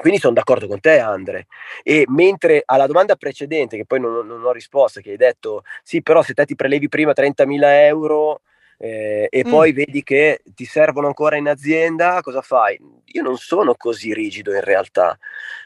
Quindi 0.00 0.18
sono 0.18 0.32
d'accordo 0.32 0.66
con 0.66 0.80
te, 0.80 0.98
Andre. 0.98 1.46
E 1.82 2.04
mentre 2.08 2.62
alla 2.64 2.86
domanda 2.86 3.16
precedente, 3.16 3.76
che 3.76 3.84
poi 3.84 4.00
non, 4.00 4.26
non 4.26 4.42
ho 4.42 4.52
risposto, 4.52 5.00
che 5.00 5.10
hai 5.10 5.16
detto 5.16 5.62
sì, 5.82 6.02
però 6.02 6.22
se 6.22 6.32
te 6.32 6.46
ti 6.46 6.54
prelevi 6.54 6.88
prima 6.88 7.12
30.000 7.12 7.58
euro 7.84 8.40
eh, 8.78 9.28
e 9.30 9.44
mm. 9.46 9.50
poi 9.50 9.72
vedi 9.72 10.02
che 10.02 10.40
ti 10.54 10.64
servono 10.64 11.06
ancora 11.06 11.36
in 11.36 11.48
azienda, 11.48 12.20
cosa 12.22 12.40
fai? 12.40 12.80
Io 13.12 13.22
non 13.22 13.36
sono 13.36 13.74
così 13.74 14.14
rigido 14.14 14.54
in 14.54 14.62
realtà. 14.62 15.18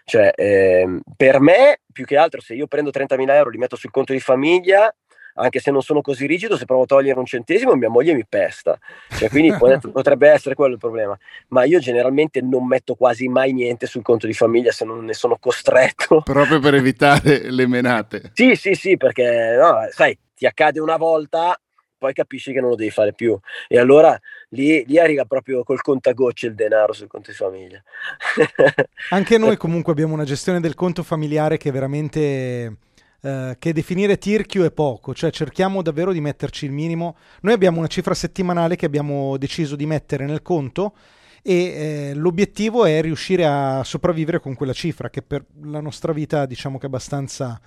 Cioè, 0.04 0.32
eh, 0.34 1.00
per 1.16 1.38
me, 1.38 1.82
più 1.92 2.04
che 2.04 2.16
altro, 2.16 2.40
se 2.40 2.54
io 2.54 2.66
prendo 2.66 2.90
30.000 2.90 3.36
euro, 3.36 3.50
li 3.50 3.58
metto 3.58 3.76
sul 3.76 3.92
conto 3.92 4.12
di 4.12 4.18
famiglia, 4.18 4.92
anche 5.34 5.60
se 5.60 5.70
non 5.70 5.82
sono 5.82 6.00
così 6.00 6.26
rigido, 6.26 6.56
se 6.56 6.64
provo 6.64 6.82
a 6.82 6.86
togliere 6.86 7.18
un 7.18 7.26
centesimo 7.26 7.74
mia 7.74 7.88
moglie 7.88 8.14
mi 8.14 8.24
pesta. 8.26 8.78
Cioè, 9.08 9.28
quindi 9.28 9.52
potrebbe 9.56 10.28
essere 10.28 10.54
quello 10.54 10.74
il 10.74 10.78
problema. 10.78 11.18
Ma 11.48 11.64
io 11.64 11.78
generalmente 11.78 12.40
non 12.40 12.66
metto 12.66 12.94
quasi 12.94 13.28
mai 13.28 13.52
niente 13.52 13.86
sul 13.86 14.02
conto 14.02 14.26
di 14.26 14.34
famiglia 14.34 14.70
se 14.70 14.84
non 14.84 15.04
ne 15.04 15.14
sono 15.14 15.36
costretto. 15.38 16.20
Proprio 16.24 16.60
per 16.60 16.74
evitare 16.74 17.50
le 17.50 17.66
menate. 17.66 18.30
Sì, 18.34 18.54
sì, 18.54 18.74
sì, 18.74 18.96
perché 18.96 19.56
no, 19.58 19.86
sai, 19.90 20.16
ti 20.34 20.46
accade 20.46 20.78
una 20.80 20.96
volta, 20.96 21.58
poi 21.98 22.12
capisci 22.12 22.52
che 22.52 22.60
non 22.60 22.70
lo 22.70 22.76
devi 22.76 22.90
fare 22.90 23.12
più. 23.12 23.36
E 23.66 23.78
allora 23.78 24.18
lì, 24.50 24.84
lì 24.86 24.98
arriva 24.98 25.24
proprio 25.24 25.64
col 25.64 25.80
contagocce 25.80 26.46
il 26.46 26.54
denaro 26.54 26.92
sul 26.92 27.08
conto 27.08 27.30
di 27.30 27.36
famiglia. 27.36 27.82
Anche 29.10 29.38
noi 29.38 29.56
comunque 29.58 29.92
abbiamo 29.92 30.14
una 30.14 30.24
gestione 30.24 30.60
del 30.60 30.74
conto 30.74 31.02
familiare 31.02 31.56
che 31.56 31.70
è 31.70 31.72
veramente 31.72 32.76
eh, 33.24 33.56
che 33.58 33.72
definire 33.72 34.18
tirchio 34.18 34.64
è 34.64 34.70
poco, 34.70 35.14
cioè 35.14 35.30
cerchiamo 35.30 35.80
davvero 35.80 36.12
di 36.12 36.20
metterci 36.20 36.66
il 36.66 36.72
minimo. 36.72 37.16
Noi 37.40 37.54
abbiamo 37.54 37.78
una 37.78 37.86
cifra 37.86 38.12
settimanale 38.12 38.76
che 38.76 38.84
abbiamo 38.84 39.38
deciso 39.38 39.76
di 39.76 39.86
mettere 39.86 40.26
nel 40.26 40.42
conto 40.42 40.94
e 41.42 41.54
eh, 41.54 42.14
l'obiettivo 42.14 42.84
è 42.84 43.00
riuscire 43.00 43.46
a 43.46 43.82
sopravvivere 43.82 44.40
con 44.40 44.54
quella 44.54 44.74
cifra 44.74 45.08
che 45.08 45.22
per 45.22 45.46
la 45.62 45.80
nostra 45.80 46.12
vita 46.12 46.44
diciamo 46.44 46.76
che 46.76 46.84
è 46.84 46.88
abbastanza, 46.88 47.58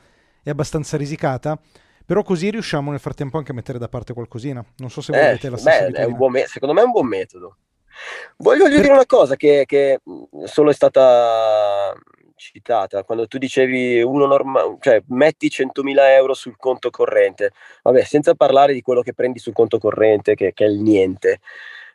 è 0.43 0.49
abbastanza 0.51 0.95
risicata 0.95 1.59
però 2.05 2.21
così 2.21 2.51
riusciamo 2.51 2.91
nel 2.91 2.99
frattempo 2.99 3.39
anche 3.39 3.51
a 3.51 3.55
mettere 3.55 3.79
da 3.79 3.89
parte 3.89 4.13
qualcosina. 4.13 4.63
Non 4.77 4.91
so 4.91 5.01
se 5.01 5.11
eh, 5.11 5.19
volete 5.19 5.49
la 5.49 5.57
stessa 5.57 5.89
beh, 5.89 6.29
me- 6.29 6.45
secondo 6.45 6.75
me 6.75 6.81
è 6.81 6.85
un 6.85 6.91
buon 6.91 7.07
metodo. 7.07 7.57
Voglio, 8.37 8.63
voglio 8.63 8.75
per... 8.75 8.81
dire 8.83 8.93
una 8.93 9.07
cosa 9.07 9.35
che, 9.35 9.63
che 9.65 9.99
solo 10.45 10.69
è 10.69 10.73
stata 10.73 11.93
citata, 12.37 13.03
quando 13.03 13.27
tu 13.27 13.37
dicevi 13.37 14.01
uno 14.01 14.25
normale, 14.25 14.77
cioè 14.79 15.01
metti 15.07 15.49
100.000 15.49 16.09
euro 16.11 16.33
sul 16.33 16.55
conto 16.55 16.89
corrente, 16.89 17.51
vabbè, 17.83 18.03
senza 18.03 18.35
parlare 18.35 18.73
di 18.73 18.81
quello 18.81 19.01
che 19.01 19.13
prendi 19.13 19.39
sul 19.39 19.53
conto 19.53 19.79
corrente, 19.79 20.35
che, 20.35 20.53
che 20.53 20.65
è 20.65 20.67
il 20.67 20.79
niente, 20.79 21.39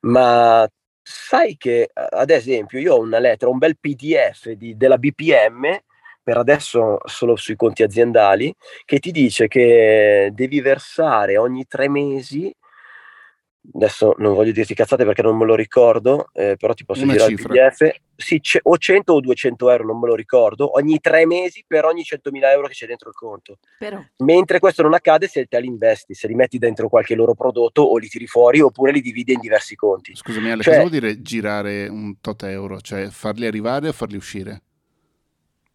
ma 0.03 0.69
sai 1.03 1.57
che 1.57 1.91
ad 1.93 2.31
esempio 2.31 2.79
io 2.79 2.95
ho 2.95 3.01
una 3.01 3.19
lettera, 3.19 3.51
un 3.51 3.59
bel 3.59 3.79
PDF 3.79 4.51
di, 4.51 4.77
della 4.77 4.99
BPM, 4.99 5.81
per 6.23 6.37
adesso 6.37 6.99
solo 7.05 7.37
sui 7.37 7.57
conti 7.57 7.83
aziendali, 7.83 8.55
che 8.85 8.99
ti 8.99 9.11
dice 9.11 9.49
che 9.49 10.31
devi 10.33 10.61
versare 10.61 11.37
ogni 11.37 11.67
tre 11.67 11.89
mesi 11.89 12.55
adesso 13.75 14.15
non 14.19 14.35
voglio 14.35 14.53
dirti 14.53 14.75
cazzate 14.75 15.05
perché 15.05 15.23
non 15.23 15.37
me 15.37 15.45
lo 15.47 15.55
ricordo, 15.55 16.27
eh, 16.33 16.57
però 16.59 16.75
ti 16.75 16.85
posso 16.85 17.03
Una 17.05 17.13
dire 17.13 17.27
cifra. 17.27 17.65
al 17.67 17.73
PDF, 17.73 17.95
sì, 18.17 18.41
c- 18.41 18.59
o 18.63 18.77
100 18.77 19.13
o 19.15 19.21
200 19.21 19.71
euro, 19.71 19.85
non 19.85 19.99
me 20.01 20.09
lo 20.09 20.15
ricordo, 20.15 20.77
ogni 20.77 20.99
tre 21.01 21.27
mesi 21.27 21.65
per 21.67 21.85
ogni 21.85 22.03
100.000 22.03 22.51
euro 22.53 22.67
che 22.67 22.75
c'è 22.75 22.87
dentro 22.87 23.09
il 23.09 23.15
conto. 23.15 23.59
Però, 23.79 24.03
Mentre 24.19 24.59
questo 24.59 24.83
non 24.83 24.95
accade 24.95 25.27
se 25.29 25.47
te 25.47 25.61
li 25.61 25.67
investi, 25.67 26.15
se 26.15 26.27
li 26.29 26.35
metti 26.35 26.59
dentro 26.59 26.89
qualche 26.89 27.15
loro 27.15 27.35
prodotto 27.35 27.83
o 27.83 27.97
li 27.99 28.09
tiri 28.09 28.27
fuori 28.27 28.61
oppure 28.61 28.93
li 28.93 29.01
dividi 29.01 29.33
in 29.33 29.41
diversi 29.41 29.75
conti. 29.75 30.15
Scusami 30.15 30.51
Ale, 30.51 30.63
Cioè- 30.63 30.75
cosa 30.79 30.87
vuol 30.89 30.91
dire 31.01 31.23
girare 31.23 31.87
un 31.89 32.21
tot 32.21 32.43
euro? 32.45 32.81
Cioè 32.81 33.09
farli 33.09 33.47
arrivare 33.47 33.89
o 33.89 33.93
farli 33.93 34.17
uscire? 34.17 34.63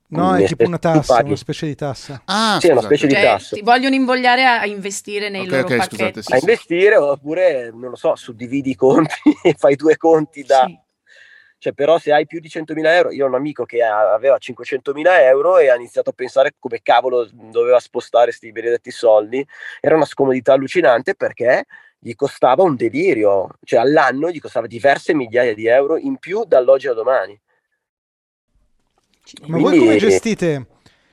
No, 0.10 0.36
è 0.36 0.46
tipo 0.46 0.66
una 0.66 0.78
tassa, 0.80 1.16
paghi. 1.16 1.28
una 1.28 1.36
specie 1.36 1.66
di 1.66 1.76
tassa. 1.76 2.22
Ah, 2.26 2.58
Sì, 2.60 2.68
è 2.68 2.72
una 2.72 2.82
scusate. 2.82 2.96
specie 2.98 3.08
di 3.08 3.14
cioè, 3.14 3.24
tasso. 3.24 3.56
ti 3.56 3.62
vogliono 3.62 3.96
invogliare 3.96 4.46
a, 4.46 4.60
a 4.62 4.66
investire 4.66 5.30
nei 5.30 5.42
Ok, 5.42 5.52
loro 5.52 5.64
ok, 5.64 5.76
pacchetti. 5.78 5.96
scusate, 5.96 6.22
sì, 6.24 6.34
A 6.34 6.38
investire 6.38 6.96
oppure, 6.96 7.72
non 7.74 7.90
lo 7.90 7.96
so, 7.96 8.16
suddividi 8.16 8.70
i 8.72 8.76
conti 8.76 9.14
e 9.44 9.54
fai 9.58 9.76
due 9.76 9.98
conti 9.98 10.44
da... 10.44 10.66
Sì. 10.66 10.80
Cioè, 11.60 11.74
però 11.74 11.98
se 11.98 12.14
hai 12.14 12.28
più 12.28 12.40
di 12.40 12.50
100.000 12.50 12.94
euro, 12.96 13.12
io 13.12 13.26
ho 13.26 13.28
un 13.28 13.34
amico 13.34 13.66
che 13.66 13.82
aveva 13.82 14.38
500.000 14.38 15.24
euro 15.24 15.58
e 15.58 15.70
ha 15.70 15.76
iniziato 15.76 16.12
a 16.12 16.14
pensare 16.14 16.54
come 16.60 16.82
cavolo 16.84 17.28
doveva 17.34 17.80
spostare 17.80 18.26
questi 18.26 18.52
benedetti 18.52 18.92
soldi. 18.92 19.44
Era 19.82 19.96
una 19.96 20.06
scomodità 20.06 20.54
allucinante 20.54 21.16
perché 21.16 21.66
gli 21.98 22.14
costava 22.14 22.62
un 22.62 22.76
delirio, 22.76 23.50
cioè 23.64 23.80
all'anno 23.80 24.30
gli 24.30 24.40
costava 24.40 24.68
diverse 24.68 25.16
migliaia 25.16 25.56
di 25.56 25.66
euro 25.66 25.98
in 25.98 26.18
più 26.18 26.44
dall'oggi 26.46 26.90
al 26.90 26.94
domani. 26.96 27.40
Ma 29.48 29.58
voi 29.58 29.64
Quindi- 29.78 29.80
come 29.86 29.98
gestite, 29.98 30.68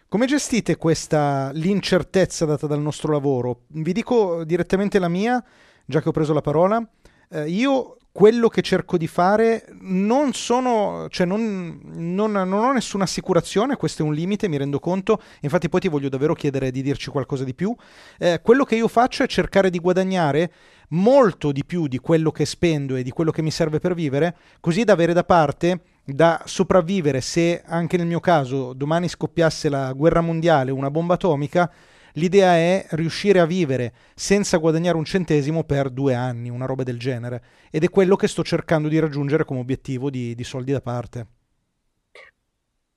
come 0.09 0.27
gestite 0.27 0.77
questa 0.77 1.51
l'incertezza 1.53 2.45
data 2.45 2.67
dal 2.67 2.81
nostro 2.81 3.13
lavoro? 3.13 3.63
Vi 3.69 3.93
dico 3.93 4.45
direttamente 4.45 4.99
la 4.99 5.09
mia, 5.09 5.43
già 5.85 6.01
che 6.01 6.09
ho 6.09 6.13
preso 6.13 6.33
la 6.33 6.41
parola. 6.41 6.87
Eh, 7.31 7.49
io 7.49 7.97
quello 8.13 8.47
che 8.49 8.63
cerco 8.63 8.97
di 8.97 9.09
fare 9.09 9.65
non 9.81 10.33
sono, 10.35 11.09
cioè 11.11 11.27
non, 11.27 11.81
non- 11.95 12.31
non 12.31 12.53
ho 12.53 12.73
nessuna 12.73 13.03
assicurazione, 13.03 13.75
questo 13.75 14.05
è 14.05 14.07
un 14.07 14.15
limite, 14.15 14.47
mi 14.47 14.57
rendo 14.57 14.79
conto. 14.79 15.21
Infatti, 15.41 15.69
poi 15.69 15.81
ti 15.81 15.89
voglio 15.89 16.09
davvero 16.09 16.35
chiedere 16.35 16.71
di 16.71 16.81
dirci 16.83 17.11
qualcosa 17.11 17.43
di 17.43 17.55
più. 17.55 17.75
Eh, 18.19 18.39
quello 18.41 18.63
che 18.63 18.77
io 18.77 18.87
faccio 18.87 19.25
è 19.25 19.27
cercare 19.27 19.69
di 19.69 19.81
guadagnare 19.81 20.53
molto 20.91 21.51
di 21.51 21.65
più 21.65 21.89
di 21.89 21.99
quello 21.99 22.31
che 22.31 22.45
spendo 22.45 22.95
e 22.95 23.03
di 23.03 23.11
quello 23.11 23.33
che 23.33 23.43
mi 23.43 23.51
serve 23.51 23.81
per 23.81 23.95
vivere, 23.95 24.37
così 24.61 24.85
da 24.85 24.93
avere 24.93 25.13
da 25.13 25.25
parte 25.25 25.81
da 26.05 26.43
sopravvivere 26.45 27.21
se 27.21 27.63
anche 27.65 27.97
nel 27.97 28.07
mio 28.07 28.21
caso 28.21 28.73
domani 28.75 29.09
scoppiasse 29.09 29.69
la 29.69 29.93
guerra 29.93 30.21
mondiale 30.21 30.71
una 30.71 30.91
bomba 30.91 31.15
atomica, 31.15 31.71
l'idea 32.15 32.55
è 32.55 32.87
riuscire 32.91 33.41
a 33.41 33.47
vivere 33.47 33.93
senza 34.15 34.59
guadagnare 34.59 34.97
un 34.97 35.05
centesimo 35.05 35.65
per 35.65 35.91
due 35.91 36.15
anni, 36.15 36.51
una 36.51 36.67
roba 36.67 36.83
del 36.83 36.99
genere. 36.99 37.43
Ed 37.71 37.85
è 37.85 37.91
quello 37.91 38.17
che 38.17 38.29
sto 38.29 38.43
cercando 38.43 38.89
di 38.89 38.99
raggiungere 38.99 39.45
come 39.45 39.61
obiettivo 39.61 40.11
di, 40.11 40.35
di 40.35 40.45
soldi 40.45 40.73
da 40.73 40.81
parte. 40.81 41.27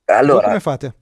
Allora, 0.05 0.47
come 0.47 0.59
fate? 0.59 0.93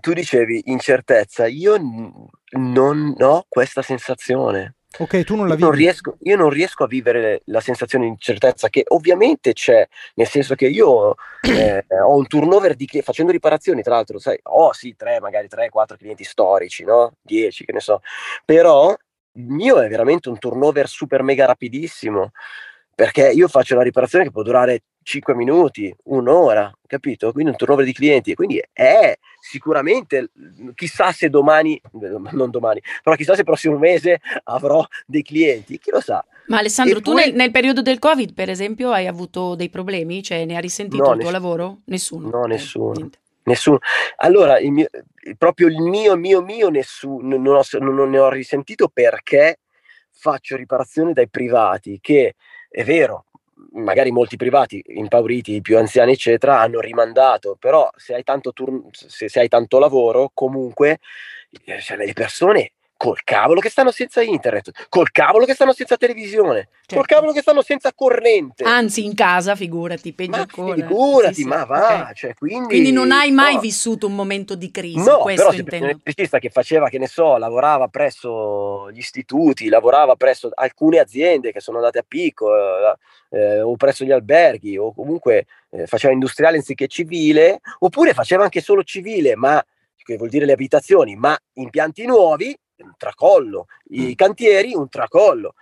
tu 0.00 0.12
dicevi 0.12 0.62
incertezza, 0.66 1.46
io 1.46 1.76
n- 1.76 2.28
non 2.58 3.14
ho 3.18 3.44
questa 3.48 3.82
sensazione. 3.82 4.74
Ok, 4.98 5.24
tu 5.24 5.36
non 5.36 5.46
la 5.46 5.54
Io 5.54 5.60
non, 5.60 5.70
vivi. 5.70 5.84
riesco, 5.84 6.16
io 6.20 6.36
non 6.36 6.48
riesco 6.48 6.84
a 6.84 6.86
vivere 6.86 7.42
la 7.46 7.60
sensazione 7.60 8.04
di 8.04 8.10
incertezza 8.10 8.68
che 8.68 8.84
ovviamente 8.88 9.52
c'è, 9.52 9.86
nel 10.14 10.26
senso 10.26 10.54
che 10.54 10.66
io 10.66 11.14
eh, 11.42 11.84
ho 12.02 12.16
un 12.16 12.26
turnover 12.26 12.74
di 12.74 12.86
che 12.86 13.02
facendo 13.02 13.30
riparazioni, 13.32 13.82
tra 13.82 13.94
l'altro, 13.94 14.18
sai, 14.18 14.38
ho 14.44 14.72
sì, 14.72 14.94
tre, 14.96 15.20
magari 15.20 15.48
tre, 15.48 15.68
quattro 15.68 15.96
clienti 15.96 16.24
storici, 16.24 16.84
no? 16.84 17.12
Dieci, 17.20 17.64
che 17.64 17.72
ne 17.72 17.80
so, 17.80 18.00
però 18.44 18.94
il 19.32 19.46
mio 19.48 19.80
è 19.80 19.88
veramente 19.88 20.30
un 20.30 20.38
turnover 20.38 20.88
super 20.88 21.22
mega 21.22 21.44
rapidissimo, 21.44 22.30
perché 22.94 23.30
io 23.30 23.48
faccio 23.48 23.74
una 23.74 23.82
riparazione 23.82 24.24
che 24.24 24.30
può 24.30 24.42
durare 24.42 24.82
5 25.06 25.36
minuti, 25.36 25.94
un'ora, 26.06 26.76
capito? 26.84 27.30
Quindi 27.30 27.52
un 27.52 27.56
turnover 27.56 27.84
di 27.84 27.92
clienti, 27.92 28.32
e 28.32 28.34
quindi 28.34 28.60
è 28.72 29.16
sicuramente, 29.38 30.30
chissà 30.74 31.12
se 31.12 31.30
domani, 31.30 31.80
non 32.32 32.50
domani, 32.50 32.82
però 33.04 33.14
chissà 33.14 33.34
se 33.34 33.40
il 33.40 33.46
prossimo 33.46 33.78
mese 33.78 34.20
avrò 34.44 34.84
dei 35.06 35.22
clienti, 35.22 35.78
chi 35.78 35.92
lo 35.92 36.00
sa. 36.00 36.24
Ma 36.48 36.58
Alessandro, 36.58 36.98
E 36.98 37.02
tu 37.02 37.12
poi- 37.12 37.24
nel, 37.26 37.34
nel 37.36 37.52
periodo 37.52 37.82
del 37.82 38.00
Covid, 38.00 38.34
per 38.34 38.50
esempio, 38.50 38.90
hai 38.90 39.06
avuto 39.06 39.54
dei 39.54 39.68
problemi? 39.70 40.24
Cioè, 40.24 40.44
ne 40.44 40.56
hai 40.56 40.60
risentito 40.60 41.04
No, 41.04 41.10
il 41.12 41.20
tuo 41.20 41.30
ness- 41.30 41.32
lavoro? 41.32 41.78
Nessuno. 41.84 42.28
no, 42.28 42.44
nessuno. 42.46 42.92
niente. 42.94 43.18
Nessuno. 43.44 43.78
Allora, 44.16 44.58
il 44.58 44.72
mio- 44.72 44.88
proprio 45.38 45.68
il 45.68 45.80
mio, 45.80 46.16
mio, 46.16 46.42
mio, 46.42 46.68
nessuno, 46.68 47.36
non, 47.38 47.54
ho, 47.54 47.62
non 47.78 48.10
ne 48.10 48.18
ho 48.18 48.28
risentito 48.28 48.88
perché 48.88 49.60
faccio 50.10 50.56
riparazioni 50.56 51.12
dai 51.12 51.28
privati, 51.28 51.98
che 52.00 52.34
è 52.68 52.82
vero, 52.82 53.25
magari 53.72 54.10
molti 54.10 54.36
privati 54.36 54.82
impauriti, 54.86 55.54
i 55.56 55.60
più 55.60 55.78
anziani, 55.78 56.12
eccetera, 56.12 56.60
hanno 56.60 56.80
rimandato, 56.80 57.56
però 57.58 57.88
se 57.96 58.14
hai 58.14 58.22
tanto, 58.22 58.52
turn- 58.52 58.88
se, 58.90 59.28
se 59.28 59.40
hai 59.40 59.48
tanto 59.48 59.78
lavoro, 59.78 60.30
comunque 60.34 61.00
eh, 61.64 61.80
cioè, 61.80 61.96
le 61.96 62.12
persone 62.12 62.72
col 62.96 63.22
cavolo 63.24 63.60
che 63.60 63.68
stanno 63.68 63.90
senza 63.90 64.22
internet, 64.22 64.86
col 64.88 65.10
cavolo 65.10 65.44
che 65.44 65.54
stanno 65.54 65.72
senza 65.72 65.96
televisione, 65.96 66.68
Certo. 66.86 66.94
col 66.94 67.06
cavolo 67.06 67.32
che 67.32 67.40
stanno 67.40 67.62
senza 67.62 67.92
corrente. 67.94 68.64
Anzi, 68.64 69.04
in 69.04 69.14
casa, 69.14 69.54
figurati, 69.54 70.12
peggio 70.12 70.40
ancora. 70.40 70.74
figurati, 70.74 71.34
Sì, 71.34 71.42
sì, 71.42 71.46
ma 71.46 71.64
va, 71.64 72.06
ok. 72.08 72.12
cioè, 72.14 72.34
quindi, 72.34 72.68
Quindi 72.68 72.92
non 72.92 73.10
hai 73.12 73.30
mai 73.32 73.54
no. 73.54 73.60
vissuto 73.60 74.06
un 74.06 74.14
momento 74.14 74.54
di 74.54 74.70
crisi, 74.70 74.96
No, 74.98 75.18
questo 75.18 75.50
però 75.50 75.56
un 75.58 75.84
elettricista 75.84 76.38
che 76.38 76.48
faceva, 76.48 76.88
che 76.88 76.98
ne 76.98 77.06
so, 77.06 77.36
lavorava 77.36 77.88
presso 77.88 78.90
gli 78.90 78.98
istituti, 78.98 79.68
lavorava 79.68 80.14
presso 80.16 80.50
alcune 80.54 80.98
aziende 80.98 81.52
che 81.52 81.60
sono 81.60 81.78
andate 81.78 81.98
a 81.98 82.04
picco, 82.06 82.54
eh, 82.56 82.96
eh, 83.38 83.60
o 83.60 83.76
presso 83.76 84.04
gli 84.04 84.12
alberghi, 84.12 84.78
o 84.78 84.94
comunque 84.94 85.46
eh, 85.70 85.86
faceva 85.86 86.12
industriale 86.14 86.56
anziché 86.56 86.86
civile, 86.86 87.60
oppure 87.80 88.14
faceva 88.14 88.44
anche 88.44 88.60
solo 88.60 88.82
civile, 88.84 89.36
ma 89.36 89.62
che 90.06 90.16
vuol 90.16 90.28
dire 90.28 90.46
le 90.46 90.52
abitazioni, 90.52 91.16
ma 91.16 91.36
impianti 91.54 92.06
nuovi, 92.06 92.56
un 92.82 92.94
tracollo, 92.96 93.66
i 93.90 94.08
Mm. 94.08 94.12
cantieri, 94.12 94.74
un 94.74 94.88
tracollo. 94.88 95.54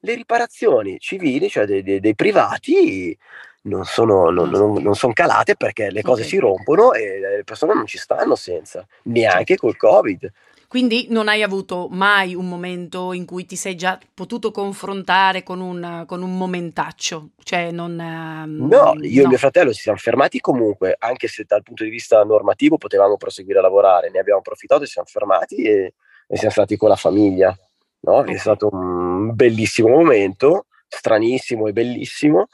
Le 0.00 0.14
riparazioni 0.14 0.98
civili, 0.98 1.48
cioè 1.48 1.64
dei, 1.66 1.82
dei- 1.82 2.00
dei 2.00 2.14
privati, 2.14 3.16
non 3.62 3.84
sono, 3.84 4.30
non, 4.30 4.50
non- 4.50 4.82
non 4.82 4.94
son 4.94 5.12
calate 5.12 5.54
perché 5.54 5.90
le 5.90 6.02
cose 6.02 6.22
Ok. 6.22 6.28
si 6.28 6.38
rompono 6.38 6.92
e 6.92 7.20
le 7.20 7.44
persone 7.44 7.74
non 7.74 7.86
ci 7.86 7.98
stanno 7.98 8.34
senza, 8.34 8.84
neanche 9.04 9.56
col 9.56 9.76
Covid. 9.76 10.32
Quindi 10.66 11.06
non 11.10 11.28
hai 11.28 11.42
avuto 11.42 11.88
mai 11.90 12.34
un 12.34 12.48
momento 12.48 13.12
in 13.12 13.26
cui 13.26 13.44
ti 13.44 13.56
sei 13.56 13.76
già 13.76 13.98
potuto 14.14 14.50
confrontare 14.50 15.42
con 15.42 15.60
un, 15.60 16.04
con 16.06 16.22
un 16.22 16.36
momentaccio? 16.38 17.32
Cioè, 17.42 17.70
non... 17.70 18.00
ehm, 18.00 18.68
No, 18.68 18.94
io 19.02 19.20
e 19.20 19.22
no. 19.24 19.28
mio 19.28 19.36
fratello 19.38 19.72
ci 19.74 19.82
siamo 19.82 19.98
fermati 19.98 20.40
comunque, 20.40 20.96
anche 20.98 21.28
se 21.28 21.44
dal 21.46 21.62
punto 21.62 21.84
di 21.84 21.90
vista 21.90 22.24
normativo 22.24 22.78
potevamo 22.78 23.18
proseguire 23.18 23.58
a 23.58 23.62
lavorare, 23.62 24.10
ne 24.10 24.18
abbiamo 24.18 24.38
approfittato, 24.38 24.86
ci 24.86 24.92
siamo 24.92 25.06
fermati 25.08 25.56
e, 25.62 25.92
e 26.32 26.38
siamo 26.38 26.52
stati 26.52 26.78
con 26.78 26.88
la 26.88 26.96
famiglia. 26.96 27.54
No? 28.00 28.24
È 28.24 28.36
stato 28.38 28.70
un 28.72 29.34
bellissimo 29.34 29.88
momento, 29.88 30.64
stranissimo 30.88 31.66
e 31.66 31.72
bellissimo. 31.72 32.46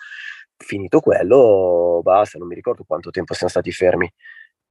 Finito 0.56 0.98
quello, 0.98 2.00
basta, 2.02 2.38
non 2.38 2.48
mi 2.48 2.56
ricordo 2.56 2.82
quanto 2.84 3.10
tempo 3.10 3.34
siamo 3.34 3.50
stati 3.50 3.70
fermi. 3.70 4.12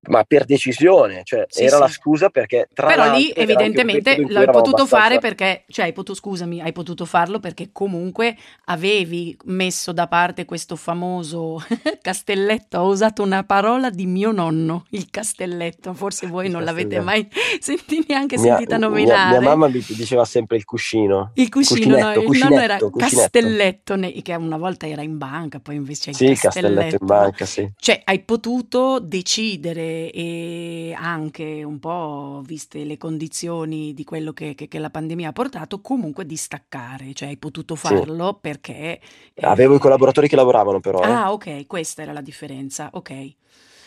Ma 0.10 0.24
per 0.24 0.46
decisione, 0.46 1.22
cioè 1.24 1.46
Sì, 1.50 1.64
era 1.64 1.76
sì. 1.78 1.82
la 1.82 1.88
scusa 1.90 2.30
perché 2.30 2.70
tra 2.74 2.88
Però 2.88 3.16
lì 3.18 3.32
evidentemente 3.36 4.16
l'hai 4.30 4.46
potuto 4.46 4.86
fare 4.86 5.16
abbastanza- 5.16 5.20
perché, 5.20 5.64
cioè 5.70 5.86
hai 5.86 5.92
potuto, 5.92 6.18
scusami, 6.18 6.62
hai 6.62 6.72
potuto 6.72 7.04
farlo 7.06 7.40
perché 7.40 7.70
comunque 7.74 8.38
avevi 8.66 9.36
messo 9.46 9.92
da 9.92 10.08
parte 10.08 10.46
questo 10.46 10.76
famoso 10.78 11.62
castelletto, 12.02 12.78
ho 12.78 12.88
usato 12.88 13.22
una 13.24 13.44
parola 13.44 13.90
di 13.90 14.06
mio 14.06 14.32
nonno, 14.32 14.86
il 14.92 15.10
castelletto, 15.10 15.94
forse 15.94 16.28
voi 16.28 16.48
non 16.48 16.64
l'avete 16.64 17.02
mai 17.02 17.28
senti- 17.60 18.06
neanche 18.08 18.38
Mia- 18.38 18.56
sentita 18.56 18.78
mia- 18.78 18.88
nominare. 18.88 19.40
Mia, 19.40 19.50
mamma 19.50 19.68
mi 19.68 19.84
diceva 19.86 20.24
sempre 20.26 20.56
il 20.58 20.64
cuscino. 20.64 21.32
Il 21.34 21.50
cuscino, 21.50 21.98
no, 21.98 22.14
Cuscinetto, 22.14 22.32
il 22.34 22.40
nonno 22.40 22.62
era 22.62 22.78
cuscinetto, 22.78 22.98
castelletto, 23.00 23.96
che 24.22 24.36
una 24.36 24.58
volta 24.58 24.88
era 24.88 25.02
in 25.02 25.18
banca, 25.18 25.60
poi 25.60 25.76
invece 25.76 26.12
è 26.12 26.14
Sì, 26.14 26.26
il 26.26 26.40
castelletto 26.40 26.98
in 27.02 27.06
banca, 27.06 27.46
sì. 27.46 27.70
Cioè, 27.78 28.02
hai 28.06 28.20
potuto 28.20 29.00
decidere 29.00 29.87
e 30.14 30.94
anche 30.98 31.64
un 31.64 31.80
po', 31.80 32.42
viste 32.46 32.84
le 32.84 32.98
condizioni 32.98 33.94
di 33.94 34.04
quello 34.04 34.34
che, 34.34 34.56
che- 34.56 34.68
che 34.68 34.80
la 34.80 34.90
pandemia 34.90 35.30
ha 35.30 35.34
portato, 35.34 35.82
comunque 35.82 36.26
di 36.26 36.36
staccare, 36.36 37.14
cioè 37.14 37.30
hai 37.30 37.38
potuto 37.38 37.76
Sì. 37.76 37.96
farlo 37.96 38.34
perché... 38.40 39.00
eh, 39.34 39.46
Avevo 39.46 39.76
i 39.76 39.80
collaboratori 39.80 40.28
che 40.28 40.36
lavoravano 40.36 40.80
però, 40.80 41.02
eh. 41.02 41.12
Ah, 41.12 41.32
ok, 41.32 41.66
questa 41.68 42.02
era 42.02 42.12
la 42.14 42.22
differenza, 42.22 42.90
ok. 42.94 43.36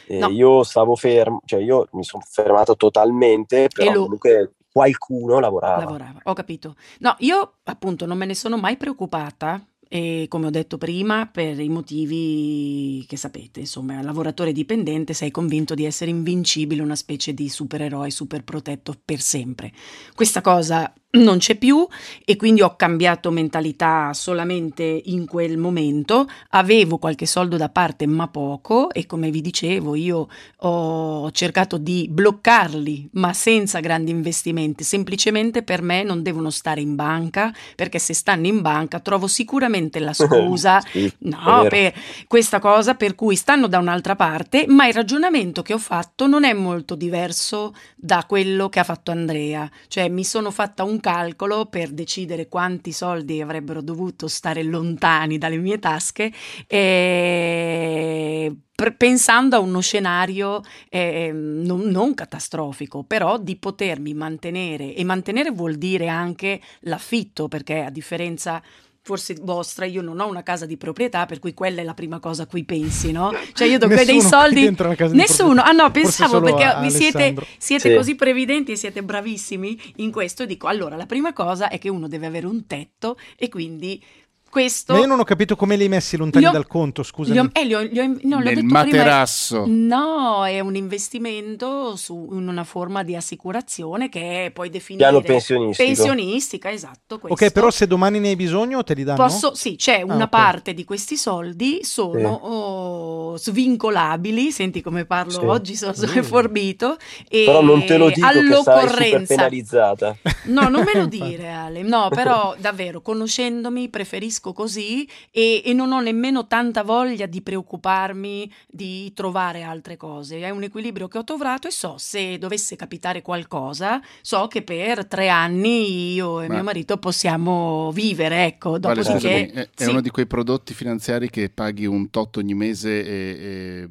No. 0.08 0.28
Io 0.28 0.62
stavo 0.64 0.96
fermo, 0.96 1.40
cioè 1.44 1.60
io 1.60 1.86
mi 1.92 2.02
sono 2.04 2.22
fermato 2.28 2.74
totalmente, 2.76 3.68
però 3.72 3.92
lo... 3.92 4.02
comunque 4.02 4.54
qualcuno 4.72 5.38
lavorava. 5.38 5.80
Lavorava, 5.80 6.20
ho 6.24 6.32
capito. 6.32 6.74
No, 6.98 7.14
io 7.20 7.58
appunto 7.64 8.04
non 8.06 8.18
me 8.18 8.26
ne 8.26 8.34
sono 8.34 8.56
mai 8.56 8.76
preoccupata 8.76 9.64
e 9.92 10.26
come 10.28 10.46
ho 10.46 10.50
detto 10.50 10.78
prima, 10.78 11.26
per 11.26 11.58
i 11.58 11.68
motivi 11.68 13.04
che 13.08 13.16
sapete, 13.16 13.58
insomma, 13.58 14.00
lavoratore 14.02 14.52
dipendente 14.52 15.14
sei 15.14 15.32
convinto 15.32 15.74
di 15.74 15.84
essere 15.84 16.12
invincibile, 16.12 16.80
una 16.80 16.94
specie 16.94 17.34
di 17.34 17.48
supereroe 17.48 18.08
super 18.10 18.44
protetto 18.44 18.94
per 19.04 19.18
sempre. 19.20 19.72
Questa 20.14 20.42
cosa 20.42 20.94
non 21.12 21.38
c'è 21.38 21.56
più 21.56 21.86
e 22.24 22.36
quindi 22.36 22.62
ho 22.62 22.76
cambiato 22.76 23.30
mentalità 23.30 24.12
solamente 24.12 24.84
in 25.06 25.26
quel 25.26 25.58
momento. 25.58 26.28
Avevo 26.50 26.98
qualche 26.98 27.26
soldo 27.26 27.56
da 27.56 27.68
parte, 27.68 28.06
ma 28.06 28.28
poco, 28.28 28.90
e 28.90 29.06
come 29.06 29.30
vi 29.30 29.40
dicevo, 29.40 29.94
io 29.96 30.28
ho 30.56 31.30
cercato 31.32 31.78
di 31.78 32.06
bloccarli, 32.08 33.10
ma 33.14 33.32
senza 33.32 33.80
grandi 33.80 34.12
investimenti. 34.12 34.84
Semplicemente 34.84 35.62
per 35.62 35.82
me 35.82 36.04
non 36.04 36.22
devono 36.22 36.50
stare 36.50 36.80
in 36.80 36.94
banca, 36.94 37.52
perché 37.74 37.98
se 37.98 38.14
stanno 38.14 38.46
in 38.46 38.60
banca 38.60 39.00
trovo 39.00 39.26
sicuramente 39.26 39.98
la 39.98 40.12
scusa 40.14 40.80
sì, 40.80 41.12
no, 41.20 41.66
per 41.68 41.92
questa 42.28 42.60
cosa 42.60 42.94
per 42.94 43.14
cui 43.14 43.34
stanno 43.34 43.66
da 43.66 43.78
un'altra 43.78 44.14
parte, 44.14 44.66
ma 44.68 44.86
il 44.86 44.94
ragionamento 44.94 45.62
che 45.62 45.72
ho 45.72 45.78
fatto 45.78 46.26
non 46.26 46.44
è 46.44 46.52
molto 46.52 46.94
diverso 46.94 47.74
da 47.96 48.24
quello 48.28 48.68
che 48.68 48.78
ha 48.78 48.84
fatto 48.84 49.10
Andrea. 49.10 49.68
Cioè 49.88 50.08
mi 50.08 50.24
sono 50.24 50.50
fatta 50.52 50.84
un 50.84 50.99
calcolo 51.00 51.66
per 51.66 51.90
decidere 51.90 52.48
quanti 52.48 52.92
soldi 52.92 53.40
avrebbero 53.40 53.82
dovuto 53.82 54.28
stare 54.28 54.62
lontani 54.62 55.38
dalle 55.38 55.56
mie 55.56 55.78
tasche 55.78 56.32
e 56.66 58.54
pensando 58.96 59.56
a 59.56 59.58
uno 59.58 59.80
scenario 59.80 60.62
eh, 60.88 61.30
non, 61.32 61.80
non, 61.82 62.14
catastrofico, 62.14 63.04
però 63.04 63.38
di 63.38 63.56
potermi 63.56 64.14
mantenere 64.14 64.94
e 64.94 65.04
mantenere 65.04 65.50
vuol 65.50 65.74
dire 65.74 66.08
anche 66.08 66.60
l'affitto, 66.80 67.48
perché 67.48 67.82
a 67.82 67.90
differenza 67.90 68.62
forse 69.02 69.36
vostra, 69.40 69.86
io 69.86 70.02
non 70.02 70.20
ho 70.20 70.28
una 70.28 70.42
casa 70.42 70.66
di 70.66 70.76
proprietà, 70.76 71.26
per 71.26 71.38
cui 71.38 71.54
quella 71.54 71.80
è 71.80 71.84
la 71.84 71.94
prima 71.94 72.20
cosa 72.20 72.42
a 72.42 72.46
cui 72.46 72.64
pensi, 72.64 73.12
no? 73.12 73.32
Cioè 73.52 73.66
io 73.66 73.78
dopo 73.78 73.94
dei 73.94 74.20
soldi... 74.20 74.74
Nessuno, 75.12 75.62
ah 75.62 75.72
no, 75.72 75.90
pensavo 75.90 76.40
perché 76.40 76.78
vi 76.80 76.90
siete, 76.90 77.34
siete 77.58 77.90
sì. 77.90 77.94
così 77.94 78.14
previdenti 78.14 78.72
e 78.72 78.76
siete 78.76 79.02
bravissimi 79.02 79.78
in 79.96 80.10
questo, 80.10 80.44
dico 80.44 80.66
allora 80.66 80.96
la 80.96 81.06
prima 81.06 81.32
cosa 81.32 81.68
è 81.68 81.78
che 81.78 81.88
uno 81.88 82.08
deve 82.08 82.26
avere 82.26 82.46
un 82.46 82.66
tetto 82.66 83.16
e 83.36 83.48
quindi 83.48 84.02
questo... 84.50 84.92
Ma 84.92 84.98
io 84.98 85.06
non 85.06 85.20
ho 85.20 85.24
capito 85.24 85.54
come 85.54 85.76
li 85.76 85.84
hai 85.84 85.88
messi 85.88 86.16
lontani 86.16 86.46
ho, 86.46 86.50
dal 86.50 86.66
conto, 86.66 87.04
scusa. 87.04 87.32
Eh, 87.52 87.64
li 87.64 87.74
ho, 87.74 87.80
li 87.82 88.00
ho, 88.00 88.16
no, 88.22 88.38
Nel 88.40 88.64
materasso. 88.64 89.62
Prima, 89.62 89.96
no, 89.96 90.44
è 90.44 90.58
un 90.58 90.74
investimento 90.74 91.94
su 91.94 92.30
in 92.32 92.48
una 92.48 92.64
forma 92.64 93.04
di 93.04 93.14
assicurazione 93.14 94.08
che 94.08 94.46
è 94.46 94.50
poi 94.50 94.68
definire... 94.68 95.08
Piano 95.08 95.22
pensionistico. 95.24 95.86
Pensionistica, 95.88 96.70
esatto. 96.72 97.20
Questo. 97.20 97.44
Ok, 97.44 97.52
però 97.52 97.70
se 97.70 97.86
domani 97.86 98.18
ne 98.18 98.30
hai 98.30 98.36
bisogno 98.36 98.82
te 98.82 98.94
li 98.94 99.04
danno? 99.04 99.22
Posso, 99.22 99.54
sì, 99.54 99.76
c'è 99.76 100.02
una 100.02 100.14
ah, 100.14 100.16
okay. 100.16 100.28
parte 100.28 100.74
di 100.74 100.84
questi 100.84 101.16
soldi 101.16 101.84
sono 101.84 102.18
sì. 102.18 102.24
oh, 102.24 103.36
svincolabili, 103.36 104.50
senti 104.50 104.82
come 104.82 105.04
parlo 105.04 105.30
sì. 105.30 105.44
oggi, 105.44 105.76
sono 105.76 105.94
mm. 105.96 106.20
forbito. 106.22 106.96
E 107.28 107.44
però 107.46 107.62
non 107.62 107.84
te 107.86 107.96
lo 107.96 108.10
dico 108.10 108.26
all'occorrenza. 108.26 109.34
penalizzata. 109.36 110.16
No, 110.46 110.68
non 110.68 110.82
me 110.82 110.98
lo 110.98 111.06
dire 111.08 111.50
Ale, 111.52 111.82
no, 111.82 112.08
però 112.08 112.56
davvero, 112.58 113.00
conoscendomi 113.00 113.88
preferisco 113.88 114.39
capisco 114.40 114.52
così 114.52 115.06
e, 115.30 115.62
e, 115.64 115.72
non 115.74 115.92
ho 115.92 116.00
nemmeno 116.00 116.46
tanta 116.46 116.82
voglia 116.82 117.26
di 117.26 117.42
preoccuparmi 117.42 118.50
di 118.68 119.12
trovare 119.12 119.62
altre 119.62 119.96
cose. 119.96 120.40
È 120.40 120.50
un 120.50 120.62
equilibrio 120.62 121.06
che 121.06 121.18
ho 121.18 121.24
trovato 121.24 121.68
e 121.68 121.70
so 121.70 121.96
se 121.98 122.38
dovesse 122.38 122.74
capitare 122.74 123.22
qualcosa, 123.22 124.00
so 124.22 124.48
che 124.48 124.62
per 124.62 125.06
tre 125.06 125.28
anni 125.28 126.14
io 126.14 126.40
e 126.40 126.48
Ma... 126.48 126.54
mio 126.54 126.62
marito 126.62 126.96
possiamo 126.96 127.92
vivere. 127.92 128.46
Ecco, 128.46 128.78
dopodiché. 128.78 129.50
Vale, 129.52 129.52
è, 129.52 129.68
è 129.74 129.82
sì. 129.84 129.90
uno 129.90 130.00
di 130.00 130.10
quei 130.10 130.26
prodotti 130.26 130.72
finanziari 130.72 131.28
che 131.28 131.50
paghi 131.50 131.86
un 131.86 132.08
tot 132.10 132.38
ogni 132.38 132.54
mese 132.54 133.04
e, 133.04 133.36
e 133.40 133.88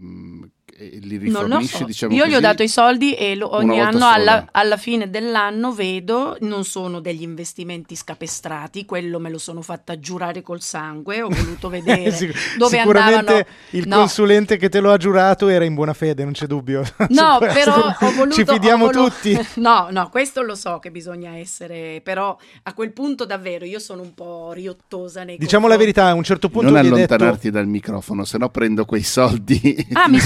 li 0.79 1.17
rifornisci, 1.17 1.77
so. 1.77 1.83
diciamo 1.83 2.13
Io 2.13 2.21
così, 2.21 2.31
gli 2.31 2.35
ho 2.35 2.39
dato 2.39 2.63
i 2.63 2.69
soldi 2.69 3.13
e 3.13 3.35
lo, 3.35 3.53
ogni 3.55 3.81
anno 3.81 4.07
alla, 4.07 4.47
alla, 4.51 4.77
fine 4.77 5.09
dell'anno 5.09 5.73
vedo, 5.73 6.37
non 6.41 6.63
sono 6.63 7.01
degli 7.01 7.21
investimenti 7.21 7.95
scapestrati, 7.95 8.85
quello 8.85 9.19
me 9.19 9.29
lo 9.29 9.37
sono 9.37 9.61
fatta 9.61 9.99
giurare 9.99 10.41
col 10.41 10.61
sangue, 10.61 11.21
ho 11.21 11.29
voluto 11.29 11.67
vedere 11.69 12.11
Sic- 12.11 12.57
dove 12.57 12.77
sicuramente 12.77 13.17
andavano. 13.17 13.45
il 13.71 13.87
no. 13.87 13.97
consulente 13.97 14.57
che 14.57 14.69
te 14.69 14.79
lo 14.79 14.91
ha 14.91 14.97
giurato 14.97 15.49
era 15.49 15.65
in 15.65 15.73
buona 15.73 15.93
fede, 15.93 16.23
non 16.23 16.33
c'è 16.33 16.45
dubbio. 16.45 16.83
No, 17.09 17.37
però 17.41 17.75
ho 17.99 18.11
voluto... 18.11 18.35
Ci 18.35 18.45
fidiamo 18.45 18.85
voluto, 18.85 19.09
tutti. 19.09 19.37
No, 19.55 19.89
no, 19.91 20.09
questo 20.09 20.41
lo 20.41 20.55
so 20.55 20.79
che 20.79 20.91
bisogna 20.91 21.35
essere, 21.35 21.99
però 22.03 22.37
a 22.63 22.73
quel 22.73 22.93
punto 22.93 23.25
davvero 23.25 23.65
io 23.65 23.79
sono 23.79 24.01
un 24.01 24.13
po' 24.13 24.51
riottosa 24.53 25.23
nei 25.23 25.37
Diciamo 25.37 25.67
confronti. 25.67 25.69
la 25.69 25.77
verità, 25.77 26.05
a 26.07 26.13
un 26.13 26.23
certo 26.23 26.49
punto... 26.49 26.69
Non 26.69 26.77
allontanarti 26.77 27.49
detto... 27.49 27.57
dal 27.57 27.67
microfono, 27.67 28.23
se 28.23 28.37
no 28.37 28.49
prendo 28.49 28.85
quei 28.85 29.03
soldi 29.03 29.87
ah, 29.93 30.07
mi 30.07 30.19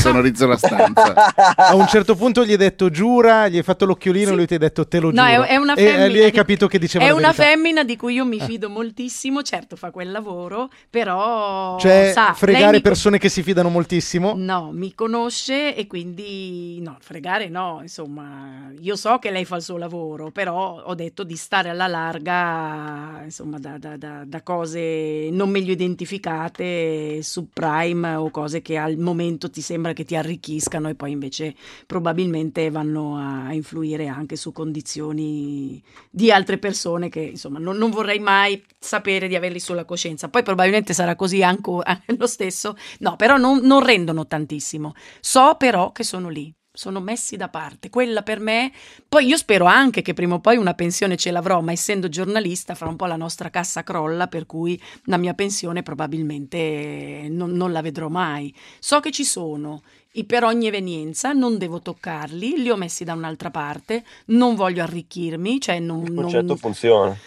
sonorizzo 0.43 0.47
la 0.47 0.57
stanza. 0.57 1.33
A 1.55 1.75
un 1.75 1.87
certo 1.87 2.15
punto 2.15 2.45
gli 2.45 2.51
hai 2.51 2.57
detto 2.57 2.89
giura, 2.89 3.47
gli 3.47 3.57
hai 3.57 3.63
fatto 3.63 3.85
l'occhiolino 3.85 4.29
sì. 4.29 4.35
lui 4.35 4.47
ti 4.47 4.55
ha 4.55 4.57
detto 4.57 4.87
te 4.87 4.99
lo 4.99 5.11
giuro. 5.11 5.21
No, 5.21 5.43
è, 5.43 5.55
una 5.55 5.75
femmina. 5.75 6.05
E 6.05 6.09
lì 6.09 6.23
hai 6.23 6.31
capito 6.31 6.67
che 6.67 6.79
diceva 6.79 7.05
È 7.05 7.09
una 7.09 7.31
verità. 7.31 7.43
femmina 7.43 7.83
di 7.83 7.95
cui 7.95 8.15
io 8.15 8.25
mi 8.25 8.39
fido 8.39 8.69
moltissimo, 8.69 9.41
certo 9.41 9.75
fa 9.75 9.91
quel 9.91 10.11
lavoro, 10.11 10.69
però 10.89 11.77
Cioè 11.79 12.11
sa, 12.13 12.33
fregare 12.33 12.81
persone 12.81 13.17
che 13.17 13.29
si 13.29 13.43
fidano 13.43 13.69
moltissimo? 13.69 14.33
No, 14.35 14.71
mi 14.71 14.93
conosce 14.93 15.75
e 15.75 15.87
quindi 15.87 16.79
no, 16.81 16.97
fregare 16.99 17.49
no, 17.49 17.79
insomma, 17.81 18.71
io 18.79 18.95
so 18.95 19.17
che 19.19 19.31
lei 19.31 19.45
fa 19.45 19.57
il 19.57 19.61
suo 19.61 19.77
lavoro, 19.77 20.31
però 20.31 20.81
ho 20.83 20.95
detto 20.95 21.23
di 21.23 21.35
stare 21.35 21.69
alla 21.69 21.87
larga, 21.87 23.21
insomma, 23.23 23.59
da, 23.59 23.77
da, 23.77 23.97
da, 23.97 24.23
da 24.25 24.41
cose 24.41 25.29
non 25.31 25.49
meglio 25.49 25.71
identificate, 25.71 27.21
subprime 27.21 28.15
o 28.15 28.29
cose 28.29 28.61
che 28.61 28.77
al 28.77 28.97
momento 28.97 29.49
ti 29.49 29.61
sembra 29.61 29.93
che 29.93 30.03
ti 30.03 30.15
arricchiscano 30.33 30.89
e 30.89 30.95
poi 30.95 31.11
invece 31.11 31.55
probabilmente 31.85 32.69
vanno 32.69 33.17
a 33.17 33.53
influire 33.53 34.07
anche 34.07 34.35
su 34.35 34.51
condizioni 34.51 35.81
di 36.09 36.31
altre 36.31 36.57
persone 36.57 37.09
che 37.09 37.21
insomma 37.21 37.59
non, 37.59 37.77
non 37.77 37.91
vorrei 37.91 38.19
mai 38.19 38.63
sapere 38.79 39.27
di 39.27 39.35
averli 39.35 39.59
sulla 39.59 39.85
coscienza. 39.85 40.29
Poi 40.29 40.43
probabilmente 40.43 40.93
sarà 40.93 41.15
così 41.15 41.43
anche 41.43 41.61
lo 42.17 42.27
stesso, 42.27 42.75
no, 42.99 43.15
però 43.15 43.37
non, 43.37 43.59
non 43.59 43.83
rendono 43.83 44.27
tantissimo. 44.27 44.93
So 45.19 45.55
però 45.57 45.91
che 45.91 46.03
sono 46.03 46.29
lì 46.29 46.53
sono 46.75 46.99
messi 46.99 47.37
da 47.37 47.49
parte. 47.49 47.91
Quella 47.91 48.23
per 48.23 48.39
me, 48.39 48.71
poi 49.07 49.27
io 49.27 49.37
spero 49.37 49.65
anche 49.65 50.01
che 50.01 50.13
prima 50.13 50.35
o 50.35 50.39
poi 50.39 50.57
una 50.57 50.73
pensione 50.73 51.17
ce 51.17 51.29
l'avrò, 51.29 51.61
ma 51.61 51.71
essendo 51.71 52.09
giornalista 52.09 52.73
fra 52.73 52.87
un 52.87 52.95
po' 52.95 53.05
la 53.05 53.15
nostra 53.15 53.51
cassa 53.51 53.83
crolla, 53.83 54.27
per 54.27 54.47
cui 54.47 54.81
la 55.03 55.17
mia 55.17 55.35
pensione 55.35 55.83
probabilmente 55.83 57.27
non, 57.29 57.51
non 57.51 57.71
la 57.71 57.83
vedrò 57.83 58.07
mai. 58.07 58.51
So 58.79 58.99
che 59.01 59.11
ci 59.11 59.23
sono 59.23 59.83
per 60.25 60.43
ogni 60.43 60.67
evenienza, 60.67 61.33
non 61.33 61.57
devo 61.57 61.81
toccarli, 61.81 62.61
li 62.61 62.69
ho 62.69 62.75
messi 62.75 63.03
da 63.03 63.13
un'altra 63.13 63.49
parte, 63.49 64.03
non 64.27 64.55
voglio 64.55 64.83
arricchirmi, 64.83 65.59
cioè 65.59 65.79
non... 65.79 66.03
Il 66.03 66.13
concetto 66.13 66.45
non... 66.45 66.57
funziona. 66.57 67.17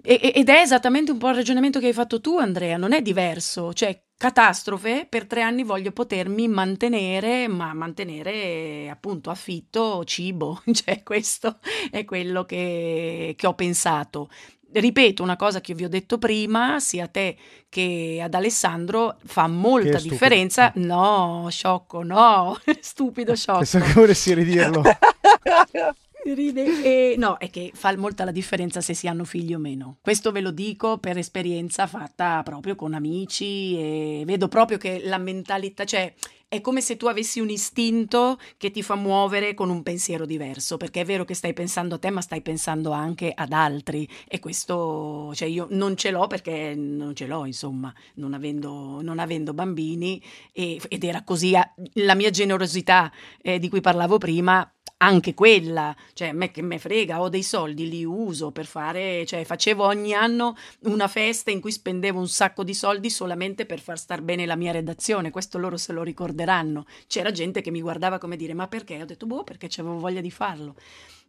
ed 0.00 0.48
è 0.48 0.60
esattamente 0.60 1.10
un 1.10 1.18
po' 1.18 1.30
il 1.30 1.34
ragionamento 1.34 1.80
che 1.80 1.86
hai 1.86 1.92
fatto 1.92 2.20
tu, 2.20 2.38
Andrea, 2.38 2.76
non 2.76 2.92
è 2.92 3.02
diverso, 3.02 3.72
cioè 3.72 4.00
catastrofe, 4.16 5.06
per 5.08 5.26
tre 5.26 5.42
anni 5.42 5.62
voglio 5.62 5.92
potermi 5.92 6.48
mantenere, 6.48 7.48
ma 7.48 7.74
mantenere 7.74 8.88
appunto 8.88 9.30
affitto, 9.30 10.04
cibo, 10.04 10.62
cioè 10.72 11.02
questo 11.02 11.58
è 11.90 12.04
quello 12.04 12.44
che, 12.44 13.34
che 13.36 13.46
ho 13.46 13.54
pensato 13.54 14.30
ripeto 14.72 15.22
una 15.22 15.36
cosa 15.36 15.60
che 15.60 15.74
vi 15.74 15.84
ho 15.84 15.88
detto 15.88 16.18
prima, 16.18 16.80
sia 16.80 17.04
a 17.04 17.08
te 17.08 17.36
che 17.68 18.20
ad 18.22 18.34
Alessandro, 18.34 19.16
fa 19.24 19.46
molta 19.46 19.98
differenza. 19.98 20.72
No, 20.76 21.46
sciocco, 21.50 22.02
no, 22.02 22.58
stupido 22.80 23.34
sciocco. 23.34 23.58
Pensavo 23.58 23.84
che 23.84 23.92
volessi 23.92 24.34
ridirlo. 24.34 24.82
Ride. 26.34 26.82
E, 26.82 27.14
no, 27.16 27.38
è 27.38 27.50
che 27.50 27.70
fa 27.74 27.96
molta 27.96 28.24
la 28.24 28.30
differenza 28.30 28.80
se 28.80 28.94
si 28.94 29.06
hanno 29.06 29.24
figli 29.24 29.54
o 29.54 29.58
meno. 29.58 29.98
Questo 30.00 30.32
ve 30.32 30.40
lo 30.40 30.50
dico 30.50 30.98
per 30.98 31.18
esperienza 31.18 31.86
fatta 31.86 32.42
proprio 32.42 32.74
con 32.74 32.94
amici 32.94 33.78
e 33.78 34.22
vedo 34.26 34.48
proprio 34.48 34.78
che 34.78 35.02
la 35.04 35.18
mentalità, 35.18 35.84
cioè 35.84 36.12
è 36.48 36.60
come 36.60 36.80
se 36.80 36.96
tu 36.96 37.06
avessi 37.06 37.40
un 37.40 37.50
istinto 37.50 38.38
che 38.56 38.70
ti 38.70 38.82
fa 38.82 38.94
muovere 38.94 39.54
con 39.54 39.68
un 39.68 39.82
pensiero 39.82 40.24
diverso, 40.24 40.76
perché 40.76 41.00
è 41.00 41.04
vero 41.04 41.24
che 41.24 41.34
stai 41.34 41.52
pensando 41.52 41.96
a 41.96 41.98
te, 41.98 42.10
ma 42.10 42.20
stai 42.20 42.40
pensando 42.40 42.92
anche 42.92 43.32
ad 43.34 43.52
altri. 43.52 44.08
E 44.28 44.38
questo, 44.38 45.32
cioè 45.34 45.48
io 45.48 45.66
non 45.70 45.96
ce 45.96 46.10
l'ho 46.10 46.26
perché 46.28 46.74
non 46.76 47.14
ce 47.16 47.26
l'ho, 47.26 47.46
insomma, 47.46 47.92
non 48.14 48.32
avendo, 48.32 49.00
non 49.02 49.18
avendo 49.18 49.54
bambini. 49.54 50.22
E, 50.52 50.80
ed 50.88 51.02
era 51.02 51.24
così, 51.24 51.52
la 51.94 52.14
mia 52.14 52.30
generosità 52.30 53.12
eh, 53.42 53.58
di 53.58 53.68
cui 53.68 53.80
parlavo 53.80 54.18
prima 54.18 54.70
anche 54.98 55.34
quella, 55.34 55.94
cioè 56.14 56.32
me 56.32 56.50
che 56.50 56.62
me 56.62 56.78
frega, 56.78 57.20
ho 57.20 57.28
dei 57.28 57.42
soldi, 57.42 57.88
li 57.88 58.04
uso 58.04 58.50
per 58.50 58.64
fare, 58.64 59.26
cioè 59.26 59.44
facevo 59.44 59.84
ogni 59.84 60.14
anno 60.14 60.56
una 60.84 61.06
festa 61.06 61.50
in 61.50 61.60
cui 61.60 61.72
spendevo 61.72 62.18
un 62.18 62.28
sacco 62.28 62.64
di 62.64 62.72
soldi 62.72 63.10
solamente 63.10 63.66
per 63.66 63.80
far 63.80 63.98
star 63.98 64.22
bene 64.22 64.46
la 64.46 64.56
mia 64.56 64.72
redazione, 64.72 65.30
questo 65.30 65.58
loro 65.58 65.76
se 65.76 65.92
lo 65.92 66.02
ricorderanno. 66.36 66.84
C'era 67.06 67.30
gente 67.32 67.62
che 67.62 67.70
mi 67.70 67.80
guardava 67.80 68.18
come 68.18 68.36
dire 68.36 68.54
"Ma 68.54 68.68
perché?" 68.68 69.00
Ho 69.00 69.06
detto 69.06 69.26
"Boh, 69.26 69.42
perché 69.42 69.68
avevo 69.78 69.98
voglia 69.98 70.20
di 70.20 70.30
farlo". 70.30 70.74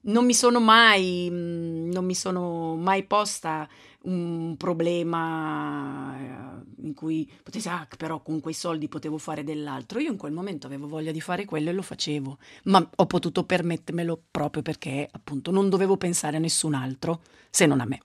Non 0.01 0.25
mi 0.25 0.33
sono 0.33 0.59
mai 0.59 1.27
mm, 1.29 1.91
non 1.91 2.05
mi 2.05 2.13
sono 2.15 2.75
mai 2.75 3.03
posta 3.03 3.67
un 4.03 4.55
problema 4.57 6.15
eh, 6.17 6.85
in 6.85 6.93
cui 6.93 7.29
potessi, 7.43 7.67
ah, 7.67 7.87
però 7.97 8.21
con 8.21 8.39
quei 8.39 8.53
soldi 8.53 8.87
potevo 8.87 9.17
fare 9.17 9.43
dell'altro. 9.43 9.99
Io 9.99 10.11
in 10.11 10.17
quel 10.17 10.31
momento 10.31 10.67
avevo 10.67 10.87
voglia 10.87 11.11
di 11.11 11.19
fare 11.21 11.45
quello 11.45 11.69
e 11.69 11.73
lo 11.73 11.81
facevo, 11.81 12.37
ma 12.65 12.87
ho 12.95 13.05
potuto 13.05 13.43
permettermelo 13.43 14.21
proprio 14.31 14.61
perché 14.61 15.07
appunto 15.11 15.51
non 15.51 15.69
dovevo 15.69 15.97
pensare 15.97 16.37
a 16.37 16.39
nessun 16.39 16.73
altro 16.73 17.21
se 17.49 17.65
non 17.65 17.81
a 17.81 17.85
me. 17.85 17.99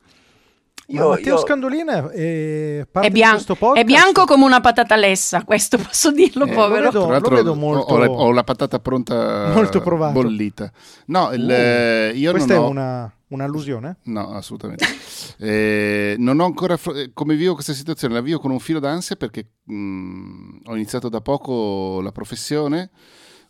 Io, 0.93 1.09
Matteo 1.09 1.35
io... 1.37 1.41
Scandolina 1.41 2.11
è, 2.11 2.87
è, 2.87 3.11
bianco, 3.11 3.75
è, 3.75 3.85
bianco, 3.85 4.25
come 4.25 4.45
una 4.45 4.61
patata 4.61 4.95
lessa, 4.95 5.43
questo 5.45 5.79
posso 5.79 6.13
dirlo, 6.13 6.45
eh, 6.45 6.53
povero. 6.53 6.91
Lo 6.91 7.07
vedo, 7.07 7.29
lo 7.29 7.35
vedo 7.37 7.55
molto... 7.55 7.95
ho, 7.95 7.97
la, 7.99 8.11
ho, 8.11 8.31
la, 8.31 8.45
patata 8.45 8.79
pronta 8.79 9.53
molto 9.55 9.81
provato. 9.81 10.13
bollita. 10.13 10.71
No, 11.07 11.33
il, 11.33 12.13
uh, 12.13 12.17
io 12.17 12.31
questa 12.33 12.55
non 12.55 12.63
è 12.63 12.67
ho... 12.67 12.71
una, 12.71 13.13
un'allusione? 13.29 13.97
No, 14.05 14.35
assolutamente. 14.35 14.85
eh, 15.39 16.15
non 16.19 16.39
ho 16.41 16.45
ancora... 16.45 16.79
Come 17.15 17.37
vivo 17.37 17.55
questa 17.55 17.73
situazione? 17.73 18.13
La 18.13 18.21
vivo 18.21 18.39
con 18.39 18.51
un 18.51 18.61
filo 18.61 18.79
d'ansia 18.79 19.17
perché 19.17 19.47
mh, 19.63 19.75
mm, 19.75 20.57
ho 20.67 20.75
iniziato 20.75 21.09
da 21.09 21.23
poco 21.23 22.01
la 22.03 22.13
professione 22.13 22.91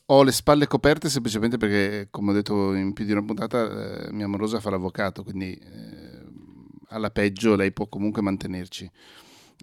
ho 0.06 0.22
le 0.22 0.32
spalle 0.32 0.66
coperte 0.66 1.08
semplicemente 1.08 1.56
perché, 1.56 2.08
come 2.10 2.32
ho 2.32 2.34
detto 2.34 2.74
in 2.74 2.92
più 2.92 3.04
di 3.04 3.12
una 3.12 3.24
puntata, 3.24 4.08
eh, 4.08 4.12
mia 4.12 4.26
amorosa 4.26 4.60
fa 4.60 4.68
l'avvocato, 4.68 5.22
quindi 5.22 5.54
eh, 5.54 6.11
alla 6.92 7.10
peggio 7.10 7.56
lei 7.56 7.72
può 7.72 7.86
comunque 7.88 8.22
mantenerci. 8.22 8.90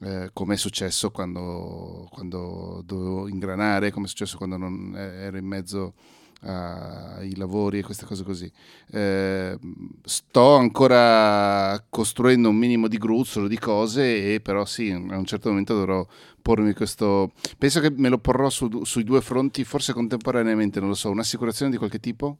Eh, 0.01 0.29
come 0.33 0.53
è 0.53 0.57
successo 0.57 1.11
quando, 1.11 2.07
quando, 2.11 2.81
dovevo 2.85 3.27
ingranare, 3.27 3.91
come 3.91 4.05
è 4.05 4.09
successo 4.09 4.37
quando 4.37 4.57
non 4.57 4.93
ero 4.95 5.37
in 5.37 5.45
mezzo 5.45 5.93
ai 6.41 7.35
lavori 7.35 7.79
e 7.79 7.83
queste 7.83 8.05
cose 8.05 8.23
così. 8.23 8.51
Eh, 8.91 9.57
sto 10.03 10.55
ancora 10.55 11.83
costruendo 11.89 12.49
un 12.49 12.55
minimo 12.55 12.87
di 12.87 12.97
gruzzolo 12.97 13.47
di 13.47 13.59
cose 13.59 14.35
e 14.35 14.39
però 14.39 14.65
sì, 14.65 14.89
a 14.91 15.17
un 15.17 15.25
certo 15.25 15.49
momento 15.49 15.73
dovrò 15.73 16.05
pormi 16.41 16.73
questo... 16.73 17.33
Penso 17.57 17.81
che 17.81 17.91
me 17.91 18.09
lo 18.09 18.19
porrò 18.19 18.49
su, 18.49 18.83
sui 18.83 19.03
due 19.03 19.21
fronti, 19.21 19.63
forse 19.63 19.93
contemporaneamente, 19.93 20.79
non 20.79 20.89
lo 20.89 20.95
so, 20.95 21.09
un'assicurazione 21.09 21.71
di 21.71 21.77
qualche 21.77 21.99
tipo? 21.99 22.37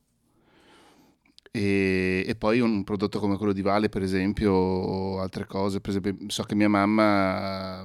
E, 1.52 2.24
e, 2.28 2.36
poi 2.36 2.60
un 2.60 2.84
prodotto 2.84 3.20
come 3.20 3.38
quello 3.38 3.54
di 3.54 3.62
Vale, 3.62 3.90
per 3.90 4.04
esempio, 4.04 4.52
o 4.54 5.20
altre 5.20 5.46
cose. 5.46 5.82
Per 5.82 5.90
esempio, 5.90 6.30
so 6.30 6.44
che 6.44 6.56
mia 6.56 6.70
mamma, 6.70 7.84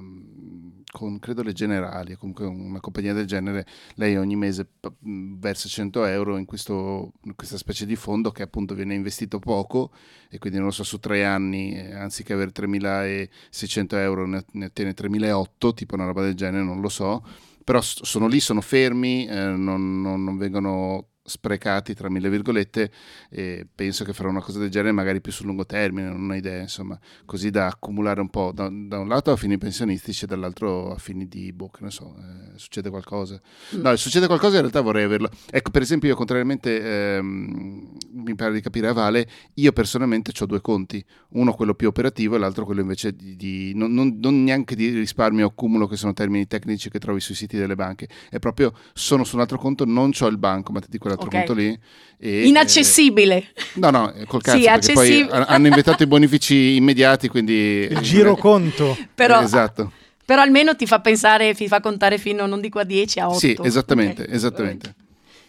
con 0.95 1.19
credo 1.19 1.43
le 1.43 1.53
generali, 1.53 2.15
comunque 2.15 2.47
una 2.47 2.79
compagnia 2.79 3.13
del 3.13 3.27
genere, 3.27 3.67
lei 3.97 4.17
ogni 4.17 4.37
mese 4.37 4.69
versa 5.01 5.69
100 5.69 6.05
euro 6.05 6.37
in, 6.37 6.45
questo, 6.45 7.15
in 7.25 7.35
questa 7.35 7.57
specie 7.57 7.85
di 7.85 7.97
fondo 7.97 8.31
che 8.31 8.43
appunto 8.43 8.75
viene 8.75 8.95
investito 8.95 9.41
poco 9.41 9.91
e 10.29 10.39
quindi 10.39 10.59
non 10.59 10.69
lo 10.69 10.73
so, 10.73 10.85
su 10.85 11.01
tre 11.01 11.25
anni, 11.25 11.77
anziché 11.77 12.33
avere 12.33 12.53
3.600 12.53 13.95
euro 13.97 14.27
ne, 14.27 14.45
ne 14.53 14.67
ottiene 14.67 14.95
3.008, 14.95 15.75
tipo 15.75 15.95
una 15.97 16.05
roba 16.05 16.23
del 16.23 16.35
genere, 16.35 16.63
non 16.63 16.81
lo 16.81 16.89
so. 16.89 17.25
Però 17.65 17.81
sono 17.81 18.29
lì, 18.29 18.39
sono 18.41 18.61
fermi, 18.61 19.27
eh, 19.27 19.35
non, 19.35 20.01
non, 20.01 20.23
non 20.23 20.37
vengono 20.37 21.09
sprecati 21.27 21.95
tra 21.95 22.11
mille 22.11 22.29
virgolette 22.29 22.91
e 23.31 23.67
penso 23.75 24.05
che 24.05 24.13
farò 24.13 24.29
una 24.29 24.43
cosa 24.43 24.59
del 24.59 24.69
genere 24.69 24.93
magari 24.93 25.23
più 25.23 25.33
sul 25.33 25.47
lungo 25.47 25.65
termine 25.65 26.09
non 26.11 26.29
ho 26.29 26.35
idea 26.35 26.61
insomma 26.61 26.99
così 27.25 27.49
da 27.49 27.67
accumulare 27.67 28.21
un 28.21 28.29
po' 28.29 28.53
da, 28.55 28.69
da 28.71 28.99
un 28.99 29.09
lato 29.09 29.33
a 29.33 29.37
fini 29.37 29.57
pensionistici 29.57 30.25
e 30.25 30.27
dall'altro 30.27 30.93
a 30.93 30.99
fini 30.99 31.27
di 31.27 31.51
boh 31.53 31.71
che 31.71 31.83
ne 31.83 31.91
so 31.91 32.15
eh, 32.19 32.59
succede 32.59 32.91
qualcosa. 32.91 33.41
Mm. 33.75 33.81
no 33.81 33.97
succede 33.97 34.27
qualcosa 34.27 34.57
in 34.57 34.61
realtà 34.61 34.81
vorrei 34.81 35.05
averlo. 35.05 35.31
Ecco 35.51 35.71
per 35.71 35.83
esempio 35.83 36.09
io 36.09 36.15
contrariamente 36.15 37.17
ehm, 37.17 37.97
mi 38.13 38.35
pare 38.35 38.53
di 38.53 38.61
capire 38.61 38.89
a 38.89 38.93
Vale 38.93 39.29
io 39.55 39.73
personalmente 39.73 40.33
ho 40.39 40.47
due 40.47 40.61
conti. 40.61 41.05
Uno 41.31 41.55
quello 41.55 41.75
più 41.75 41.89
operativo 41.89 42.37
e 42.37 42.39
l'altro 42.39 42.65
quello 42.65 42.81
invece 42.81 43.15
di, 43.15 43.35
di 43.37 43.73
non, 43.75 43.93
non, 43.93 44.19
non, 44.21 44.45
neanche 44.45 44.77
di 44.77 44.91
risparmio 44.91 45.47
o 45.47 45.49
accumulo 45.49 45.87
che 45.87 45.97
sono 45.97 46.13
termini 46.13 46.47
tecnici 46.47 46.91
che 46.91 46.99
trovi 46.99 47.21
sui 47.21 47.35
siti 47.35 47.57
delle 47.57 47.75
banche. 47.75 48.09
È 48.29 48.39
proprio 48.39 48.75
sono 48.93 49.25
su 49.25 49.37
un 49.37 49.41
altro 49.41 49.59
conto 49.59 49.85
non 49.85 50.13
ho 50.19 50.27
il 50.27 50.39
banco 50.39 50.73
ma 50.73 50.81
di 50.87 50.99
quella 50.99 51.14
quell'altro 51.17 51.27
okay. 51.27 51.47
conto 51.47 51.61
lì. 51.61 51.79
E, 52.19 52.47
Inaccessibile. 52.47 53.37
Eh, 53.37 53.63
no, 53.75 53.91
no, 53.91 54.15
col 54.27 54.43
cazzo, 54.43 54.59
sì, 54.59 54.67
accessib- 54.67 55.29
poi 55.29 55.45
hanno 55.47 55.67
inventato 55.67 56.03
i 56.03 56.07
bonifici 56.07 56.77
immediati, 56.77 57.29
quindi... 57.29 57.87
Il 57.91 57.99
giro 58.01 58.37
conto. 58.37 58.97
Però, 59.15 59.41
esatto. 59.41 59.93
Però 60.25 60.41
almeno 60.41 60.75
ti 60.75 60.87
fa 60.87 61.01
pensare, 61.01 61.55
ti 61.55 61.69
fa 61.69 61.81
contare 61.81 62.19
fino, 62.19 62.47
non 62.47 62.61
dico 62.61 62.79
a 62.79 62.85
10, 62.85 63.21
a 63.21 63.29
8. 63.29 63.39
Sì, 63.39 63.59
esattamente, 63.63 64.23
okay. 64.23 64.35
esattamente. 64.35 64.95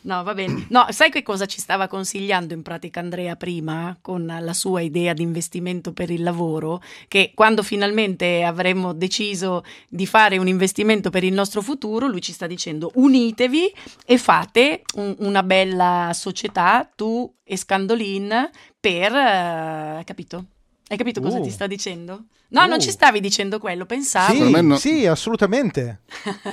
No, 0.06 0.22
va 0.24 0.36
bene. 0.36 0.68
No, 0.70 0.86
sai 0.90 1.10
che 1.10 1.24
cosa 1.24 1.48
ci 1.48 1.60
stava 1.60 1.88
consigliando 1.88 2.54
in 2.54 2.62
pratica 2.62 3.00
Andrea 3.00 3.36
prima 3.36 3.98
con 4.02 4.26
la 4.40 4.54
sua 4.54 4.82
idea 4.82 5.14
di 5.14 5.24
investimento 5.24 5.94
per 5.94 6.12
il 6.12 6.22
lavoro? 6.22 6.82
Che 7.08 7.32
quando 7.34 7.64
finalmente 7.64 8.44
avremo 8.44 8.94
deciso 8.94 9.64
di 9.90 10.06
fare 10.06 10.38
un 10.38 10.48
investimento 10.48 11.10
per 11.10 11.24
il 11.24 11.34
nostro 11.34 11.62
futuro, 11.62 12.08
lui 12.08 12.22
ci 12.22 12.34
sta 12.34 12.46
dicendo 12.46 12.92
unitevi 12.96 13.74
e 14.06 14.18
fate 14.20 14.84
un, 14.96 15.16
una 15.20 15.42
bella 15.42 16.12
società, 16.14 16.88
tu 16.96 17.32
e 17.44 17.58
Scandolin, 17.58 18.50
per... 18.80 19.12
Uh, 19.12 20.04
capito? 20.04 20.46
Hai 20.88 20.98
capito 20.98 21.20
cosa 21.20 21.40
uh. 21.40 21.42
ti 21.42 21.50
sta 21.50 21.66
dicendo? 21.66 22.26
No, 22.50 22.64
uh. 22.64 22.68
non 22.68 22.80
ci 22.80 22.92
stavi 22.92 23.20
dicendo 23.20 23.58
quello, 23.58 23.88
pensavo. 23.88 24.34
Sì, 24.34 24.62
no... 24.62 24.78
sì 24.78 25.08
assolutamente. 25.08 26.02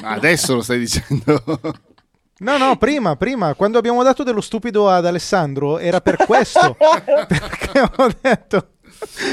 Adesso 0.00 0.54
lo 0.54 0.62
stai 0.62 0.78
dicendo. 0.78 1.42
No, 2.42 2.58
no, 2.58 2.76
prima, 2.76 3.14
prima, 3.14 3.54
quando 3.54 3.78
abbiamo 3.78 4.02
dato 4.02 4.24
dello 4.24 4.40
stupido 4.40 4.90
ad 4.90 5.06
Alessandro 5.06 5.78
era 5.78 6.00
per 6.00 6.16
questo, 6.16 6.76
perché 7.04 7.80
ho 7.80 8.10
detto... 8.20 8.66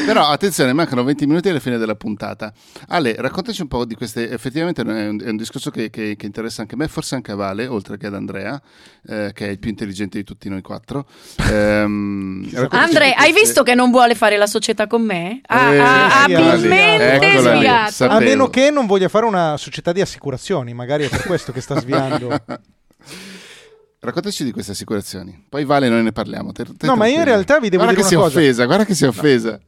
Però 0.06 0.28
attenzione, 0.28 0.74
mancano 0.74 1.04
20 1.04 1.28
minuti 1.28 1.50
alla 1.50 1.60
fine 1.60 1.78
della 1.78 1.96
puntata. 1.96 2.52
Ale, 2.88 3.16
raccontaci 3.18 3.62
un 3.62 3.68
po' 3.68 3.86
di 3.86 3.94
queste. 3.94 4.30
Effettivamente 4.30 4.82
è 4.82 5.08
un, 5.08 5.22
è 5.24 5.30
un 5.30 5.38
discorso 5.38 5.70
che, 5.70 5.92
che, 5.92 6.16
che, 6.16 6.26
interessa 6.26 6.62
anche 6.62 6.76
me, 6.76 6.88
forse 6.88 7.14
anche 7.14 7.32
a 7.32 7.36
Vale, 7.36 7.68
oltre 7.68 7.98
che 7.98 8.08
ad 8.08 8.16
Andrea, 8.16 8.60
eh, 9.08 9.32
che 9.32 9.48
è 9.48 9.50
il 9.50 9.60
più 9.60 9.70
intelligente 9.70 10.18
di 10.18 10.24
tutti 10.24 10.50
noi 10.50 10.62
quattro. 10.62 11.06
Ehm, 11.52 12.50
Andrea, 12.70 13.16
hai 13.18 13.32
visto 13.32 13.62
che 13.62 13.76
non 13.76 13.92
vuole 13.92 14.16
fare 14.16 14.38
la 14.38 14.48
società 14.48 14.88
con 14.88 15.04
me? 15.04 15.42
Ha, 15.46 15.72
eh, 15.72 15.78
ha 15.78 16.24
abilmente 16.24 17.38
sviato. 17.38 18.06
A 18.06 18.20
meno 18.20 18.50
che 18.50 18.72
non 18.72 18.88
voglia 18.88 19.08
fare 19.08 19.26
una 19.26 19.56
società 19.58 19.92
di 19.92 20.02
assicurazioni, 20.02 20.74
magari 20.74 21.06
è 21.06 21.10
per 21.10 21.24
questo 21.24 21.52
che 21.52 21.62
sta 21.62 21.80
sviando. 21.80 22.36
Raccontaci 24.02 24.44
di 24.46 24.52
queste 24.52 24.72
assicurazioni. 24.72 25.46
Poi 25.50 25.66
Vale 25.66 25.90
noi 25.90 26.04
ne 26.04 26.12
parliamo. 26.14 26.54
Te, 26.54 26.64
te 26.78 26.86
no, 26.86 26.96
ma 26.96 27.08
io 27.08 27.18
in 27.18 27.26
realtà 27.26 27.60
vi 27.60 27.70
devo 27.70 27.84
guarda 27.84 28.02
dire 28.02 28.16
una 28.16 28.24
cosa. 28.26 28.40
Offesa, 28.40 28.66
guarda 28.66 28.86
che 28.86 28.96
si 28.96 29.04
è 29.04 29.08
offesa. 29.08 29.60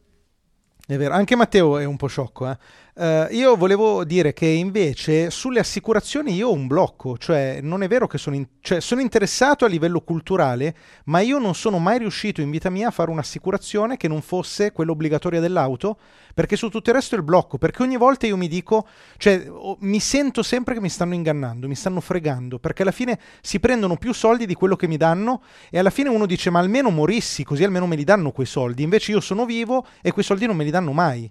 È 0.88 0.98
vero, 0.98 1.14
anche 1.14 1.36
Matteo 1.36 1.78
è 1.78 1.84
un 1.84 1.98
po' 1.98 2.08
sciocco. 2.08 2.50
Eh? 2.50 2.58
Uh, 2.94 3.28
io 3.34 3.56
volevo 3.56 4.04
dire 4.04 4.34
che 4.34 4.46
invece 4.46 5.30
sulle 5.30 5.62
assicurazioni 5.62 6.34
io 6.34 6.50
ho 6.50 6.54
un 6.54 6.68
blocco, 6.68 7.18
cioè 7.18 7.60
non 7.62 7.84
è 7.84 7.88
vero 7.88 8.06
che 8.06 8.18
sono, 8.18 8.36
in, 8.36 8.46
cioè, 8.60 8.82
sono 8.82 9.00
interessato 9.00 9.64
a 9.64 9.70
livello 9.70 10.02
culturale, 10.02 10.76
ma 11.06 11.22
io 11.22 11.38
non 11.38 11.56
sono 11.56 11.80
mai 11.80 12.00
riuscito 12.00 12.42
in 12.42 12.50
vita 12.50 12.70
mia 12.70 12.90
a 12.90 12.92
fare 12.92 13.10
un'assicurazione 13.10 13.96
che 13.96 14.10
non 14.10 14.22
fosse 14.22 14.74
quella 14.74 14.92
obbligatoria 14.92 15.40
dell'auto, 15.40 16.00
perché 16.34 16.58
su 16.58 16.68
tutto 16.68 16.90
il 16.90 16.96
resto 16.98 17.16
è 17.16 17.18
il 17.18 17.24
blocco, 17.24 17.58
perché 17.58 17.82
ogni 17.82 17.96
volta 17.96 18.28
io 18.28 18.36
mi 18.36 18.50
dico, 18.50 18.86
cioè 19.16 19.50
oh, 19.50 19.78
mi 19.80 20.02
sento 20.02 20.44
sempre 20.44 20.74
che 20.74 20.82
mi 20.82 20.90
stanno 20.90 21.14
ingannando, 21.14 21.70
mi 21.70 21.76
stanno 21.76 22.02
fregando, 22.02 22.60
perché 22.60 22.82
alla 22.82 22.92
fine 22.92 23.18
si 23.40 23.62
prendono 23.62 23.96
più 23.96 24.14
soldi 24.14 24.46
di 24.46 24.54
quello 24.54 24.76
che 24.76 24.88
mi 24.88 24.98
danno 24.98 25.44
e 25.70 25.80
alla 25.80 25.92
fine 25.92 26.10
uno 26.10 26.26
dice 26.26 26.50
ma 26.50 26.60
almeno 26.60 26.90
morissi, 26.90 27.46
così 27.46 27.64
almeno 27.64 27.88
me 27.88 27.96
li 27.96 28.04
danno 28.04 28.32
quei 28.32 28.48
soldi, 28.48 28.84
invece 28.84 29.12
io 29.12 29.22
sono 29.22 29.46
vivo 29.46 29.86
e 30.02 30.12
quei 30.12 30.26
soldi 30.26 30.46
non 30.46 30.58
me 30.58 30.66
li 30.66 30.72
danno 30.72 30.92
mai. 30.92 31.30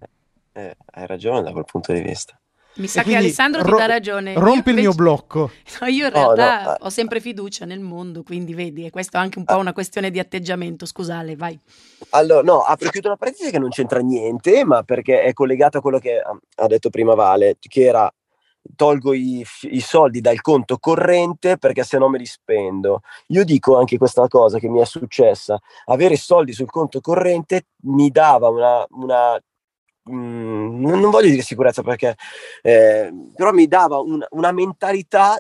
Eh, 0.53 0.77
hai 0.93 1.07
ragione 1.07 1.43
da 1.43 1.53
quel 1.53 1.65
punto 1.65 1.93
di 1.93 2.01
vista. 2.01 2.39
Mi 2.75 2.87
sa 2.87 3.03
che 3.03 3.17
Alessandro 3.17 3.63
ro- 3.63 3.73
ti 3.73 3.77
dà 3.77 3.87
ragione. 3.87 4.35
Rompi 4.35 4.71
io 4.71 4.75
il 4.77 4.81
mio 4.83 4.93
blocco. 4.93 5.51
No, 5.81 5.87
io 5.87 6.07
in 6.07 6.13
realtà 6.13 6.63
no, 6.63 6.69
no. 6.71 6.77
ho 6.81 6.89
sempre 6.91 7.21
fiducia 7.21 7.65
nel 7.65 7.81
mondo, 7.81 8.23
quindi 8.23 8.55
vedi, 8.55 8.85
e 8.85 8.91
questo 8.91 9.17
è 9.17 9.21
anche 9.21 9.39
un 9.39 9.45
po' 9.45 9.57
una 9.57 9.73
questione 9.73 10.11
di 10.11 10.19
atteggiamento. 10.19 10.87
Scusale, 10.87 11.37
vai. 11.37 11.59
Allora, 12.11 12.43
no, 12.43 12.61
apro 12.61 12.89
e 12.89 12.91
chiudo 12.91 13.09
una 13.09 13.17
parentesi 13.17 13.51
che 13.51 13.59
non 13.59 13.71
c'entra 13.71 14.01
niente, 14.01 14.65
ma 14.65 14.83
perché 14.83 15.23
è 15.23 15.33
collegato 15.33 15.79
a 15.79 15.81
quello 15.81 15.99
che 15.99 16.21
ha 16.21 16.67
detto 16.67 16.91
prima 16.91 17.15
Vale, 17.15 17.57
che 17.61 17.83
era 17.83 18.13
tolgo 18.77 19.15
i, 19.15 19.45
i, 19.63 19.81
soldi 19.81 20.21
dal 20.21 20.41
conto 20.41 20.79
corrente 20.79 21.57
perché 21.57 21.83
se 21.83 21.99
no 21.99 22.09
me 22.09 22.19
li 22.19 22.27
spendo. 22.27 23.01
Io 23.29 23.45
dico 23.45 23.79
anche 23.79 23.97
questa 23.99 24.27
cosa 24.29 24.59
che 24.59 24.69
mi 24.69 24.81
è 24.81 24.85
successa, 24.85 25.59
avere 25.87 26.17
soldi 26.17 26.53
sul 26.53 26.71
conto 26.71 27.01
corrente 27.01 27.67
mi 27.85 28.11
dava 28.11 28.49
una, 28.49 28.87
una 28.91 29.41
mh, 30.05 30.81
non 30.81 31.11
voglio 31.11 31.29
dire 31.31 31.43
sicurezza 31.43 31.83
perché, 31.83 32.17
eh, 32.63 33.13
però 33.35 33.53
mi 33.53 33.67
dava 33.67 33.99
un, 33.99 34.25
una 34.31 34.53
mentalità 34.53 35.39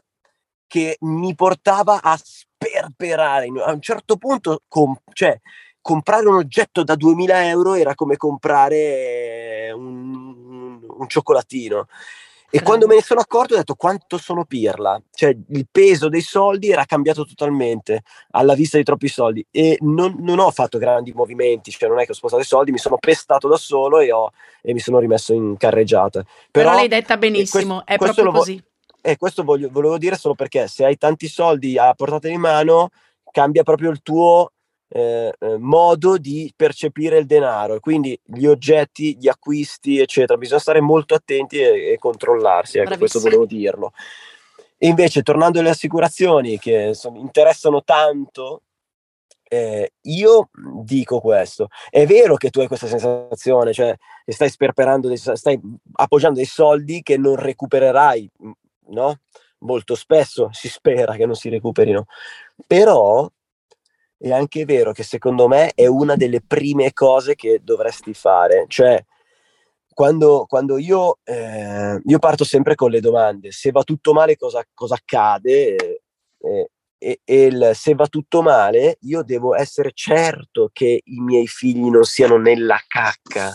che 0.66 0.96
mi 1.00 1.34
portava 1.34 2.00
a 2.02 2.18
sperperare. 2.22 3.48
A 3.64 3.72
un 3.72 3.80
certo 3.80 4.16
punto, 4.16 4.62
com- 4.68 4.96
cioè, 5.12 5.38
comprare 5.80 6.28
un 6.28 6.36
oggetto 6.36 6.84
da 6.84 6.94
2000 6.94 7.46
euro 7.48 7.74
era 7.74 7.94
come 7.94 8.16
comprare 8.16 9.72
un, 9.74 10.80
un 10.86 11.08
cioccolatino. 11.08 11.86
E 12.52 12.62
quando 12.62 12.88
me 12.88 12.96
ne 12.96 13.02
sono 13.02 13.20
accorto 13.20 13.54
ho 13.54 13.56
detto 13.56 13.76
quanto 13.76 14.18
sono 14.18 14.44
pirla, 14.44 15.00
cioè 15.12 15.36
il 15.50 15.68
peso 15.70 16.08
dei 16.08 16.20
soldi 16.20 16.70
era 16.70 16.84
cambiato 16.84 17.24
totalmente 17.24 18.02
alla 18.30 18.54
vista 18.54 18.76
di 18.76 18.82
troppi 18.82 19.06
soldi 19.06 19.46
e 19.52 19.78
non, 19.82 20.16
non 20.18 20.40
ho 20.40 20.50
fatto 20.50 20.78
grandi 20.78 21.12
movimenti, 21.12 21.70
cioè 21.70 21.88
non 21.88 22.00
è 22.00 22.04
che 22.04 22.10
ho 22.10 22.14
spostato 22.14 22.42
i 22.42 22.46
soldi, 22.46 22.72
mi 22.72 22.78
sono 22.78 22.98
pestato 22.98 23.46
da 23.46 23.56
solo 23.56 24.00
e, 24.00 24.10
ho, 24.10 24.32
e 24.62 24.72
mi 24.72 24.80
sono 24.80 24.98
rimesso 24.98 25.32
in 25.32 25.56
carreggiata. 25.56 26.22
Però, 26.50 26.64
Però 26.68 26.74
l'hai 26.74 26.88
detta 26.88 27.16
benissimo, 27.16 27.82
questo, 27.84 27.92
è 27.92 27.96
proprio 27.98 28.24
vo- 28.32 28.38
così. 28.38 28.62
E 29.00 29.16
questo 29.16 29.44
voglio, 29.44 29.68
volevo 29.70 29.96
dire 29.96 30.16
solo 30.16 30.34
perché 30.34 30.66
se 30.66 30.84
hai 30.84 30.98
tanti 30.98 31.28
soldi 31.28 31.78
a 31.78 31.94
portata 31.94 32.26
di 32.26 32.36
mano 32.36 32.90
cambia 33.30 33.62
proprio 33.62 33.90
il 33.90 34.02
tuo 34.02 34.52
eh, 34.92 35.32
eh, 35.38 35.56
modo 35.58 36.18
di 36.18 36.52
percepire 36.54 37.18
il 37.18 37.26
denaro 37.26 37.76
e 37.76 37.80
quindi 37.80 38.18
gli 38.24 38.46
oggetti, 38.46 39.16
gli 39.16 39.28
acquisti, 39.28 39.98
eccetera. 39.98 40.36
Bisogna 40.36 40.60
stare 40.60 40.80
molto 40.80 41.14
attenti 41.14 41.58
e, 41.58 41.92
e 41.92 41.98
controllarsi, 41.98 42.78
ecco, 42.78 42.98
questo 42.98 43.20
volevo 43.20 43.46
dirlo. 43.46 43.92
E 44.76 44.88
invece, 44.88 45.22
tornando 45.22 45.60
alle 45.60 45.70
assicurazioni 45.70 46.58
che 46.58 46.94
sono, 46.94 47.18
interessano 47.18 47.84
tanto, 47.84 48.62
eh, 49.44 49.92
io 50.02 50.48
dico 50.82 51.20
questo: 51.20 51.68
è 51.88 52.04
vero 52.06 52.36
che 52.36 52.50
tu 52.50 52.60
hai 52.60 52.66
questa 52.66 52.86
sensazione, 52.86 53.72
cioè 53.72 53.94
che 54.24 54.32
stai 54.32 54.48
sperperando, 54.48 55.06
dei, 55.06 55.18
stai 55.18 55.60
appoggiando 55.92 56.38
dei 56.38 56.46
soldi 56.46 57.02
che 57.02 57.16
non 57.16 57.36
recupererai, 57.36 58.30
no? 58.88 59.20
Molto 59.58 59.94
spesso 59.94 60.48
si 60.52 60.68
spera 60.68 61.14
che 61.14 61.26
non 61.26 61.36
si 61.36 61.48
recuperino, 61.50 62.06
però 62.66 63.30
è 64.20 64.32
anche 64.32 64.66
vero 64.66 64.92
che 64.92 65.02
secondo 65.02 65.48
me 65.48 65.72
è 65.74 65.86
una 65.86 66.14
delle 66.14 66.42
prime 66.42 66.92
cose 66.92 67.34
che 67.34 67.60
dovresti 67.64 68.12
fare, 68.12 68.66
cioè 68.68 69.02
quando, 69.94 70.44
quando 70.46 70.76
io, 70.76 71.18
eh, 71.24 71.98
io, 72.04 72.18
parto 72.18 72.44
sempre 72.44 72.74
con 72.74 72.90
le 72.90 73.00
domande, 73.00 73.50
se 73.50 73.70
va 73.70 73.82
tutto 73.82 74.12
male 74.12 74.36
cosa, 74.36 74.62
cosa 74.74 74.94
accade? 74.94 76.02
Eh, 76.38 76.70
e, 76.98 77.20
e 77.24 77.44
il, 77.44 77.70
se 77.74 77.94
va 77.94 78.06
tutto 78.08 78.42
male 78.42 78.98
io 79.00 79.22
devo 79.22 79.54
essere 79.54 79.90
certo 79.94 80.68
che 80.70 81.00
i 81.02 81.20
miei 81.20 81.46
figli 81.46 81.88
non 81.88 82.04
siano 82.04 82.36
nella 82.36 82.78
cacca, 82.86 83.54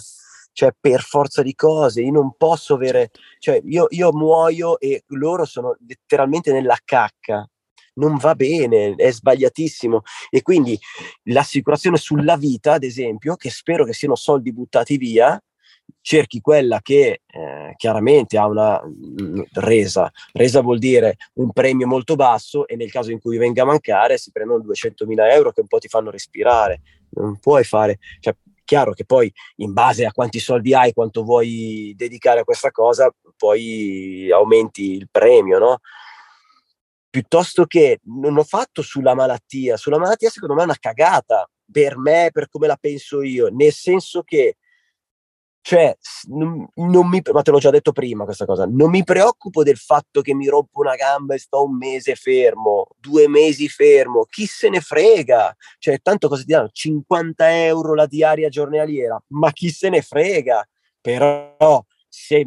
cioè 0.52 0.72
per 0.80 1.02
forza 1.02 1.44
di 1.44 1.54
cose, 1.54 2.02
io 2.02 2.12
non 2.12 2.34
posso 2.36 2.74
avere, 2.74 3.12
cioè 3.38 3.62
io, 3.66 3.86
io 3.90 4.12
muoio 4.14 4.80
e 4.80 5.04
loro 5.10 5.46
sono 5.46 5.78
letteralmente 5.88 6.52
nella 6.52 6.78
cacca, 6.84 7.48
non 7.96 8.18
va 8.18 8.36
bene, 8.36 8.96
è 8.96 9.12
sbagliatissimo. 9.12 10.02
E 10.30 10.42
quindi 10.42 10.80
l'assicurazione 11.24 11.98
sulla 11.98 12.38
vita, 12.38 12.74
ad 12.74 12.84
esempio, 12.84 13.36
che 13.36 13.50
spero 13.50 13.86
che 13.86 13.94
siano 13.94 14.16
soldi 14.16 14.54
buttati 14.54 14.98
via, 14.98 15.40
cerchi 16.02 16.40
quella 16.40 16.80
che 16.82 17.22
eh, 17.26 17.74
chiaramente 17.76 18.38
ha 18.38 18.48
una 18.48 18.82
mh, 18.84 19.24
mm, 19.24 19.42
resa. 19.54 20.12
Resa 20.34 20.62
vuol 20.62 20.80
dire 20.80 21.18
un 21.34 21.52
premio 21.52 21.88
molto 21.88 22.16
basso 22.16 22.68
e 22.68 22.76
nel 22.76 22.92
caso 22.92 23.12
in 23.12 23.20
cui 23.20 23.38
venga 23.38 23.64
a 23.64 23.66
mancare 23.66 24.18
si 24.18 24.32
prendono 24.32 24.64
200.000 24.64 25.32
euro 25.32 25.52
che 25.52 25.62
un 25.62 25.68
po' 25.68 25.80
ti 25.80 25.88
fanno 25.88 26.12
respirare. 26.12 26.82
Non 27.12 27.38
puoi 27.40 27.64
fare, 27.64 28.00
cioè, 28.20 28.36
chiaro 28.64 28.94
che 28.94 29.06
poi 29.06 29.32
in 29.58 29.74
base 29.74 30.06
a 30.06 30.12
quanti 30.12 30.40
soldi 30.40 30.74
hai, 30.74 30.94
quanto 30.94 31.24
vuoi 31.24 31.94
dedicare 31.96 32.42
a 32.42 32.44
questa 32.44 32.72
cosa, 32.72 33.14
poi 33.38 34.30
aumenti 34.32 34.94
il 34.96 35.08
premio, 35.10 35.60
no? 35.60 35.80
Piuttosto 37.16 37.64
che 37.64 38.02
non 38.08 38.38
ho 38.38 38.44
fatto 38.44 38.82
sulla 38.82 39.16
malattia. 39.16 39.78
Sulla 39.78 39.98
malattia 39.98 40.30
secondo 40.30 40.54
me 40.54 40.62
è 40.64 40.66
una 40.66 40.76
cagata 40.78 41.50
per 41.72 41.98
me, 41.98 42.30
per 42.34 42.50
come 42.50 42.68
la 42.68 42.76
penso 42.76 43.22
io, 43.22 43.48
nel 43.48 43.72
senso 43.72 44.22
che 44.22 44.58
cioè, 45.62 45.98
non, 46.28 46.68
non, 46.76 47.08
mi, 47.08 47.22
ma 47.32 47.42
te 47.42 47.52
l'ho 47.52 47.58
già 47.58 47.72
detto 47.72 47.92
prima 47.92 48.26
questa 48.26 48.46
cosa, 48.46 48.66
non 48.70 48.92
mi 48.92 49.04
preoccupo 49.04 49.64
del 49.64 49.78
fatto 49.78 50.22
che 50.22 50.36
mi 50.36 50.48
rompo 50.48 50.82
una 50.82 50.94
gamba 50.96 51.34
e 51.34 51.40
sto 51.40 51.64
un 51.64 51.78
mese 51.78 52.14
fermo, 52.16 52.86
due 53.00 53.28
mesi 53.28 53.68
fermo, 53.68 54.26
chi 54.26 54.46
se 54.46 54.70
ne 54.70 54.82
frega, 54.82 55.56
cioè 55.80 56.00
tanto 56.04 56.28
cosa 56.28 56.44
ti 56.44 56.52
danno? 56.52 56.70
50 56.70 57.64
euro 57.64 57.96
la 57.96 58.06
diaria 58.06 58.50
giornaliera, 58.50 59.20
ma 59.30 59.52
chi 59.54 59.72
se 59.72 59.90
ne 59.90 60.02
frega, 60.04 60.68
però 61.02 61.84
se 62.08 62.46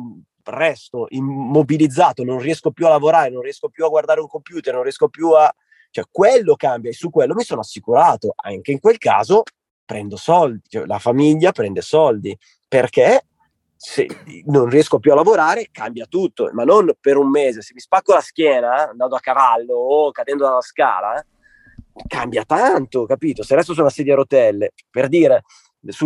resto 0.50 1.06
immobilizzato, 1.10 2.24
non 2.24 2.38
riesco 2.38 2.70
più 2.70 2.86
a 2.86 2.90
lavorare, 2.90 3.30
non 3.30 3.42
riesco 3.42 3.68
più 3.68 3.84
a 3.84 3.88
guardare 3.88 4.20
un 4.20 4.28
computer, 4.28 4.74
non 4.74 4.82
riesco 4.82 5.08
più 5.08 5.30
a... 5.30 5.52
cioè 5.90 6.04
quello 6.10 6.56
cambia 6.56 6.90
e 6.90 6.94
su 6.94 7.10
quello 7.10 7.34
mi 7.34 7.44
sono 7.44 7.60
assicurato, 7.60 8.32
anche 8.36 8.72
in 8.72 8.80
quel 8.80 8.98
caso 8.98 9.42
prendo 9.84 10.16
soldi, 10.16 10.60
cioè, 10.68 10.84
la 10.84 10.98
famiglia 10.98 11.50
prende 11.52 11.80
soldi, 11.80 12.36
perché 12.68 13.22
se 13.74 14.06
non 14.46 14.68
riesco 14.68 14.98
più 14.98 15.12
a 15.12 15.14
lavorare 15.14 15.68
cambia 15.70 16.04
tutto, 16.06 16.50
ma 16.52 16.64
non 16.64 16.92
per 17.00 17.16
un 17.16 17.30
mese, 17.30 17.62
se 17.62 17.72
mi 17.74 17.80
spacco 17.80 18.12
la 18.12 18.20
schiena 18.20 18.88
andando 18.90 19.14
a 19.14 19.20
cavallo 19.20 19.74
o 19.76 20.10
cadendo 20.10 20.44
dalla 20.44 20.60
scala, 20.60 21.18
eh, 21.18 21.24
cambia 22.06 22.44
tanto, 22.44 23.06
capito? 23.06 23.42
Se 23.42 23.54
resto 23.54 23.74
sulla 23.74 23.88
sedia 23.88 24.14
a 24.14 24.16
rotelle, 24.16 24.72
per 24.90 25.08
dire, 25.08 25.44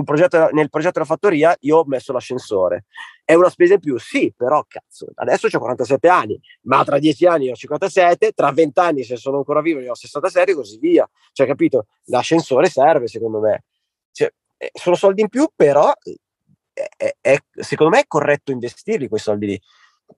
progetto, 0.05 0.49
nel 0.53 0.71
progetto 0.71 0.95
della 0.95 1.05
fattoria 1.05 1.57
io 1.61 1.79
ho 1.79 1.85
messo 1.87 2.13
l'ascensore. 2.13 2.85
È 3.25 3.35
una 3.35 3.51
spesa 3.51 3.75
in 3.75 3.81
più? 3.81 3.99
Sì, 3.99 4.33
però 4.37 4.65
cazzo, 4.67 5.09
adesso 5.15 5.49
ho 5.51 5.59
47 5.59 6.09
anni, 6.09 6.41
ma 6.63 6.85
tra 6.85 6.99
10 6.99 7.27
anni 7.27 7.51
ho 7.51 7.55
57, 7.55 8.33
tra 8.33 8.53
20 8.53 8.81
anni 8.81 9.05
se 9.05 9.17
sono 9.17 9.39
ancora 9.39 9.61
vivo 9.61 9.81
ne 9.81 9.89
ho 9.89 9.95
67 9.95 10.51
e 10.51 10.55
così 10.55 10.79
via. 10.79 11.09
Cioè, 11.33 11.47
capito? 11.47 11.87
L'ascensore 12.05 12.69
serve 12.69 13.09
secondo 13.09 13.41
me. 13.41 13.65
Cioè, 14.13 14.33
eh, 14.57 14.71
sono 14.75 14.95
soldi 14.95 15.23
in 15.23 15.29
più, 15.29 15.49
però 15.55 15.93
è, 16.73 16.89
è, 16.97 17.17
è, 17.21 17.37
secondo 17.55 17.95
me 17.95 18.03
è 18.03 18.07
corretto 18.07 18.53
investirli 18.53 19.09
quei 19.09 19.21
soldi 19.21 19.47
lì. 19.47 19.61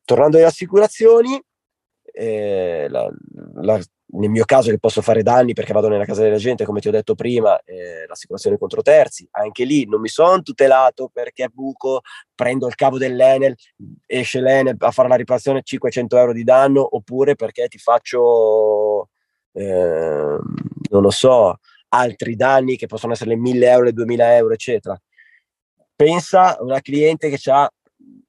Tornando 0.04 0.36
alle 0.36 0.46
assicurazioni, 0.46 1.40
eh, 2.16 2.86
la, 2.88 3.10
la, 3.54 3.80
nel 4.16 4.30
mio 4.30 4.44
caso 4.44 4.70
che 4.70 4.78
posso 4.78 5.02
fare 5.02 5.22
danni 5.22 5.52
perché 5.52 5.72
vado 5.72 5.88
nella 5.88 6.04
casa 6.04 6.22
della 6.22 6.36
gente, 6.36 6.64
come 6.64 6.80
ti 6.80 6.88
ho 6.88 6.92
detto 6.92 7.14
prima, 7.14 7.60
eh, 7.64 8.06
l'assicurazione 8.06 8.56
contro 8.56 8.82
terzi, 8.82 9.26
anche 9.32 9.64
lì 9.64 9.86
non 9.86 10.00
mi 10.00 10.08
sono 10.08 10.40
tutelato 10.42 11.10
perché 11.12 11.48
buco, 11.48 12.02
prendo 12.34 12.68
il 12.68 12.76
cavo 12.76 12.98
dell'Enel, 12.98 13.56
esce 14.06 14.40
l'Enel 14.40 14.76
a 14.78 14.90
fare 14.92 15.08
la 15.08 15.16
riparazione 15.16 15.62
500 15.62 16.16
euro 16.16 16.32
di 16.32 16.44
danno, 16.44 16.86
oppure 16.96 17.34
perché 17.34 17.66
ti 17.66 17.78
faccio, 17.78 19.08
eh, 19.52 20.38
non 20.90 21.02
lo 21.02 21.10
so, 21.10 21.58
altri 21.88 22.36
danni 22.36 22.76
che 22.76 22.86
possono 22.86 23.12
essere 23.12 23.30
le 23.30 23.36
1000 23.36 23.68
euro, 23.68 23.84
le 23.84 23.92
2000 23.92 24.36
euro, 24.36 24.54
eccetera. 24.54 24.96
Pensa 25.96 26.56
una 26.60 26.80
cliente 26.80 27.28
che 27.30 27.50
ha 27.50 27.70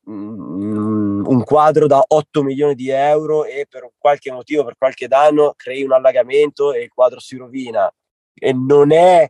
un 0.07 1.43
quadro 1.43 1.87
da 1.87 2.03
8 2.05 2.43
milioni 2.43 2.75
di 2.75 2.89
euro 2.89 3.45
e 3.45 3.65
per 3.67 3.89
qualche 3.97 4.31
motivo, 4.31 4.63
per 4.63 4.77
qualche 4.77 5.07
danno, 5.07 5.53
crei 5.55 5.83
un 5.83 5.93
allagamento 5.93 6.73
e 6.73 6.83
il 6.83 6.89
quadro 6.89 7.19
si 7.19 7.37
rovina. 7.37 7.91
E 8.33 8.53
non 8.53 8.91
è, 8.91 9.27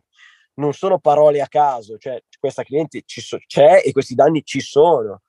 non 0.54 0.72
sono 0.72 0.98
parole 0.98 1.40
a 1.40 1.48
caso, 1.48 1.96
cioè 1.96 2.22
questa 2.38 2.62
cliente 2.62 3.02
so, 3.06 3.38
c'è 3.46 3.82
e 3.84 3.92
questi 3.92 4.14
danni 4.14 4.44
ci 4.44 4.60
sono 4.60 5.22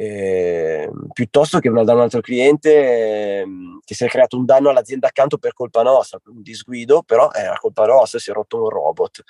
eh, 0.00 0.88
piuttosto 1.12 1.58
che 1.58 1.70
da 1.70 1.94
un 1.94 2.00
altro 2.00 2.20
cliente 2.20 2.70
eh, 2.70 3.44
che 3.84 3.94
si 3.96 4.04
è 4.04 4.08
creato 4.08 4.36
un 4.36 4.44
danno 4.44 4.68
all'azienda 4.68 5.08
accanto 5.08 5.38
per 5.38 5.54
colpa 5.54 5.82
nostra, 5.82 6.20
un 6.26 6.40
disguido, 6.40 7.02
però 7.02 7.32
era 7.32 7.58
colpa 7.58 7.84
nostra, 7.84 8.20
si 8.20 8.30
è 8.30 8.32
rotto 8.32 8.62
un 8.62 8.68
robot. 8.68 9.24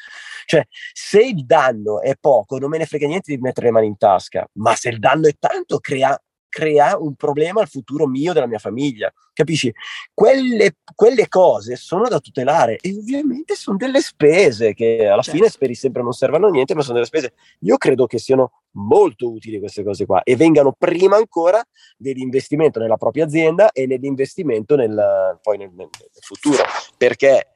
Cioè, 0.45 0.67
se 0.93 1.21
il 1.21 1.47
danno 1.47 2.03
è 2.03 2.17
poco, 2.21 2.59
non 2.59 2.69
me 2.69 2.77
ne 2.77 2.85
frega 2.85 3.07
niente 3.07 3.35
di 3.35 3.41
mettere 3.41 3.69
le 3.69 3.73
mani 3.73 3.87
in 3.87 3.97
tasca, 3.97 4.47
ma 4.55 4.75
se 4.75 4.91
il 4.91 4.99
danno 4.99 5.27
è 5.27 5.37
tanto, 5.39 5.79
crea 5.79 6.21
crea 6.49 6.97
un 6.99 7.15
problema 7.15 7.61
al 7.61 7.69
futuro 7.69 8.07
mio, 8.07 8.33
della 8.33 8.47
mia 8.47 8.59
famiglia. 8.59 9.13
Capisci? 9.33 9.73
Quelle, 10.13 10.77
quelle 10.95 11.29
cose 11.29 11.77
sono 11.77 12.09
da 12.09 12.19
tutelare 12.19 12.79
e 12.81 12.97
ovviamente 12.97 13.55
sono 13.55 13.77
delle 13.77 14.01
spese 14.01 14.75
che 14.75 15.07
alla 15.07 15.23
certo. 15.23 15.39
fine 15.39 15.51
speri 15.51 15.75
sempre 15.75 16.03
non 16.03 16.13
servano 16.13 16.49
a 16.49 16.51
niente, 16.51 16.75
ma 16.75 16.83
sono 16.83 16.95
delle 16.95 17.07
spese. 17.07 17.35
Io 17.61 17.77
credo 17.77 18.07
che 18.07 18.19
siano 18.19 18.63
molto 18.73 19.31
utili 19.31 19.59
queste 19.59 19.85
cose 19.85 20.07
qua 20.07 20.23
e 20.23 20.37
vengano 20.37 20.75
prima 20.77 21.17
ancora 21.17 21.63
dell'investimento 21.97 22.81
nella 22.81 22.97
propria 22.97 23.25
azienda 23.25 23.71
e 23.71 23.87
nell'investimento 23.87 24.75
nel, 24.75 25.39
poi 25.41 25.59
nel, 25.59 25.71
nel 25.73 25.89
futuro. 26.21 26.65
Perché 26.97 27.53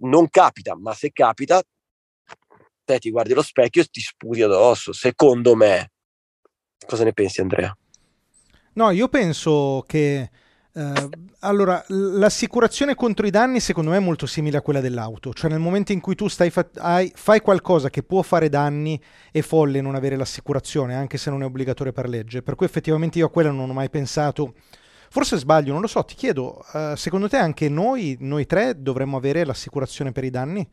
non 0.00 0.28
capita, 0.28 0.76
ma 0.76 0.92
se 0.92 1.10
capita, 1.12 1.62
te 2.84 2.98
ti 2.98 3.10
guardi 3.10 3.32
allo 3.32 3.42
specchio 3.42 3.82
e 3.82 3.86
ti 3.86 4.00
sputi 4.00 4.42
addosso. 4.42 4.92
Secondo 4.92 5.54
me. 5.54 5.90
Cosa 6.84 7.04
ne 7.04 7.12
pensi, 7.12 7.40
Andrea? 7.40 7.74
No, 8.74 8.90
io 8.90 9.08
penso 9.08 9.84
che 9.86 10.30
Uh, 10.74 11.06
allora, 11.40 11.84
l'assicurazione 11.88 12.94
contro 12.94 13.26
i 13.26 13.30
danni 13.30 13.60
secondo 13.60 13.90
me 13.90 13.98
è 13.98 14.00
molto 14.00 14.24
simile 14.24 14.56
a 14.56 14.62
quella 14.62 14.80
dell'auto, 14.80 15.34
cioè 15.34 15.50
nel 15.50 15.58
momento 15.60 15.92
in 15.92 16.00
cui 16.00 16.14
tu 16.14 16.30
fa- 16.30 16.70
hai, 16.76 17.12
fai 17.14 17.40
qualcosa 17.42 17.90
che 17.90 18.02
può 18.02 18.22
fare 18.22 18.48
danni 18.48 18.98
è 19.30 19.42
folle 19.42 19.82
non 19.82 19.94
avere 19.94 20.16
l'assicurazione, 20.16 20.94
anche 20.94 21.18
se 21.18 21.28
non 21.28 21.42
è 21.42 21.44
obbligatorio 21.44 21.92
per 21.92 22.08
legge, 22.08 22.40
per 22.40 22.54
cui 22.54 22.64
effettivamente 22.64 23.18
io 23.18 23.26
a 23.26 23.30
quella 23.30 23.50
non 23.50 23.68
ho 23.68 23.72
mai 23.74 23.90
pensato, 23.90 24.54
Forse 25.10 25.36
sbaglio, 25.36 25.72
non 25.72 25.82
lo 25.82 25.88
so, 25.88 26.02
ti 26.06 26.14
chiedo, 26.14 26.64
uh, 26.72 26.94
secondo 26.94 27.28
te 27.28 27.36
anche 27.36 27.68
noi, 27.68 28.16
noi 28.20 28.46
tre, 28.46 28.80
dovremmo 28.80 29.18
avere 29.18 29.44
l'assicurazione 29.44 30.10
per 30.10 30.24
i 30.24 30.30
danni? 30.30 30.66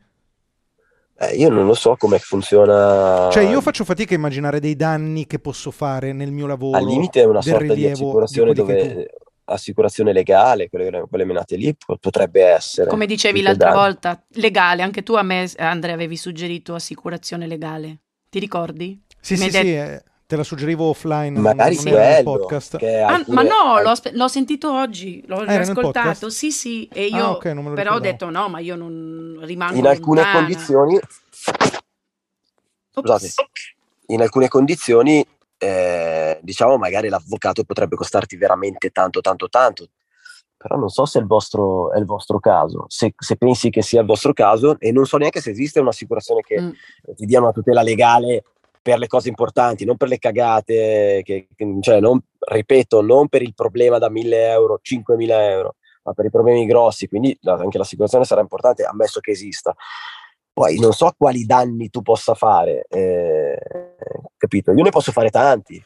Eh, 1.22 1.36
io 1.36 1.50
non 1.50 1.66
lo 1.66 1.74
so 1.74 1.96
come 1.96 2.18
funziona. 2.18 3.28
Cioè, 3.30 3.44
io 3.44 3.60
faccio 3.60 3.84
fatica 3.84 4.14
a 4.14 4.16
immaginare 4.16 4.58
dei 4.58 4.74
danni 4.74 5.26
che 5.26 5.38
posso 5.38 5.70
fare 5.70 6.14
nel 6.14 6.32
mio 6.32 6.46
lavoro. 6.46 6.78
Al 6.78 6.86
limite 6.86 7.20
è 7.20 7.24
una 7.24 7.42
sorta 7.42 7.74
di 7.74 7.86
assicurazione 7.86 8.54
di 8.54 8.58
dove 8.58 9.10
assicurazione 9.44 10.14
legale, 10.14 10.70
quelle, 10.70 11.04
quelle 11.08 11.24
menate 11.26 11.56
lì, 11.56 11.76
potrebbe 12.00 12.42
essere. 12.42 12.88
Come 12.88 13.04
dicevi 13.04 13.42
l'altra 13.42 13.68
danni. 13.68 13.80
volta, 13.82 14.24
legale, 14.34 14.80
anche 14.80 15.02
tu 15.02 15.12
a 15.12 15.22
me, 15.22 15.50
Andrea, 15.58 15.92
avevi 15.92 16.16
suggerito 16.16 16.74
assicurazione 16.74 17.46
legale. 17.46 17.98
Ti 18.30 18.38
ricordi? 18.38 18.98
Sì, 19.20 19.34
Mi 19.34 19.40
sì, 19.40 19.50
detto... 19.50 19.66
sì. 19.66 19.74
Eh, 19.74 20.02
te 20.30 20.36
la 20.36 20.44
suggerivo 20.44 20.84
offline, 20.84 21.36
magari 21.40 21.74
non 21.82 21.88
era 21.88 22.22
podcast. 22.22 22.76
Ah, 22.80 23.20
ma 23.26 23.42
no, 23.42 23.80
l'ho, 23.82 23.92
l'ho, 24.12 24.28
sentito 24.28 24.72
oggi, 24.72 25.24
l'ho 25.26 25.38
ah, 25.38 25.58
ascoltato, 25.58 26.30
sì 26.30 26.52
sì, 26.52 26.88
e 26.92 27.06
io 27.06 27.24
ah, 27.24 27.30
okay, 27.30 27.52
però 27.52 27.70
ricordavo. 27.72 27.96
ho 27.96 27.98
detto 27.98 28.30
no, 28.30 28.48
ma 28.48 28.60
io 28.60 28.76
non 28.76 29.40
rimango 29.42 29.76
In 29.76 29.88
alcune 29.88 30.22
lontana. 30.22 30.38
condizioni, 30.38 31.00
scusate, 32.94 33.28
in 34.06 34.20
alcune 34.20 34.46
condizioni, 34.46 35.26
eh, 35.58 36.38
diciamo 36.40 36.76
magari 36.76 37.08
l'avvocato 37.08 37.64
potrebbe 37.64 37.96
costarti 37.96 38.36
veramente 38.36 38.90
tanto, 38.90 39.20
tanto, 39.20 39.48
tanto, 39.48 39.88
però 40.56 40.76
non 40.76 40.90
so 40.90 41.06
se 41.06 41.18
è 41.18 41.22
il 41.22 41.26
vostro, 41.26 41.90
è 41.92 41.98
il 41.98 42.04
vostro 42.04 42.38
caso, 42.38 42.84
se, 42.86 43.14
se, 43.18 43.34
pensi 43.34 43.68
che 43.70 43.82
sia 43.82 44.02
il 44.02 44.06
vostro 44.06 44.32
caso 44.32 44.78
e 44.78 44.92
non 44.92 45.06
so 45.06 45.16
neanche 45.16 45.40
se 45.40 45.50
esiste 45.50 45.80
un'assicurazione 45.80 46.42
che 46.42 46.60
mm. 46.60 46.70
ti 47.16 47.26
dia 47.26 47.40
una 47.40 47.50
tutela 47.50 47.82
legale 47.82 48.44
per 48.82 48.98
le 48.98 49.06
cose 49.06 49.28
importanti, 49.28 49.84
non 49.84 49.96
per 49.96 50.08
le 50.08 50.18
cagate, 50.18 51.20
che, 51.24 51.48
cioè 51.80 52.00
non, 52.00 52.20
ripeto, 52.38 53.02
non 53.02 53.28
per 53.28 53.42
il 53.42 53.54
problema 53.54 53.98
da 53.98 54.08
1000 54.08 54.48
euro, 54.50 54.78
5000 54.80 55.50
euro, 55.50 55.76
ma 56.04 56.12
per 56.12 56.24
i 56.26 56.30
problemi 56.30 56.64
grossi, 56.66 57.06
quindi 57.06 57.38
anche 57.44 57.78
l'assicurazione 57.78 58.24
sarà 58.24 58.40
importante, 58.40 58.84
ammesso 58.84 59.20
che 59.20 59.32
esista. 59.32 59.74
Poi 60.52 60.78
non 60.78 60.92
so 60.92 61.12
quali 61.16 61.44
danni 61.44 61.90
tu 61.90 62.02
possa 62.02 62.34
fare, 62.34 62.86
eh, 62.88 63.58
capito? 64.36 64.72
Io 64.72 64.82
ne 64.82 64.90
posso 64.90 65.12
fare 65.12 65.30
tanti, 65.30 65.82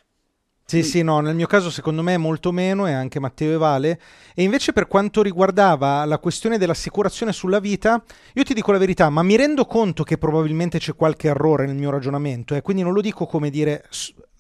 sì, 0.67 0.83
sì, 0.83 1.03
no, 1.03 1.21
nel 1.21 1.35
mio 1.35 1.47
caso 1.47 1.71
secondo 1.71 2.03
me 2.03 2.17
molto 2.17 2.51
meno 2.51 2.87
e 2.87 2.93
anche 2.93 3.21
Matteo 3.21 3.53
e 3.53 3.59
Vale. 3.59 4.01
E 4.35 4.43
invece 4.43 4.73
per 4.73 4.87
quanto 4.87 5.23
riguardava 5.23 6.05
la 6.07 6.19
questione 6.19 6.57
dell'assicurazione 6.57 7.33
sulla 7.33 7.61
vita, 7.61 8.03
io 8.33 8.43
ti 8.43 8.55
dico 8.55 8.73
la 8.73 8.79
verità, 8.79 9.11
ma 9.11 9.23
mi 9.23 9.37
rendo 9.37 9.67
conto 9.67 10.05
che 10.05 10.17
probabilmente 10.17 10.79
c'è 10.79 10.95
qualche 10.95 11.29
errore 11.29 11.67
nel 11.67 11.77
mio 11.77 11.91
ragionamento, 11.91 12.55
eh, 12.55 12.63
quindi 12.63 12.83
non 12.83 12.95
lo 12.95 13.03
dico 13.03 13.27
come 13.27 13.51
dire 13.51 13.85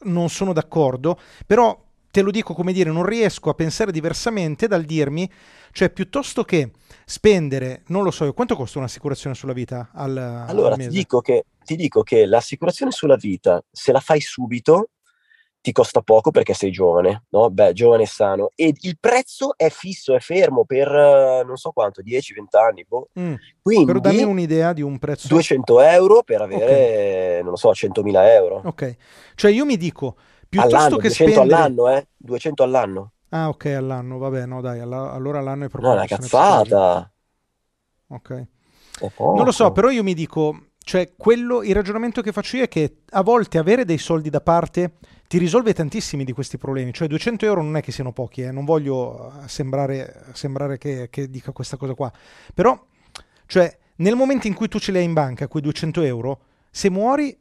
non 0.04 0.30
sono 0.30 0.52
d'accordo, 0.52 1.18
però 1.46 1.78
te 2.10 2.22
lo 2.22 2.30
dico 2.30 2.54
come 2.54 2.72
dire 2.72 2.90
non 2.90 3.04
riesco 3.04 3.50
a 3.50 3.54
pensare 3.54 3.92
diversamente 3.92 4.66
dal 4.66 4.84
dirmi, 4.84 5.30
cioè 5.72 5.90
piuttosto 5.90 6.42
che 6.42 6.70
spendere, 7.04 7.82
non 7.88 8.02
lo 8.02 8.10
so, 8.10 8.32
quanto 8.32 8.56
costa 8.56 8.78
un'assicurazione 8.78 9.34
sulla 9.34 9.52
vita 9.52 9.90
al, 9.92 10.16
allora, 10.16 10.72
al 10.74 10.78
mese? 10.78 10.90
Ti 10.90 11.06
che, 11.22 11.44
ti 11.64 11.76
dico 11.76 12.02
che 12.02 12.24
l'assicurazione 12.24 12.92
sulla 12.92 13.16
vita, 13.16 13.62
se 13.70 13.92
la 13.92 14.00
fai 14.00 14.20
subito, 14.20 14.90
ti 15.64 15.72
costa 15.72 16.02
poco 16.02 16.30
perché 16.30 16.52
sei 16.52 16.70
giovane, 16.70 17.22
no? 17.30 17.48
Beh, 17.48 17.72
giovane 17.72 18.02
e 18.02 18.06
sano. 18.06 18.50
E 18.54 18.74
il 18.78 18.98
prezzo 19.00 19.56
è 19.56 19.70
fisso, 19.70 20.14
è 20.14 20.18
fermo 20.20 20.66
per 20.66 21.42
non 21.46 21.56
so 21.56 21.70
quanto, 21.70 22.02
10-20 22.02 22.22
anni. 22.50 22.84
Boh. 22.86 23.08
Mm. 23.18 23.34
Quindi, 23.62 23.86
Però 23.86 23.98
dammi 23.98 24.24
un'idea 24.24 24.74
di 24.74 24.82
un 24.82 24.98
prezzo. 24.98 25.26
200 25.28 25.80
euro 25.80 26.22
per 26.22 26.42
avere, 26.42 26.64
okay. 26.64 27.40
non 27.40 27.52
lo 27.52 27.56
so, 27.56 27.70
100.000 27.70 28.26
euro. 28.26 28.60
Ok, 28.62 28.96
cioè 29.36 29.52
io 29.52 29.64
mi 29.64 29.78
dico, 29.78 30.16
piuttosto 30.46 30.76
all'anno, 30.76 30.96
che 30.96 31.08
200 31.08 31.32
spendere... 31.32 31.62
all'anno, 31.62 31.88
eh? 31.88 32.08
200 32.14 32.62
all'anno. 32.62 33.12
Ah, 33.30 33.48
ok, 33.48 33.64
all'anno, 33.64 34.18
vabbè, 34.18 34.44
no 34.44 34.60
dai, 34.60 34.80
allora 34.80 35.40
l'anno 35.40 35.64
è 35.64 35.68
proprio... 35.68 35.92
No, 35.92 35.96
una 35.96 36.06
cazzata. 36.06 37.10
Ok. 38.08 38.46
Non 39.18 39.44
lo 39.46 39.50
so, 39.50 39.72
però 39.72 39.88
io 39.88 40.02
mi 40.02 40.12
dico, 40.12 40.66
cioè 40.84 41.14
quello, 41.16 41.62
il 41.62 41.74
ragionamento 41.74 42.20
che 42.20 42.32
faccio 42.32 42.58
io 42.58 42.64
è 42.64 42.68
che 42.68 42.98
a 43.12 43.22
volte 43.22 43.56
avere 43.56 43.86
dei 43.86 43.96
soldi 43.96 44.28
da 44.28 44.42
parte 44.42 44.96
ti 45.26 45.38
risolve 45.38 45.72
tantissimi 45.72 46.24
di 46.24 46.32
questi 46.32 46.58
problemi. 46.58 46.92
Cioè 46.92 47.08
200 47.08 47.44
euro 47.46 47.62
non 47.62 47.76
è 47.76 47.82
che 47.82 47.92
siano 47.92 48.12
pochi, 48.12 48.42
eh? 48.42 48.50
non 48.50 48.64
voglio 48.64 49.32
eh, 49.42 49.48
sembrare, 49.48 50.24
sembrare 50.32 50.78
che, 50.78 51.08
che, 51.10 51.28
dica 51.28 51.52
questa 51.52 51.76
cosa 51.76 51.94
qua. 51.94 52.12
Però, 52.52 52.78
cioè, 53.46 53.76
nel 53.96 54.16
momento 54.16 54.46
in 54.46 54.54
cui 54.54 54.68
tu 54.68 54.78
ce 54.78 54.92
li 54.92 54.98
hai 54.98 55.04
in 55.04 55.12
banca, 55.12 55.48
quei 55.48 55.62
200 55.62 56.02
euro, 56.02 56.40
se 56.70 56.90
muori 56.90 57.36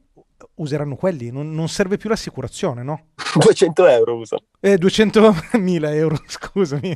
useranno 0.55 0.95
quelli, 0.95 1.31
non, 1.31 1.53
non 1.53 1.69
serve 1.69 1.97
più 1.97 2.09
l'assicurazione, 2.09 2.84
no? 2.84 3.07
200 3.39 3.88
euro 3.88 4.15
usa. 4.17 4.38
Eh, 4.59 4.75
200.000 4.75 5.93
euro, 5.95 6.17
scusami. 6.27 6.91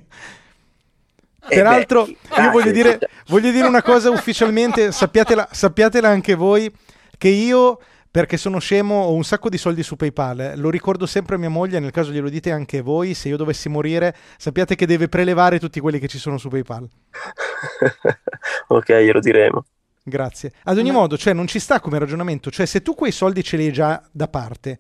Eh 1.50 1.56
Peraltro, 1.56 2.06
beh, 2.06 2.42
io 2.42 2.52
voglio 2.52 2.72
dire, 2.72 3.00
voglio 3.28 3.52
dire, 3.52 3.68
una 3.68 3.82
cosa 3.82 4.10
ufficialmente, 4.10 4.92
sappiatela, 4.92 5.48
sappiatela 5.52 6.10
anche 6.10 6.36
voi, 6.36 6.70
che 7.18 7.30
io 7.30 7.80
perché 8.10 8.38
sono 8.38 8.60
scemo, 8.60 9.04
ho 9.04 9.14
un 9.14 9.24
sacco 9.24 9.50
di 9.50 9.58
soldi 9.58 9.84
su 9.84 9.96
PayPal. 9.96 10.54
Lo 10.56 10.70
ricordo 10.70 11.06
sempre 11.06 11.36
a 11.36 11.38
mia 11.38 11.50
moglie, 11.50 11.80
nel 11.80 11.92
caso 11.92 12.12
glielo 12.12 12.30
dite 12.30 12.52
anche 12.52 12.82
voi, 12.82 13.14
se 13.14 13.30
io 13.30 13.38
dovessi 13.38 13.70
morire, 13.70 14.16
sappiate 14.38 14.76
che 14.76 14.86
deve 14.86 15.08
prelevare 15.08 15.60
tutti 15.60 15.80
quelli 15.80 16.00
che 16.00 16.08
ci 16.08 16.18
sono 16.18 16.38
su 16.38 16.50
PayPal. 16.50 16.88
ok, 18.68 18.90
glielo 18.90 19.20
diremo. 19.20 19.66
Grazie. 20.04 20.54
Ad 20.64 20.78
ogni 20.78 20.92
no. 20.92 21.00
modo, 21.00 21.18
cioè, 21.18 21.34
non 21.34 21.48
ci 21.48 21.60
sta 21.60 21.80
come 21.80 22.00
ragionamento, 22.00 22.50
cioè 22.50 22.66
se 22.66 22.82
tu 22.82 22.96
quei 22.96 23.12
soldi 23.12 23.44
ce 23.44 23.58
li 23.58 23.66
hai 23.66 23.74
già 23.74 24.02
da 24.12 24.28
parte, 24.28 24.80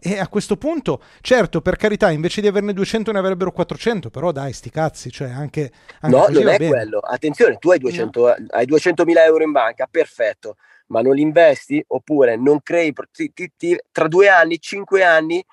e 0.00 0.16
a 0.20 0.28
questo 0.28 0.56
punto, 0.56 1.02
certo, 1.20 1.60
per 1.60 1.74
carità, 1.74 2.10
invece 2.12 2.40
di 2.40 2.46
averne 2.46 2.72
200 2.72 3.10
ne 3.10 3.18
avrebbero 3.18 3.50
400, 3.50 4.10
però 4.10 4.30
dai, 4.30 4.52
sti 4.52 4.70
cazzi, 4.70 5.10
cioè 5.10 5.30
anche... 5.30 5.72
anche 6.00 6.16
no, 6.16 6.26
non 6.28 6.48
è 6.48 6.56
bene. 6.56 6.68
quello. 6.68 7.00
Attenzione, 7.00 7.56
tu 7.58 7.70
hai 7.70 7.80
200, 7.80 8.20
no. 8.20 8.34
hai 8.50 8.66
200.000 8.66 9.18
euro 9.26 9.42
in 9.42 9.50
banca, 9.50 9.88
perfetto 9.90 10.56
ma 10.88 11.00
non 11.00 11.14
li 11.14 11.22
investi 11.22 11.82
oppure 11.88 12.36
non 12.36 12.60
crei, 12.62 12.92
ti, 13.12 13.32
ti, 13.32 13.52
ti, 13.56 13.78
tra 13.90 14.08
due 14.08 14.28
anni, 14.28 14.60
cinque 14.60 15.02
anni, 15.04 15.44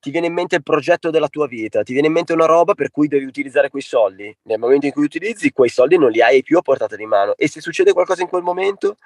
ti 0.00 0.10
viene 0.10 0.28
in 0.28 0.32
mente 0.32 0.56
il 0.56 0.62
progetto 0.62 1.10
della 1.10 1.28
tua 1.28 1.46
vita, 1.46 1.82
ti 1.82 1.92
viene 1.92 2.08
in 2.08 2.14
mente 2.14 2.32
una 2.32 2.46
roba 2.46 2.72
per 2.74 2.90
cui 2.90 3.06
devi 3.06 3.26
utilizzare 3.26 3.68
quei 3.68 3.82
soldi. 3.82 4.34
Nel 4.44 4.58
momento 4.58 4.86
in 4.86 4.92
cui 4.92 5.04
utilizzi, 5.04 5.52
quei 5.52 5.68
soldi 5.68 5.98
non 5.98 6.10
li 6.10 6.22
hai 6.22 6.42
più 6.42 6.56
a 6.56 6.62
portata 6.62 6.96
di 6.96 7.04
mano. 7.04 7.36
E 7.36 7.48
se 7.48 7.60
succede 7.60 7.92
qualcosa 7.92 8.22
in 8.22 8.28
quel 8.28 8.42
momento, 8.42 8.96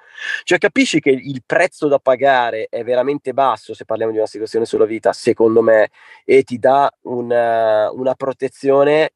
cioè 0.45 0.59
capisci 0.59 1.01
che 1.01 1.11
il 1.11 1.43
prezzo 1.45 1.89
da 1.89 1.99
pagare 1.99 2.69
è 2.71 2.85
veramente 2.85 3.33
basso 3.33 3.75
se 3.75 3.85
parliamo 3.85 4.13
di 4.13 4.19
una 4.19 4.27
situazione 4.29 4.67
sulla 4.67 4.85
vita, 4.85 5.13
secondo 5.13 5.63
me, 5.63 5.91
e 6.25 6.45
ti 6.45 6.59
dà 6.59 6.89
una, 7.03 7.91
una 7.91 8.15
protezione 8.15 9.15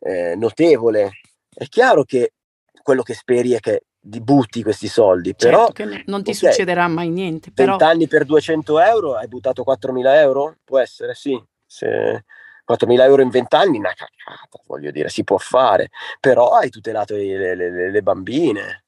eh, 0.00 0.34
notevole. 0.36 1.20
È 1.48 1.64
chiaro 1.68 2.04
che 2.04 2.34
quello 2.82 3.02
che 3.02 3.14
speri 3.14 3.52
è 3.52 3.60
che 3.60 3.84
di 4.06 4.20
butti 4.20 4.62
questi 4.62 4.86
soldi. 4.86 5.34
Certo 5.36 5.46
però 5.46 5.66
che 5.68 6.02
non 6.06 6.22
ti 6.22 6.30
okay, 6.30 6.50
succederà 6.50 6.86
mai 6.88 7.08
niente. 7.08 7.50
Però... 7.50 7.76
20 7.76 7.84
anni 7.84 8.06
per 8.06 8.26
200 8.26 8.80
euro, 8.80 9.14
hai 9.14 9.28
buttato 9.28 9.64
4.000 9.66 10.14
euro? 10.16 10.56
Può 10.62 10.78
essere, 10.78 11.14
sì. 11.14 11.42
Se 11.64 12.24
4.000 12.70 13.00
euro 13.00 13.22
in 13.22 13.30
20 13.30 13.56
anni, 13.56 13.78
una 13.78 13.94
cacata, 13.94 14.60
voglio 14.66 14.90
dire, 14.90 15.08
si 15.08 15.24
può 15.24 15.38
fare. 15.38 15.88
Però 16.20 16.50
hai 16.50 16.68
tutelato 16.68 17.14
le, 17.14 17.54
le, 17.54 17.90
le 17.90 18.02
bambine, 18.02 18.84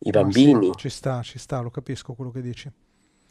i 0.00 0.10
bambini. 0.10 0.66
No, 0.66 0.72
sì, 0.74 0.80
ci 0.80 0.88
sta, 0.90 1.22
ci 1.22 1.38
sta, 1.38 1.60
lo 1.60 1.70
capisco 1.70 2.12
quello 2.12 2.30
che 2.30 2.42
dici. 2.42 2.70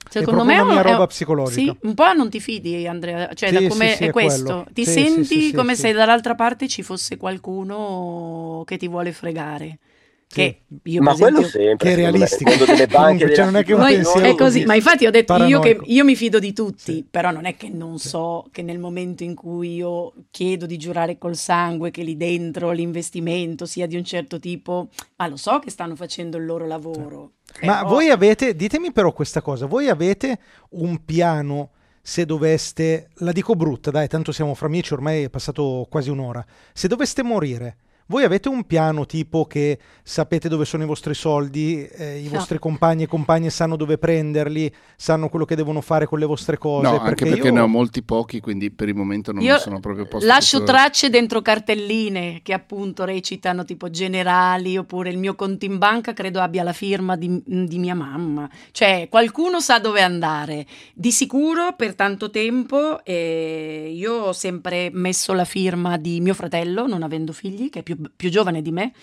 Secondo 0.07 0.43
me 0.43 0.55
è 0.55 0.59
una 0.59 0.81
roba 0.81 1.03
è, 1.03 1.07
psicologica. 1.07 1.71
Sì, 1.71 1.77
un 1.81 1.93
po' 1.93 2.13
non 2.13 2.29
ti 2.29 2.39
fidi, 2.39 2.87
Andrea. 2.87 3.33
Cioè, 3.33 3.49
sì, 3.49 3.53
da 3.55 3.67
come 3.67 3.95
sì, 3.95 4.03
è, 4.03 4.07
è 4.07 4.11
questo. 4.11 4.65
Ti 4.71 4.85
senti 4.85 5.53
come 5.53 5.75
se 5.75 5.91
dall'altra 5.91 6.35
parte 6.35 6.67
ci 6.67 6.81
fosse 6.81 7.17
qualcuno 7.17 8.63
che 8.65 8.77
ti 8.77 8.87
vuole 8.87 9.11
fregare. 9.11 9.79
Che 10.27 10.61
io, 10.83 11.01
ma 11.01 11.13
esempio, 11.13 11.35
quello 11.35 11.47
sempre 11.47 11.87
che 11.87 11.93
è 11.93 11.95
realistico 11.95 12.65
delle 12.65 12.87
banche 12.87 13.33
cioè, 13.33 13.45
non 13.45 13.57
è 13.57 13.63
che 13.63 13.73
un 13.73 13.79
Noi, 13.79 13.93
pensiero 13.93 14.25
è 14.25 14.35
così 14.35 14.65
ma 14.65 14.75
infatti 14.75 15.05
ho 15.05 15.11
detto 15.11 15.35
io, 15.45 15.59
che, 15.59 15.79
io 15.83 16.03
mi 16.03 16.15
fido 16.15 16.39
di 16.39 16.51
tutti 16.51 16.93
sì. 16.93 17.07
però 17.09 17.31
non 17.31 17.45
è 17.45 17.55
che 17.55 17.69
non 17.69 17.99
sì. 17.99 18.09
so 18.09 18.45
che 18.51 18.61
nel 18.61 18.79
momento 18.79 19.23
in 19.23 19.35
cui 19.35 19.75
io 19.75 20.13
chiedo 20.31 20.65
di 20.65 20.77
giurare 20.77 21.17
col 21.17 21.35
sangue 21.35 21.91
che 21.91 22.01
lì 22.01 22.17
dentro 22.17 22.71
l'investimento 22.71 23.65
sia 23.65 23.85
di 23.85 23.95
un 23.95 24.03
certo 24.03 24.39
tipo 24.39 24.89
ma 25.15 25.27
lo 25.27 25.37
so 25.37 25.59
che 25.59 25.69
stanno 25.69 25.95
facendo 25.95 26.37
il 26.37 26.45
loro 26.45 26.65
lavoro 26.65 27.33
sì. 27.53 27.65
ma 27.65 27.83
voi 27.83 28.09
avete 28.09 28.55
ditemi 28.55 28.91
però 28.91 29.13
questa 29.13 29.41
cosa 29.41 29.67
voi 29.67 29.89
avete 29.89 30.39
un 30.71 31.05
piano 31.05 31.69
se 32.01 32.25
doveste 32.25 33.09
la 33.19 33.31
dico 33.31 33.55
brutta 33.55 33.89
dai 33.89 34.07
tanto 34.07 34.31
siamo 34.31 34.53
fra 34.53 34.65
amici 34.65 34.91
ormai 34.91 35.23
è 35.23 35.29
passato 35.29 35.87
quasi 35.89 36.09
un'ora 36.09 36.45
se 36.73 36.87
doveste 36.87 37.23
morire 37.23 37.77
Voi 38.07 38.23
avete 38.23 38.49
un 38.49 38.65
piano 38.65 39.05
tipo 39.07 39.45
che 39.45 39.79
sapete 40.03 40.47
dove 40.47 40.63
sono 40.65 40.83
i 40.83 40.85
vostri 40.85 41.15
soldi, 41.15 41.83
eh, 41.87 42.19
i 42.19 42.25
No. 42.25 42.37
vostri 42.37 42.59
compagni 42.59 43.03
e 43.03 43.07
compagne 43.07 43.49
sanno 43.49 43.75
dove 43.75 43.97
prenderli, 43.97 44.71
sanno 44.95 45.27
quello 45.27 45.45
che 45.45 45.55
devono 45.55 45.81
fare 45.81 46.05
con 46.05 46.19
le 46.19 46.25
vostre 46.27 46.59
cose? 46.59 46.87
No, 46.87 46.99
anche 46.99 47.25
perché 47.25 47.47
io- 47.47 47.53
ne 47.53 47.61
ho 47.61 47.67
molti 47.67 48.03
pochi, 48.03 48.39
quindi 48.41 48.69
per 48.69 48.89
il 48.89 48.95
momento 48.95 49.31
non 49.31 49.41
Io 49.41 49.53
mi 49.55 49.59
sono 49.59 49.79
proprio 49.79 50.05
posto 50.05 50.27
lascio 50.27 50.57
questo- 50.59 50.75
tracce 50.77 51.09
dentro 51.09 51.41
cartelline 51.41 52.41
che 52.43 52.53
appunto 52.53 53.05
recitano 53.05 53.65
tipo 53.65 53.89
generali 53.89 54.77
oppure 54.77 55.09
il 55.09 55.17
mio 55.17 55.33
conto 55.33 55.65
in 55.65 55.77
banca 55.79 56.13
credo 56.13 56.39
abbia 56.41 56.61
la 56.61 56.73
firma 56.73 57.15
di, 57.15 57.41
di 57.43 57.79
mia 57.79 57.95
mamma. 57.95 58.47
Cioè 58.71 59.07
qualcuno 59.09 59.59
sa 59.59 59.79
dove 59.79 60.01
andare. 60.03 60.67
Di 60.93 61.11
sicuro 61.11 61.73
per 61.75 61.95
tanto 61.95 62.29
tempo 62.29 63.03
eh, 63.03 63.91
io 63.93 64.13
ho 64.13 64.33
sempre 64.33 64.89
messo 64.93 65.33
la 65.33 65.45
firma 65.45 65.97
di 65.97 66.21
mio 66.21 66.35
fratello, 66.35 66.85
non 66.85 67.01
avendo 67.01 67.31
figli, 67.33 67.69
che 67.71 67.79
è 67.79 67.83
più, 67.83 67.94
più 68.15 68.29
giovane 68.29 68.61
di 68.61 68.71
me. 68.71 68.93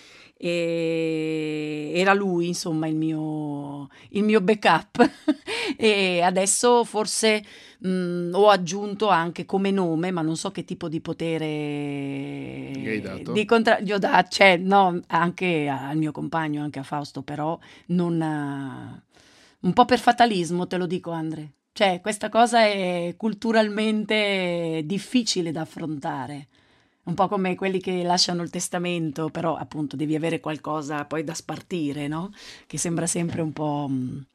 E 0.45 1.93
era 1.95 2.15
lui 2.15 2.49
insomma 2.49 2.89
il 2.89 2.97
mio, 2.97 3.89
il 4.11 4.25
mio 4.25 4.41
backup 4.41 5.09
e 5.77 6.21
adesso 6.21 6.83
forse 6.83 7.45
mh, 7.79 8.31
ho 8.33 8.49
aggiunto 8.49 9.07
anche 9.09 9.45
come 9.45 9.71
nome 9.71 10.11
ma 10.11 10.21
non 10.21 10.37
so 10.37 10.51
che 10.51 10.65
tipo 10.65 10.89
di 10.89 11.01
potere 11.01 11.47
Gli 12.75 12.89
hai 12.89 13.01
dato? 13.01 13.31
di 13.31 13.45
contra- 13.45 13.79
gli 13.81 13.93
ho 13.93 13.99
dato 13.99 14.29
cioè 14.31 14.57
no 14.57 15.01
anche 15.07 15.69
al 15.69 15.97
mio 15.97 16.11
compagno 16.11 16.63
anche 16.65 16.81
a 16.81 16.83
Fausto 16.83 17.23
però 17.23 17.57
non 17.87 18.21
eh, 18.21 19.03
un 19.61 19.73
po' 19.73 19.85
per 19.85 20.01
fatalismo 20.01 20.67
te 20.67 20.77
lo 20.77 20.87
dico 20.87 21.13
Andre 21.13 21.53
cioè 21.73 22.01
questa 22.03 22.29
cosa 22.29 22.65
è 22.65 23.15
culturalmente 23.17 24.83
difficile 24.85 25.53
da 25.53 25.61
affrontare 25.61 26.49
un 27.05 27.15
po' 27.15 27.29
come 27.29 27.55
quelli 27.57 27.81
che 27.81 28.03
lasciano 28.03 28.43
il 28.43 28.51
testamento, 28.51 29.29
però 29.29 29.57
appunto 29.57 29.97
devi 29.97 30.15
avere 30.15 30.41
qualcosa 30.41 31.05
poi 31.05 31.25
da 31.25 31.35
spartire, 31.35 32.07
no? 32.09 32.31
Che 32.67 32.79
sembra 32.79 33.07
sempre 33.07 33.41
un 33.43 33.53
po' 33.53 33.87
mh, 33.89 34.27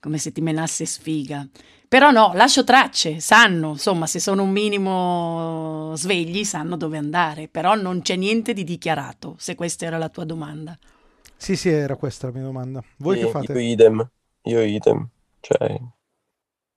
come 0.00 0.18
se 0.18 0.32
ti 0.32 0.40
menasse 0.40 0.86
sfiga. 0.86 1.46
Però 1.88 2.10
no, 2.10 2.32
lascio 2.34 2.64
tracce, 2.64 3.20
sanno, 3.20 3.70
insomma, 3.70 4.06
se 4.06 4.18
sono 4.18 4.42
un 4.42 4.50
minimo 4.50 5.94
svegli, 5.94 6.42
sanno 6.44 6.76
dove 6.76 6.98
andare, 6.98 7.48
però 7.48 7.74
non 7.74 8.02
c'è 8.02 8.16
niente 8.16 8.52
di 8.52 8.64
dichiarato, 8.64 9.36
se 9.38 9.54
questa 9.54 9.84
era 9.86 9.98
la 9.98 10.08
tua 10.08 10.24
domanda. 10.24 10.76
Sì, 11.36 11.54
sì, 11.54 11.68
era 11.68 11.96
questa 11.96 12.26
la 12.28 12.32
mia 12.32 12.42
domanda. 12.42 12.82
Voi 12.98 13.18
Sì, 13.18 13.24
che 13.24 13.30
fate? 13.30 13.52
Io 13.52 13.58
idem, 13.58 14.10
io 14.42 14.60
idem. 14.62 15.08
Cioè, 15.40 15.80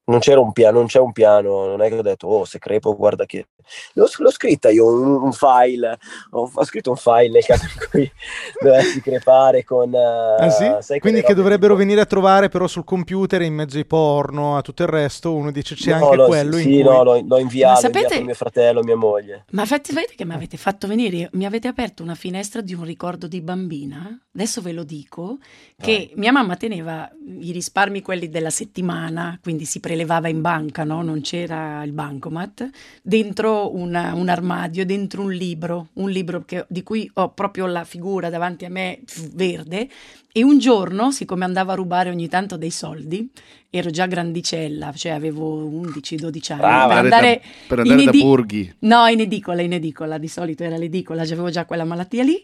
non 0.05 0.19
c'era 0.19 0.39
un 0.39 0.51
piano, 0.51 0.77
non 0.79 0.87
c'è 0.87 0.99
un 0.99 1.11
piano, 1.11 1.65
non 1.65 1.81
è 1.81 1.87
che 1.87 1.97
ho 1.97 2.01
detto, 2.01 2.27
oh, 2.27 2.45
se 2.45 2.59
crepo, 2.59 2.95
guarda 2.95 3.25
che... 3.25 3.47
L'ho, 3.93 4.07
l'ho 4.17 4.31
scritta 4.31 4.69
io 4.69 4.85
un, 4.87 5.21
un 5.23 5.31
file, 5.33 5.97
ho, 6.31 6.49
ho 6.53 6.63
scritto 6.65 6.89
un 6.89 6.95
file 6.97 7.29
nel 7.29 7.45
caso 7.45 7.63
in 7.65 7.89
cui 7.89 8.11
dovessi 8.59 9.01
crepare 9.01 9.63
con... 9.63 9.93
eh, 9.93 10.35
Ah, 10.37 10.49
sì? 10.49 10.75
sai, 10.81 10.99
Quindi 10.99 11.21
che 11.21 11.33
dovrebbero 11.33 11.73
tipo- 11.73 11.85
venire 11.85 12.01
a 12.01 12.05
trovare 12.05 12.49
però 12.49 12.67
sul 12.67 12.83
computer 12.83 13.41
in 13.41 13.53
mezzo 13.53 13.77
ai 13.77 13.85
porno, 13.85 14.57
a 14.57 14.61
tutto 14.61 14.83
il 14.83 14.89
resto, 14.89 15.33
uno 15.33 15.51
dice 15.51 15.75
c'è 15.75 15.91
No, 15.91 16.05
anche 16.05 16.15
l'ho- 16.15 16.25
quello 16.27 16.57
in 16.57 16.61
Sì, 16.63 16.69
cui... 16.75 16.83
no, 16.83 17.03
l'ho, 17.03 17.23
l'ho 17.25 17.37
inviato, 17.39 17.81
sapete- 17.81 17.97
inviato 17.99 18.21
a 18.21 18.25
mio 18.25 18.33
fratello, 18.35 18.83
mia 18.83 18.95
moglie. 18.95 19.45
Ma 19.51 19.65
fatti 19.65 19.93
vedete 19.93 20.15
che 20.15 20.25
mi 20.25 20.33
avete 20.33 20.57
fatto 20.57 20.87
venire, 20.87 21.29
mi 21.33 21.45
avete 21.45 21.67
aperto 21.67 22.03
una 22.03 22.15
finestra 22.15 22.61
di 22.61 22.73
un 22.73 22.83
ricordo 22.83 23.27
di 23.27 23.41
bambina, 23.41 24.17
adesso 24.33 24.61
ve 24.61 24.71
lo 24.71 24.83
dico, 24.83 25.37
che 25.77 26.11
mia 26.15 26.31
mamma 26.31 26.55
teneva 26.55 27.09
i 27.39 27.51
risparmi 27.51 28.01
quelli 28.01 28.29
della 28.29 28.49
settimana, 28.49 29.37
quindi 29.41 29.65
si 29.65 29.79
prelevava 29.79 30.27
in 30.27 30.41
banca, 30.41 30.83
no? 30.83 31.01
non 31.01 31.21
c'era 31.21 31.83
il 31.83 31.91
bancomat, 31.91 32.69
dentro 33.01 33.58
una- 33.67 34.13
un 34.15 34.29
armadio, 34.29 34.85
dentro 34.85 35.23
un 35.23 35.31
libro, 35.33 35.89
un 35.93 36.09
libro 36.09 36.43
che- 36.45 36.65
di 36.69 36.83
cui 36.83 37.09
ho 37.15 37.29
proprio 37.33 37.65
la 37.65 37.83
figura 37.83 38.29
davanti 38.29 38.65
a 38.65 38.69
me 38.69 38.99
verde 39.33 39.87
e 40.31 40.43
un 40.43 40.57
giorno, 40.59 41.11
siccome 41.11 41.43
andavo 41.45 41.71
a 41.71 41.75
rubare 41.75 42.09
ogni 42.09 42.27
tanto 42.27 42.55
dei 42.57 42.71
soldi, 42.71 43.29
ero 43.69 43.89
già 43.89 44.05
grandicella, 44.07 44.91
cioè 44.93 45.11
avevo 45.11 45.65
11-12 45.65 46.51
anni, 46.53 46.61
Brava. 46.61 46.87
per 46.95 47.03
andare, 47.03 47.41
da, 47.43 47.49
per 47.67 47.79
andare 47.79 47.99
in 47.99 48.05
da 48.05 48.11
edi- 48.11 48.21
Burghi. 48.23 48.73
No, 48.79 49.05
in 49.07 49.19
edicola, 49.19 49.61
in 49.61 49.73
edicola, 49.73 50.17
di 50.17 50.27
solito 50.27 50.63
era 50.63 50.77
l'edicola, 50.77 51.21
avevo 51.21 51.49
già 51.49 51.65
quella 51.65 51.83
malattia 51.83 52.23
lì. 52.23 52.43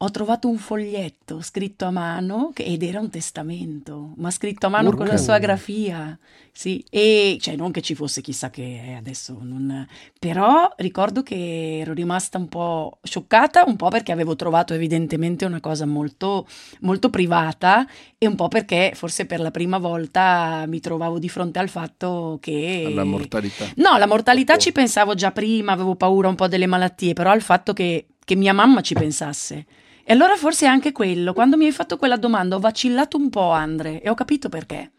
Ho 0.00 0.10
trovato 0.10 0.46
un 0.46 0.58
foglietto 0.58 1.40
scritto 1.40 1.86
a 1.86 1.90
mano 1.90 2.50
ed 2.54 2.82
era 2.82 3.00
un 3.00 3.08
testamento, 3.08 4.12
ma 4.16 4.30
scritto 4.30 4.66
a 4.66 4.68
mano 4.68 4.90
con 4.90 5.06
la 5.06 5.12
Urca. 5.12 5.16
sua 5.22 5.38
grafia. 5.38 6.18
Sì, 6.52 6.84
e 6.90 7.38
cioè 7.40 7.56
non 7.56 7.70
che 7.70 7.80
ci 7.80 7.94
fosse 7.94 8.20
chissà 8.20 8.50
che 8.50 8.62
eh, 8.88 8.92
adesso 8.94 9.38
non 9.40 9.86
però 10.18 10.70
ricordo 10.76 11.22
che 11.22 11.78
ero 11.78 11.94
rimasta 11.94 12.36
un 12.36 12.46
po' 12.48 12.98
scioccata, 13.02 13.64
un 13.66 13.76
po' 13.76 13.88
perché 13.88 14.12
avevo 14.12 14.36
trovato 14.36 14.74
evidentemente 14.74 15.46
una 15.46 15.60
cosa 15.60 15.86
molto 15.86 16.46
molto 16.80 17.08
privata 17.08 17.86
e 18.18 18.26
un 18.26 18.34
po' 18.34 18.48
perché 18.48 18.92
forse 18.94 19.24
per 19.24 19.40
la 19.40 19.50
prima 19.50 19.78
volta 19.78 20.64
mi 20.66 20.80
trovavo 20.80 21.18
di 21.18 21.30
fronte 21.30 21.58
al 21.58 21.70
fatto 21.70 22.36
che 22.42 22.82
alla 22.86 23.04
mortalità. 23.04 23.64
No, 23.76 23.96
la 23.96 24.06
mortalità 24.06 24.52
Ecco. 24.54 24.62
ci 24.62 24.72
pensavo 24.72 25.14
già 25.14 25.32
prima, 25.32 25.72
avevo 25.72 25.94
paura 25.94 26.28
un 26.28 26.34
po' 26.34 26.48
delle 26.48 26.66
malattie, 26.66 27.14
però 27.14 27.30
al 27.30 27.40
fatto 27.40 27.72
che, 27.72 28.08
che 28.22 28.36
mia 28.36 28.52
mamma 28.52 28.82
ci 28.82 28.92
pensasse. 28.92 29.64
E 30.08 30.12
allora 30.12 30.36
forse 30.36 30.66
anche 30.66 30.92
quello, 30.92 31.32
quando 31.32 31.56
mi 31.56 31.66
hai 31.66 31.72
fatto 31.72 31.96
quella 31.96 32.16
domanda 32.16 32.54
ho 32.54 32.60
vacillato 32.60 33.16
un 33.16 33.28
po', 33.28 33.50
Andre, 33.50 34.00
e 34.00 34.08
ho 34.08 34.14
capito 34.14 34.48
perché. 34.48 34.92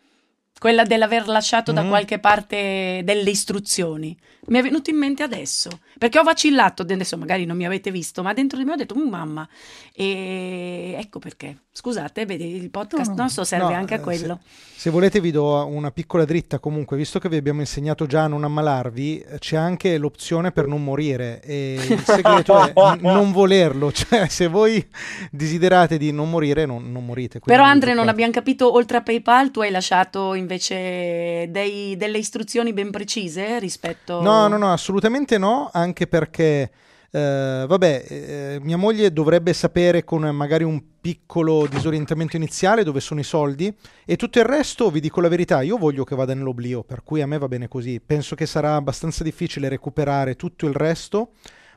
Quella 0.59 0.83
dell'aver 0.83 1.27
lasciato 1.27 1.71
da 1.71 1.83
Mhm. 1.83 1.87
qualche 1.89 2.19
parte 2.19 3.01
delle 3.03 3.29
istruzioni. 3.29 4.17
Mi 4.47 4.59
è 4.59 4.61
venuto 4.61 4.89
in 4.89 4.95
mente 4.97 5.23
adesso, 5.23 5.69
perché 5.97 6.19
ho 6.19 6.23
vacillato, 6.23 6.81
adesso 6.83 7.17
magari 7.17 7.45
non 7.45 7.57
mi 7.57 7.65
avete 7.65 7.91
visto, 7.91 8.23
ma 8.23 8.33
dentro 8.33 8.57
di 8.57 8.63
me 8.63 8.71
ho 8.71 8.75
detto, 8.77 8.95
"Mm, 8.95 9.09
mamma, 9.09 9.47
e 9.93 10.95
ecco 10.97 11.19
perché. 11.19 11.57
Scusate, 11.77 12.25
vedi, 12.25 12.55
il 12.55 12.71
podcast 12.71 13.09
No, 13.09 13.15
no. 13.17 13.21
nostro 13.23 13.43
serve 13.43 13.71
No, 13.73 13.75
anche 13.75 13.93
a 13.95 13.97
eh, 13.97 14.01
quello. 14.01 14.39
Se 14.75 14.89
volete 14.89 15.19
vi 15.19 15.29
do 15.31 15.65
una 15.67 15.91
piccola 15.91 16.25
dritta 16.25 16.57
comunque, 16.59 16.97
visto 16.97 17.19
che 17.19 17.29
vi 17.29 17.35
abbiamo 17.35 17.59
insegnato 17.59 18.07
già 18.07 18.23
a 18.23 18.27
non 18.27 18.43
ammalarvi, 18.43 19.19
eh, 19.19 19.37
c'è 19.39 19.57
anche 19.57 19.97
l'opzione 19.99 20.51
per 20.51 20.65
non 20.65 20.83
morire 20.83 21.39
e 21.43 21.73
il 21.87 21.99
segreto 22.03 22.63
è 22.63 22.71
n- 22.75 22.99
non 23.01 23.31
volerlo, 23.31 23.91
cioè 23.91 24.27
se 24.27 24.47
voi 24.47 24.83
desiderate 25.29 25.97
di 25.97 26.11
non 26.11 26.29
morire 26.31 26.65
non, 26.65 26.91
non 26.91 27.05
morite. 27.05 27.39
Però 27.39 27.63
Andre 27.63 27.93
non 27.93 28.07
abbiamo 28.07 28.31
capito, 28.31 28.73
oltre 28.73 28.97
a 28.97 29.01
PayPal 29.01 29.51
tu 29.51 29.59
hai 29.61 29.69
lasciato 29.71 30.33
invece 30.47 31.51
dei- 31.51 31.97
delle 31.97 32.17
istruzioni 32.17 32.71
ben 32.71 32.89
precise 32.89 33.59
rispetto... 33.59 34.21
No, 34.21 34.47
no, 34.47 34.57
no, 34.57 34.71
assolutamente 34.71 35.37
no, 35.37 35.69
anche 35.73 36.07
perché, 36.07 36.71
eh, 37.11 37.65
vabbè, 37.67 38.05
eh, 38.07 38.59
mia 38.61 38.77
moglie 38.77 39.11
dovrebbe 39.11 39.51
sapere 39.51 40.05
con 40.05 40.23
magari 40.29 40.63
un 40.63 40.81
piccolo 41.01 41.67
disorientamento 41.67 42.37
iniziale 42.37 42.83
dove 42.83 43.01
sono 43.01 43.19
i 43.19 43.23
soldi 43.23 43.73
e 44.05 44.15
tutto 44.15 44.39
il 44.39 44.45
resto, 44.45 44.89
vi 44.89 45.01
dico 45.01 45.19
la 45.19 45.27
verità, 45.27 45.61
io 45.61 45.77
voglio 45.77 46.05
che 46.05 46.15
vada 46.15 46.33
nell'oblio, 46.33 46.83
per 46.83 47.03
cui 47.03 47.21
a 47.21 47.27
me 47.27 47.37
va 47.37 47.49
bene 47.49 47.67
così. 47.67 47.99
Penso 47.99 48.35
che 48.35 48.45
sarà 48.45 48.75
abbastanza 48.75 49.23
difficile 49.23 49.67
recuperare 49.67 50.35
tutto 50.35 50.65
il 50.65 50.73
resto, 50.73 51.31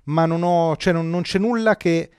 ma 0.04 0.26
non, 0.26 0.42
ho, 0.44 0.76
cioè 0.76 0.92
non, 0.92 1.10
non 1.10 1.22
c'è 1.22 1.38
nulla 1.38 1.76
che 1.76 2.10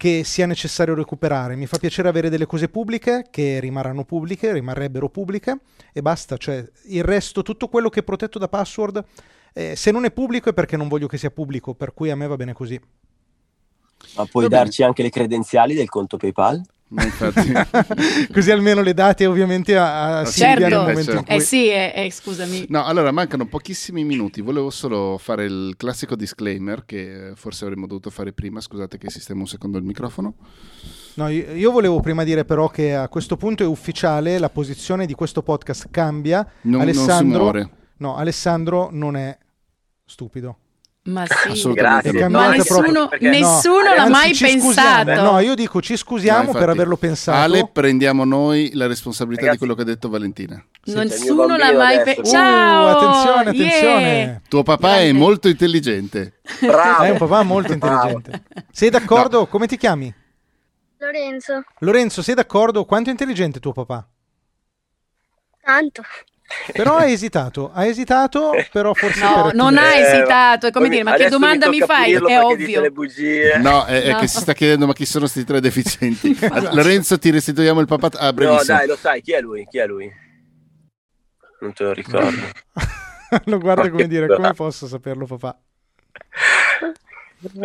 che 0.00 0.24
sia 0.24 0.46
necessario 0.46 0.94
recuperare. 0.94 1.56
Mi 1.56 1.66
fa 1.66 1.76
piacere 1.76 2.08
avere 2.08 2.30
delle 2.30 2.46
cose 2.46 2.70
pubbliche 2.70 3.26
che 3.30 3.60
rimarranno 3.60 4.06
pubbliche, 4.06 4.50
rimarrebbero 4.50 5.10
pubbliche 5.10 5.58
e 5.92 6.00
basta. 6.00 6.38
Cioè, 6.38 6.66
il 6.86 7.04
resto, 7.04 7.42
tutto 7.42 7.68
quello 7.68 7.90
che 7.90 8.00
è 8.00 8.02
protetto 8.02 8.38
da 8.38 8.48
password, 8.48 9.04
eh, 9.52 9.76
se 9.76 9.90
non 9.90 10.06
è 10.06 10.10
pubblico 10.10 10.48
è 10.48 10.54
perché 10.54 10.78
non 10.78 10.88
voglio 10.88 11.06
che 11.06 11.18
sia 11.18 11.30
pubblico, 11.30 11.74
per 11.74 11.92
cui 11.92 12.08
a 12.08 12.16
me 12.16 12.26
va 12.26 12.36
bene 12.36 12.54
così. 12.54 12.80
Ma 14.16 14.24
puoi 14.24 14.44
Va 14.44 14.48
bene. 14.48 14.62
darci 14.62 14.82
anche 14.82 15.02
le 15.02 15.10
credenziali 15.10 15.74
del 15.74 15.90
conto 15.90 16.16
PayPal? 16.16 16.62
Ma 16.92 17.04
infatti, 17.04 17.52
Così 18.32 18.50
almeno 18.50 18.82
le 18.82 18.94
date 18.94 19.24
ovviamente 19.26 19.76
a, 19.76 20.18
a 20.20 20.24
Silvia 20.24 20.68
Certo. 20.68 20.68
nel 20.68 20.78
momento 20.88 21.10
in 21.12 21.18
Eh, 21.18 21.22
cui... 21.24 21.34
Eh 21.36 21.40
sì, 21.40 21.68
eh, 21.68 21.92
eh, 21.94 22.10
scusami. 22.10 22.66
no, 22.68 22.84
allora 22.84 23.12
mancano 23.12 23.46
pochissimi 23.46 24.02
minuti. 24.04 24.40
Volevo 24.40 24.70
solo 24.70 25.16
fare 25.16 25.44
il 25.44 25.74
classico 25.76 26.16
disclaimer 26.16 26.84
che 26.84 27.28
eh, 27.28 27.34
forse 27.36 27.64
avremmo 27.64 27.86
dovuto 27.86 28.10
fare 28.10 28.32
prima. 28.32 28.60
Scusate 28.60 28.98
che 28.98 29.08
sistemo 29.08 29.40
un 29.42 29.46
secondo 29.46 29.78
il 29.78 29.84
microfono. 29.84 30.34
No, 31.14 31.28
io, 31.28 31.52
io 31.52 31.70
volevo 31.70 32.00
prima 32.00 32.24
dire 32.24 32.44
però 32.44 32.68
che 32.68 32.94
a 32.94 33.08
questo 33.08 33.36
punto 33.36 33.62
è 33.62 33.66
ufficiale, 33.66 34.38
la 34.38 34.50
posizione 34.50 35.06
di 35.06 35.14
questo 35.14 35.42
podcast 35.42 35.88
cambia. 35.90 36.44
Non, 36.62 36.82
non 36.82 36.92
si 36.92 36.98
Alessandro, 36.98 37.38
muore. 37.42 37.70
no, 37.98 38.16
Alessandro 38.16 38.88
non 38.90 39.16
è 39.16 39.36
stupido. 40.04 40.58
Ma 41.02 41.24
sì. 41.26 41.48
Assolutamente 41.52 42.10
Grazie. 42.10 42.28
no. 42.28 42.38
Ma 42.38 42.50
nessuno, 42.50 43.08
perché- 43.08 43.28
nessuno 43.30 43.76
No, 43.82 43.94
l'ha 43.94 44.02
anzi, 44.02 44.10
mai 44.10 44.36
pensato. 44.36 44.60
scusiamo. 45.10 45.30
No, 45.32 45.38
io 45.40 45.54
dico 45.54 45.80
ci 45.80 45.96
scusiamo 45.96 46.38
No, 46.38 46.44
infatti. 46.44 46.58
per 46.64 46.68
averlo 46.68 46.96
pensato. 46.98 47.38
Ale, 47.38 47.68
prendiamo 47.72 48.24
noi 48.24 48.70
la 48.74 48.86
responsabilità 48.86 49.46
Ragazzi- 49.46 49.60
di 49.60 49.66
quello 49.66 49.82
che 49.82 49.90
ha 49.90 49.94
detto 49.94 50.08
Valentina. 50.10 50.62
Mio 50.84 51.02
Nessuno 51.02 51.56
l'ha 51.56 51.72
mai 51.72 52.02
pensato. 52.02 52.20
Uh, 52.20 52.30
Ciao! 52.30 52.86
attenzione, 52.88 53.50
yeah! 53.56 53.66
attenzione. 53.66 54.42
Tuo 54.48 54.62
papà 54.62 54.96
è 54.98 55.02
Grande. 55.04 55.18
molto 55.18 55.48
intelligente. 55.48 56.40
Bravo! 56.60 57.02
È 57.02 57.10
un 57.10 57.18
papà 57.18 57.42
molto 57.44 57.72
intelligente. 57.72 58.42
Sei 58.70 58.90
d'accordo? 58.90 59.46
Come 59.46 59.66
ti 59.66 59.78
chiami? 59.78 60.14
Lorenzo, 60.98 61.64
Lorenzo, 61.78 62.20
sei 62.20 62.34
d'accordo? 62.34 62.84
Quanto 62.84 63.08
è 63.08 63.12
intelligente 63.12 63.58
tuo 63.58 63.72
papà? 63.72 64.06
tanto. 65.62 66.02
Però 66.72 66.96
ha 66.96 67.06
esitato, 67.06 67.70
ha 67.72 67.86
esitato, 67.86 68.50
però 68.72 68.92
forse 68.92 69.22
No, 69.22 69.42
per 69.44 69.54
non 69.54 69.78
ha 69.78 69.94
Eh, 69.94 70.00
esitato, 70.00 70.66
è 70.66 70.70
come 70.72 70.86
poi 70.88 70.96
dire, 70.98 71.08
ma 71.08 71.16
che 71.16 71.28
domanda 71.28 71.68
mi 71.68 71.78
fai? 71.80 72.12
È 72.14 72.40
ovvio. 72.42 72.80
le 72.80 72.90
bugie. 72.90 73.58
No, 73.58 73.84
è, 73.84 74.02
è 74.02 74.10
No. 74.12 74.18
che 74.18 74.26
si 74.26 74.38
sta 74.40 74.52
chiedendo 74.52 74.86
ma 74.86 74.92
chi 74.92 75.04
sono 75.04 75.24
questi 75.24 75.44
tre 75.44 75.60
deficienti. 75.60 76.36
Lorenzo, 76.72 77.18
ti 77.18 77.30
restituiamo 77.30 77.80
il 77.80 77.86
papà. 77.86 78.08
Ah, 78.18 78.32
No, 78.32 78.60
dai, 78.64 78.86
lo 78.88 78.96
sai, 78.96 79.22
chi 79.22 79.32
è 79.32 79.40
lui? 79.40 79.64
Chi 79.70 79.78
è 79.78 79.86
lui? 79.86 80.10
Non 81.60 81.72
te 81.72 81.84
lo 81.84 81.92
ricordo. 81.92 82.30
lo 83.44 83.58
guarda 83.58 83.88
come 83.90 84.08
dire, 84.08 84.26
come 84.26 84.52
posso 84.54 84.86
saperlo 84.88 85.26
papà? 85.26 85.56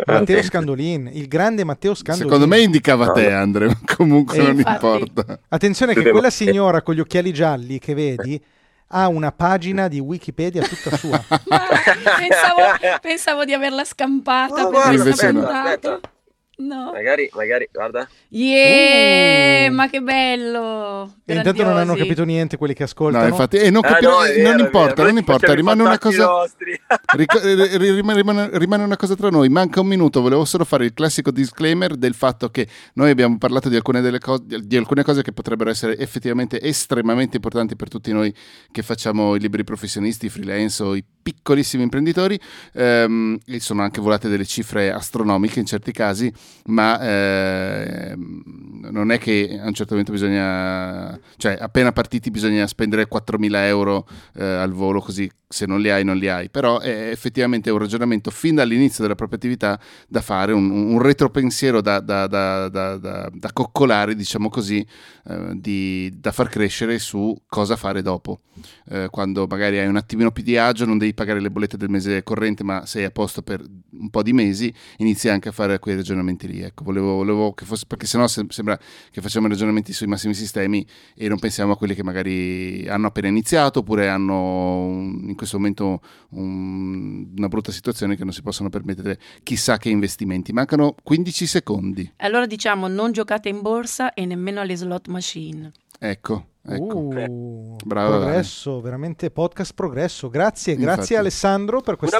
Matteo 0.06 0.42
Scandolin, 0.42 1.10
il 1.12 1.28
grande 1.28 1.62
Matteo 1.64 1.94
Scandolin. 1.94 2.30
Secondo 2.30 2.46
me 2.46 2.60
indicava 2.62 3.10
te, 3.12 3.28
no. 3.28 3.36
Andre, 3.36 3.66
ma 3.66 3.78
comunque 3.96 4.36
Eh, 4.36 4.42
non 4.42 4.56
infatti. 4.56 4.72
importa. 4.86 5.38
Attenzione 5.48 5.92
che 5.92 6.08
quella 6.10 6.30
signora 6.30 6.80
con 6.82 6.94
gli 6.94 7.00
occhiali 7.00 7.30
gialli 7.32 7.78
che 7.78 7.92
vedi 7.94 8.42
ha 8.88 9.08
una 9.08 9.32
pagina 9.32 9.88
di 9.88 9.98
Wikipedia 10.00 10.62
tutta 10.62 10.96
sua. 10.96 11.20
pensavo, 11.28 12.62
pensavo 13.00 13.44
di 13.44 13.52
averla 13.52 13.84
scampata 13.84 14.66
Oh, 14.66 14.70
per 14.70 14.94
guarda, 14.96 15.32
no. 15.32 15.40
puntato. 15.40 15.92
aspetta. 15.92 16.10
No. 16.58 16.90
Magari, 16.92 17.28
magari, 17.34 17.68
guarda. 17.70 18.08
Yeah, 18.28 19.68
Uh. 19.70 19.74
ma 19.74 19.90
che 19.90 20.00
bello! 20.00 21.16
E 21.26 21.34
intanto 21.34 21.62
non 21.62 21.76
hanno 21.76 21.94
capito 21.94 22.24
niente 22.24 22.56
quelli 22.56 22.72
che 22.72 22.84
ascoltano. 22.84 23.24
No, 23.24 23.28
infatti, 23.28 23.58
e 23.58 23.68
non, 23.68 23.84
Ah, 23.84 23.88
capire- 23.88 24.10
no, 24.10 24.18
vero, 24.20 24.48
non 24.50 24.58
importa, 24.60 25.02
non 25.02 25.16
importa, 25.18 25.52
rimane 25.52 25.82
una 25.82 25.98
cosa. 25.98 26.28
Ric- 27.16 27.42
ri- 27.42 27.76
ri- 27.76 27.90
rimane, 27.96 28.20
rimane- 28.20 28.58
rimane 28.58 28.84
una 28.84 28.96
cosa 28.96 29.14
tra 29.14 29.28
noi, 29.28 29.48
manca 29.50 29.80
un 29.80 29.86
minuto, 29.86 30.22
volevo 30.22 30.46
solo 30.46 30.64
fare 30.64 30.86
il 30.86 30.94
classico 30.94 31.30
disclaimer 31.30 31.94
del 31.94 32.14
fatto 32.14 32.48
che 32.48 32.66
noi 32.94 33.10
abbiamo 33.10 33.36
parlato 33.36 33.68
di 33.68 33.76
alcune, 33.76 34.00
delle 34.00 34.18
co- 34.18 34.38
di 34.42 34.76
alcune 34.76 35.02
cose 35.02 35.22
che 35.22 35.32
potrebbero 35.32 35.68
essere 35.68 35.98
effettivamente 35.98 36.60
estremamente 36.62 37.36
importanti 37.36 37.76
per 37.76 37.88
tutti 37.88 38.12
noi 38.12 38.34
che 38.72 38.82
facciamo 38.82 39.34
i 39.34 39.40
liberi 39.40 39.62
professionisti, 39.64 40.26
i 40.26 40.30
freelance 40.30 40.82
o 40.82 40.94
i 40.96 41.04
piccolissimi 41.26 41.82
imprenditori, 41.82 42.38
ehm, 42.72 43.38
e 43.46 43.60
sono 43.60 43.82
anche 43.82 44.00
volate 44.00 44.28
delle 44.28 44.44
cifre 44.46 44.90
astronomiche 44.92 45.58
in 45.58 45.66
certi 45.66 45.90
casi, 45.92 46.32
ma 46.66 46.98
ehm, 47.00 48.88
non 48.90 49.10
è 49.10 49.18
che 49.18 49.58
a 49.60 49.66
un 49.66 49.74
certo 49.74 49.90
momento 49.90 50.12
bisogna, 50.12 51.18
cioè 51.36 51.56
appena 51.60 51.92
partiti 51.92 52.30
bisogna 52.30 52.66
spendere 52.66 53.08
4.000 53.08 53.54
euro 53.66 54.06
eh, 54.34 54.44
al 54.44 54.72
volo 54.72 55.00
così 55.00 55.30
se 55.48 55.64
non 55.66 55.80
li 55.80 55.90
hai 55.90 56.02
non 56.04 56.16
li 56.16 56.28
hai, 56.28 56.50
però 56.50 56.80
è 56.80 57.10
effettivamente 57.10 57.70
un 57.70 57.78
ragionamento 57.78 58.30
fin 58.30 58.56
dall'inizio 58.56 59.02
della 59.02 59.14
propria 59.14 59.38
attività 59.38 59.80
da 60.08 60.20
fare, 60.20 60.52
un, 60.52 60.70
un 60.70 61.00
retropensiero 61.00 61.80
da, 61.80 62.00
da, 62.00 62.26
da, 62.26 62.68
da, 62.68 63.30
coccolare, 63.52 64.14
diciamo 64.14 64.48
così, 64.48 64.84
eh, 65.28 65.52
di- 65.54 66.12
da 66.18 66.32
far 66.32 66.48
crescere 66.48 66.98
su 66.98 67.36
cosa 67.48 67.76
fare 67.76 68.02
dopo. 68.02 68.40
Eh, 68.88 69.08
quando 69.10 69.46
magari 69.48 69.78
hai 69.78 69.86
un 69.86 69.96
attimino 69.96 70.32
più 70.32 70.42
di 70.42 70.56
agio, 70.56 70.84
non 70.84 70.98
devi 70.98 71.14
pagare 71.14 71.40
le 71.40 71.50
bollette 71.50 71.76
del 71.76 71.90
mese 71.90 72.22
corrente, 72.22 72.64
ma 72.64 72.84
sei 72.86 73.04
a 73.04 73.10
posto 73.10 73.42
per 73.42 73.62
un 73.98 74.10
po' 74.10 74.22
di 74.22 74.32
mesi, 74.32 74.72
inizi 74.98 75.28
anche 75.28 75.48
a 75.50 75.52
fare 75.52 75.78
quei 75.78 75.94
ragionamenti 75.94 76.48
lì. 76.48 76.60
Ecco, 76.60 76.82
volevo, 76.84 77.14
volevo 77.14 77.52
che 77.52 77.64
fosse, 77.64 77.84
perché 77.86 78.06
sennò 78.06 78.26
se- 78.26 78.46
sembra 78.48 78.78
che 79.10 79.20
facciamo 79.20 79.46
ragionamenti 79.46 79.92
sui 79.92 80.06
massimi 80.06 80.34
sistemi 80.34 80.84
e 81.14 81.28
non 81.28 81.38
pensiamo 81.38 81.72
a 81.72 81.76
quelli 81.76 81.94
che 81.94 82.02
magari 82.02 82.86
hanno 82.88 83.06
appena 83.06 83.28
iniziato 83.28 83.80
oppure 83.80 84.08
hanno 84.08 85.14
in 85.22 85.34
questo 85.36 85.56
momento 85.58 86.00
un- 86.30 87.32
una 87.36 87.48
brutta 87.48 87.70
situazione 87.72 88.16
che 88.16 88.24
non 88.24 88.32
si 88.32 88.42
possono 88.42 88.68
permettere 88.68 89.18
chissà 89.42 89.76
che 89.78 89.88
investimenti. 89.88 90.52
Mancano 90.52 90.94
15 91.02 91.46
secondi. 91.46 92.12
Allora 92.18 92.46
diciamo 92.46 92.88
non 92.88 93.12
giocate 93.12 93.48
in 93.48 93.60
borsa 93.62 94.12
e 94.14 94.24
nemmeno 94.26 94.60
alle 94.60 94.76
slot 94.76 95.08
machine. 95.08 95.70
Ecco, 95.98 96.46
ecco. 96.66 96.98
Uh, 96.98 97.76
Bravo, 97.84 98.18
progresso, 98.20 98.80
veramente 98.80 99.30
podcast 99.30 99.72
progresso. 99.74 100.28
Grazie, 100.28 100.74
Infatti. 100.74 100.94
grazie 100.94 101.16
Alessandro 101.16 101.80
per 101.80 101.96
questa 101.96 102.18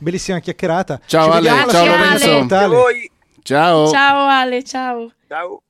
bellissima 0.00 0.40
chiacchierata. 0.40 1.00
Ciao, 1.06 1.30
Ci 1.30 1.36
Ale, 1.36 1.46
ciao, 1.48 1.62
prossima 1.66 1.96
Lorenzo. 1.96 2.38
puntata. 2.38 2.64
A 2.64 2.68
voi! 2.68 3.10
Ciao. 3.42 3.88
Ciao 3.88 4.26
Ale, 4.26 4.62
ciao. 4.64 5.12
Ciao! 5.28 5.62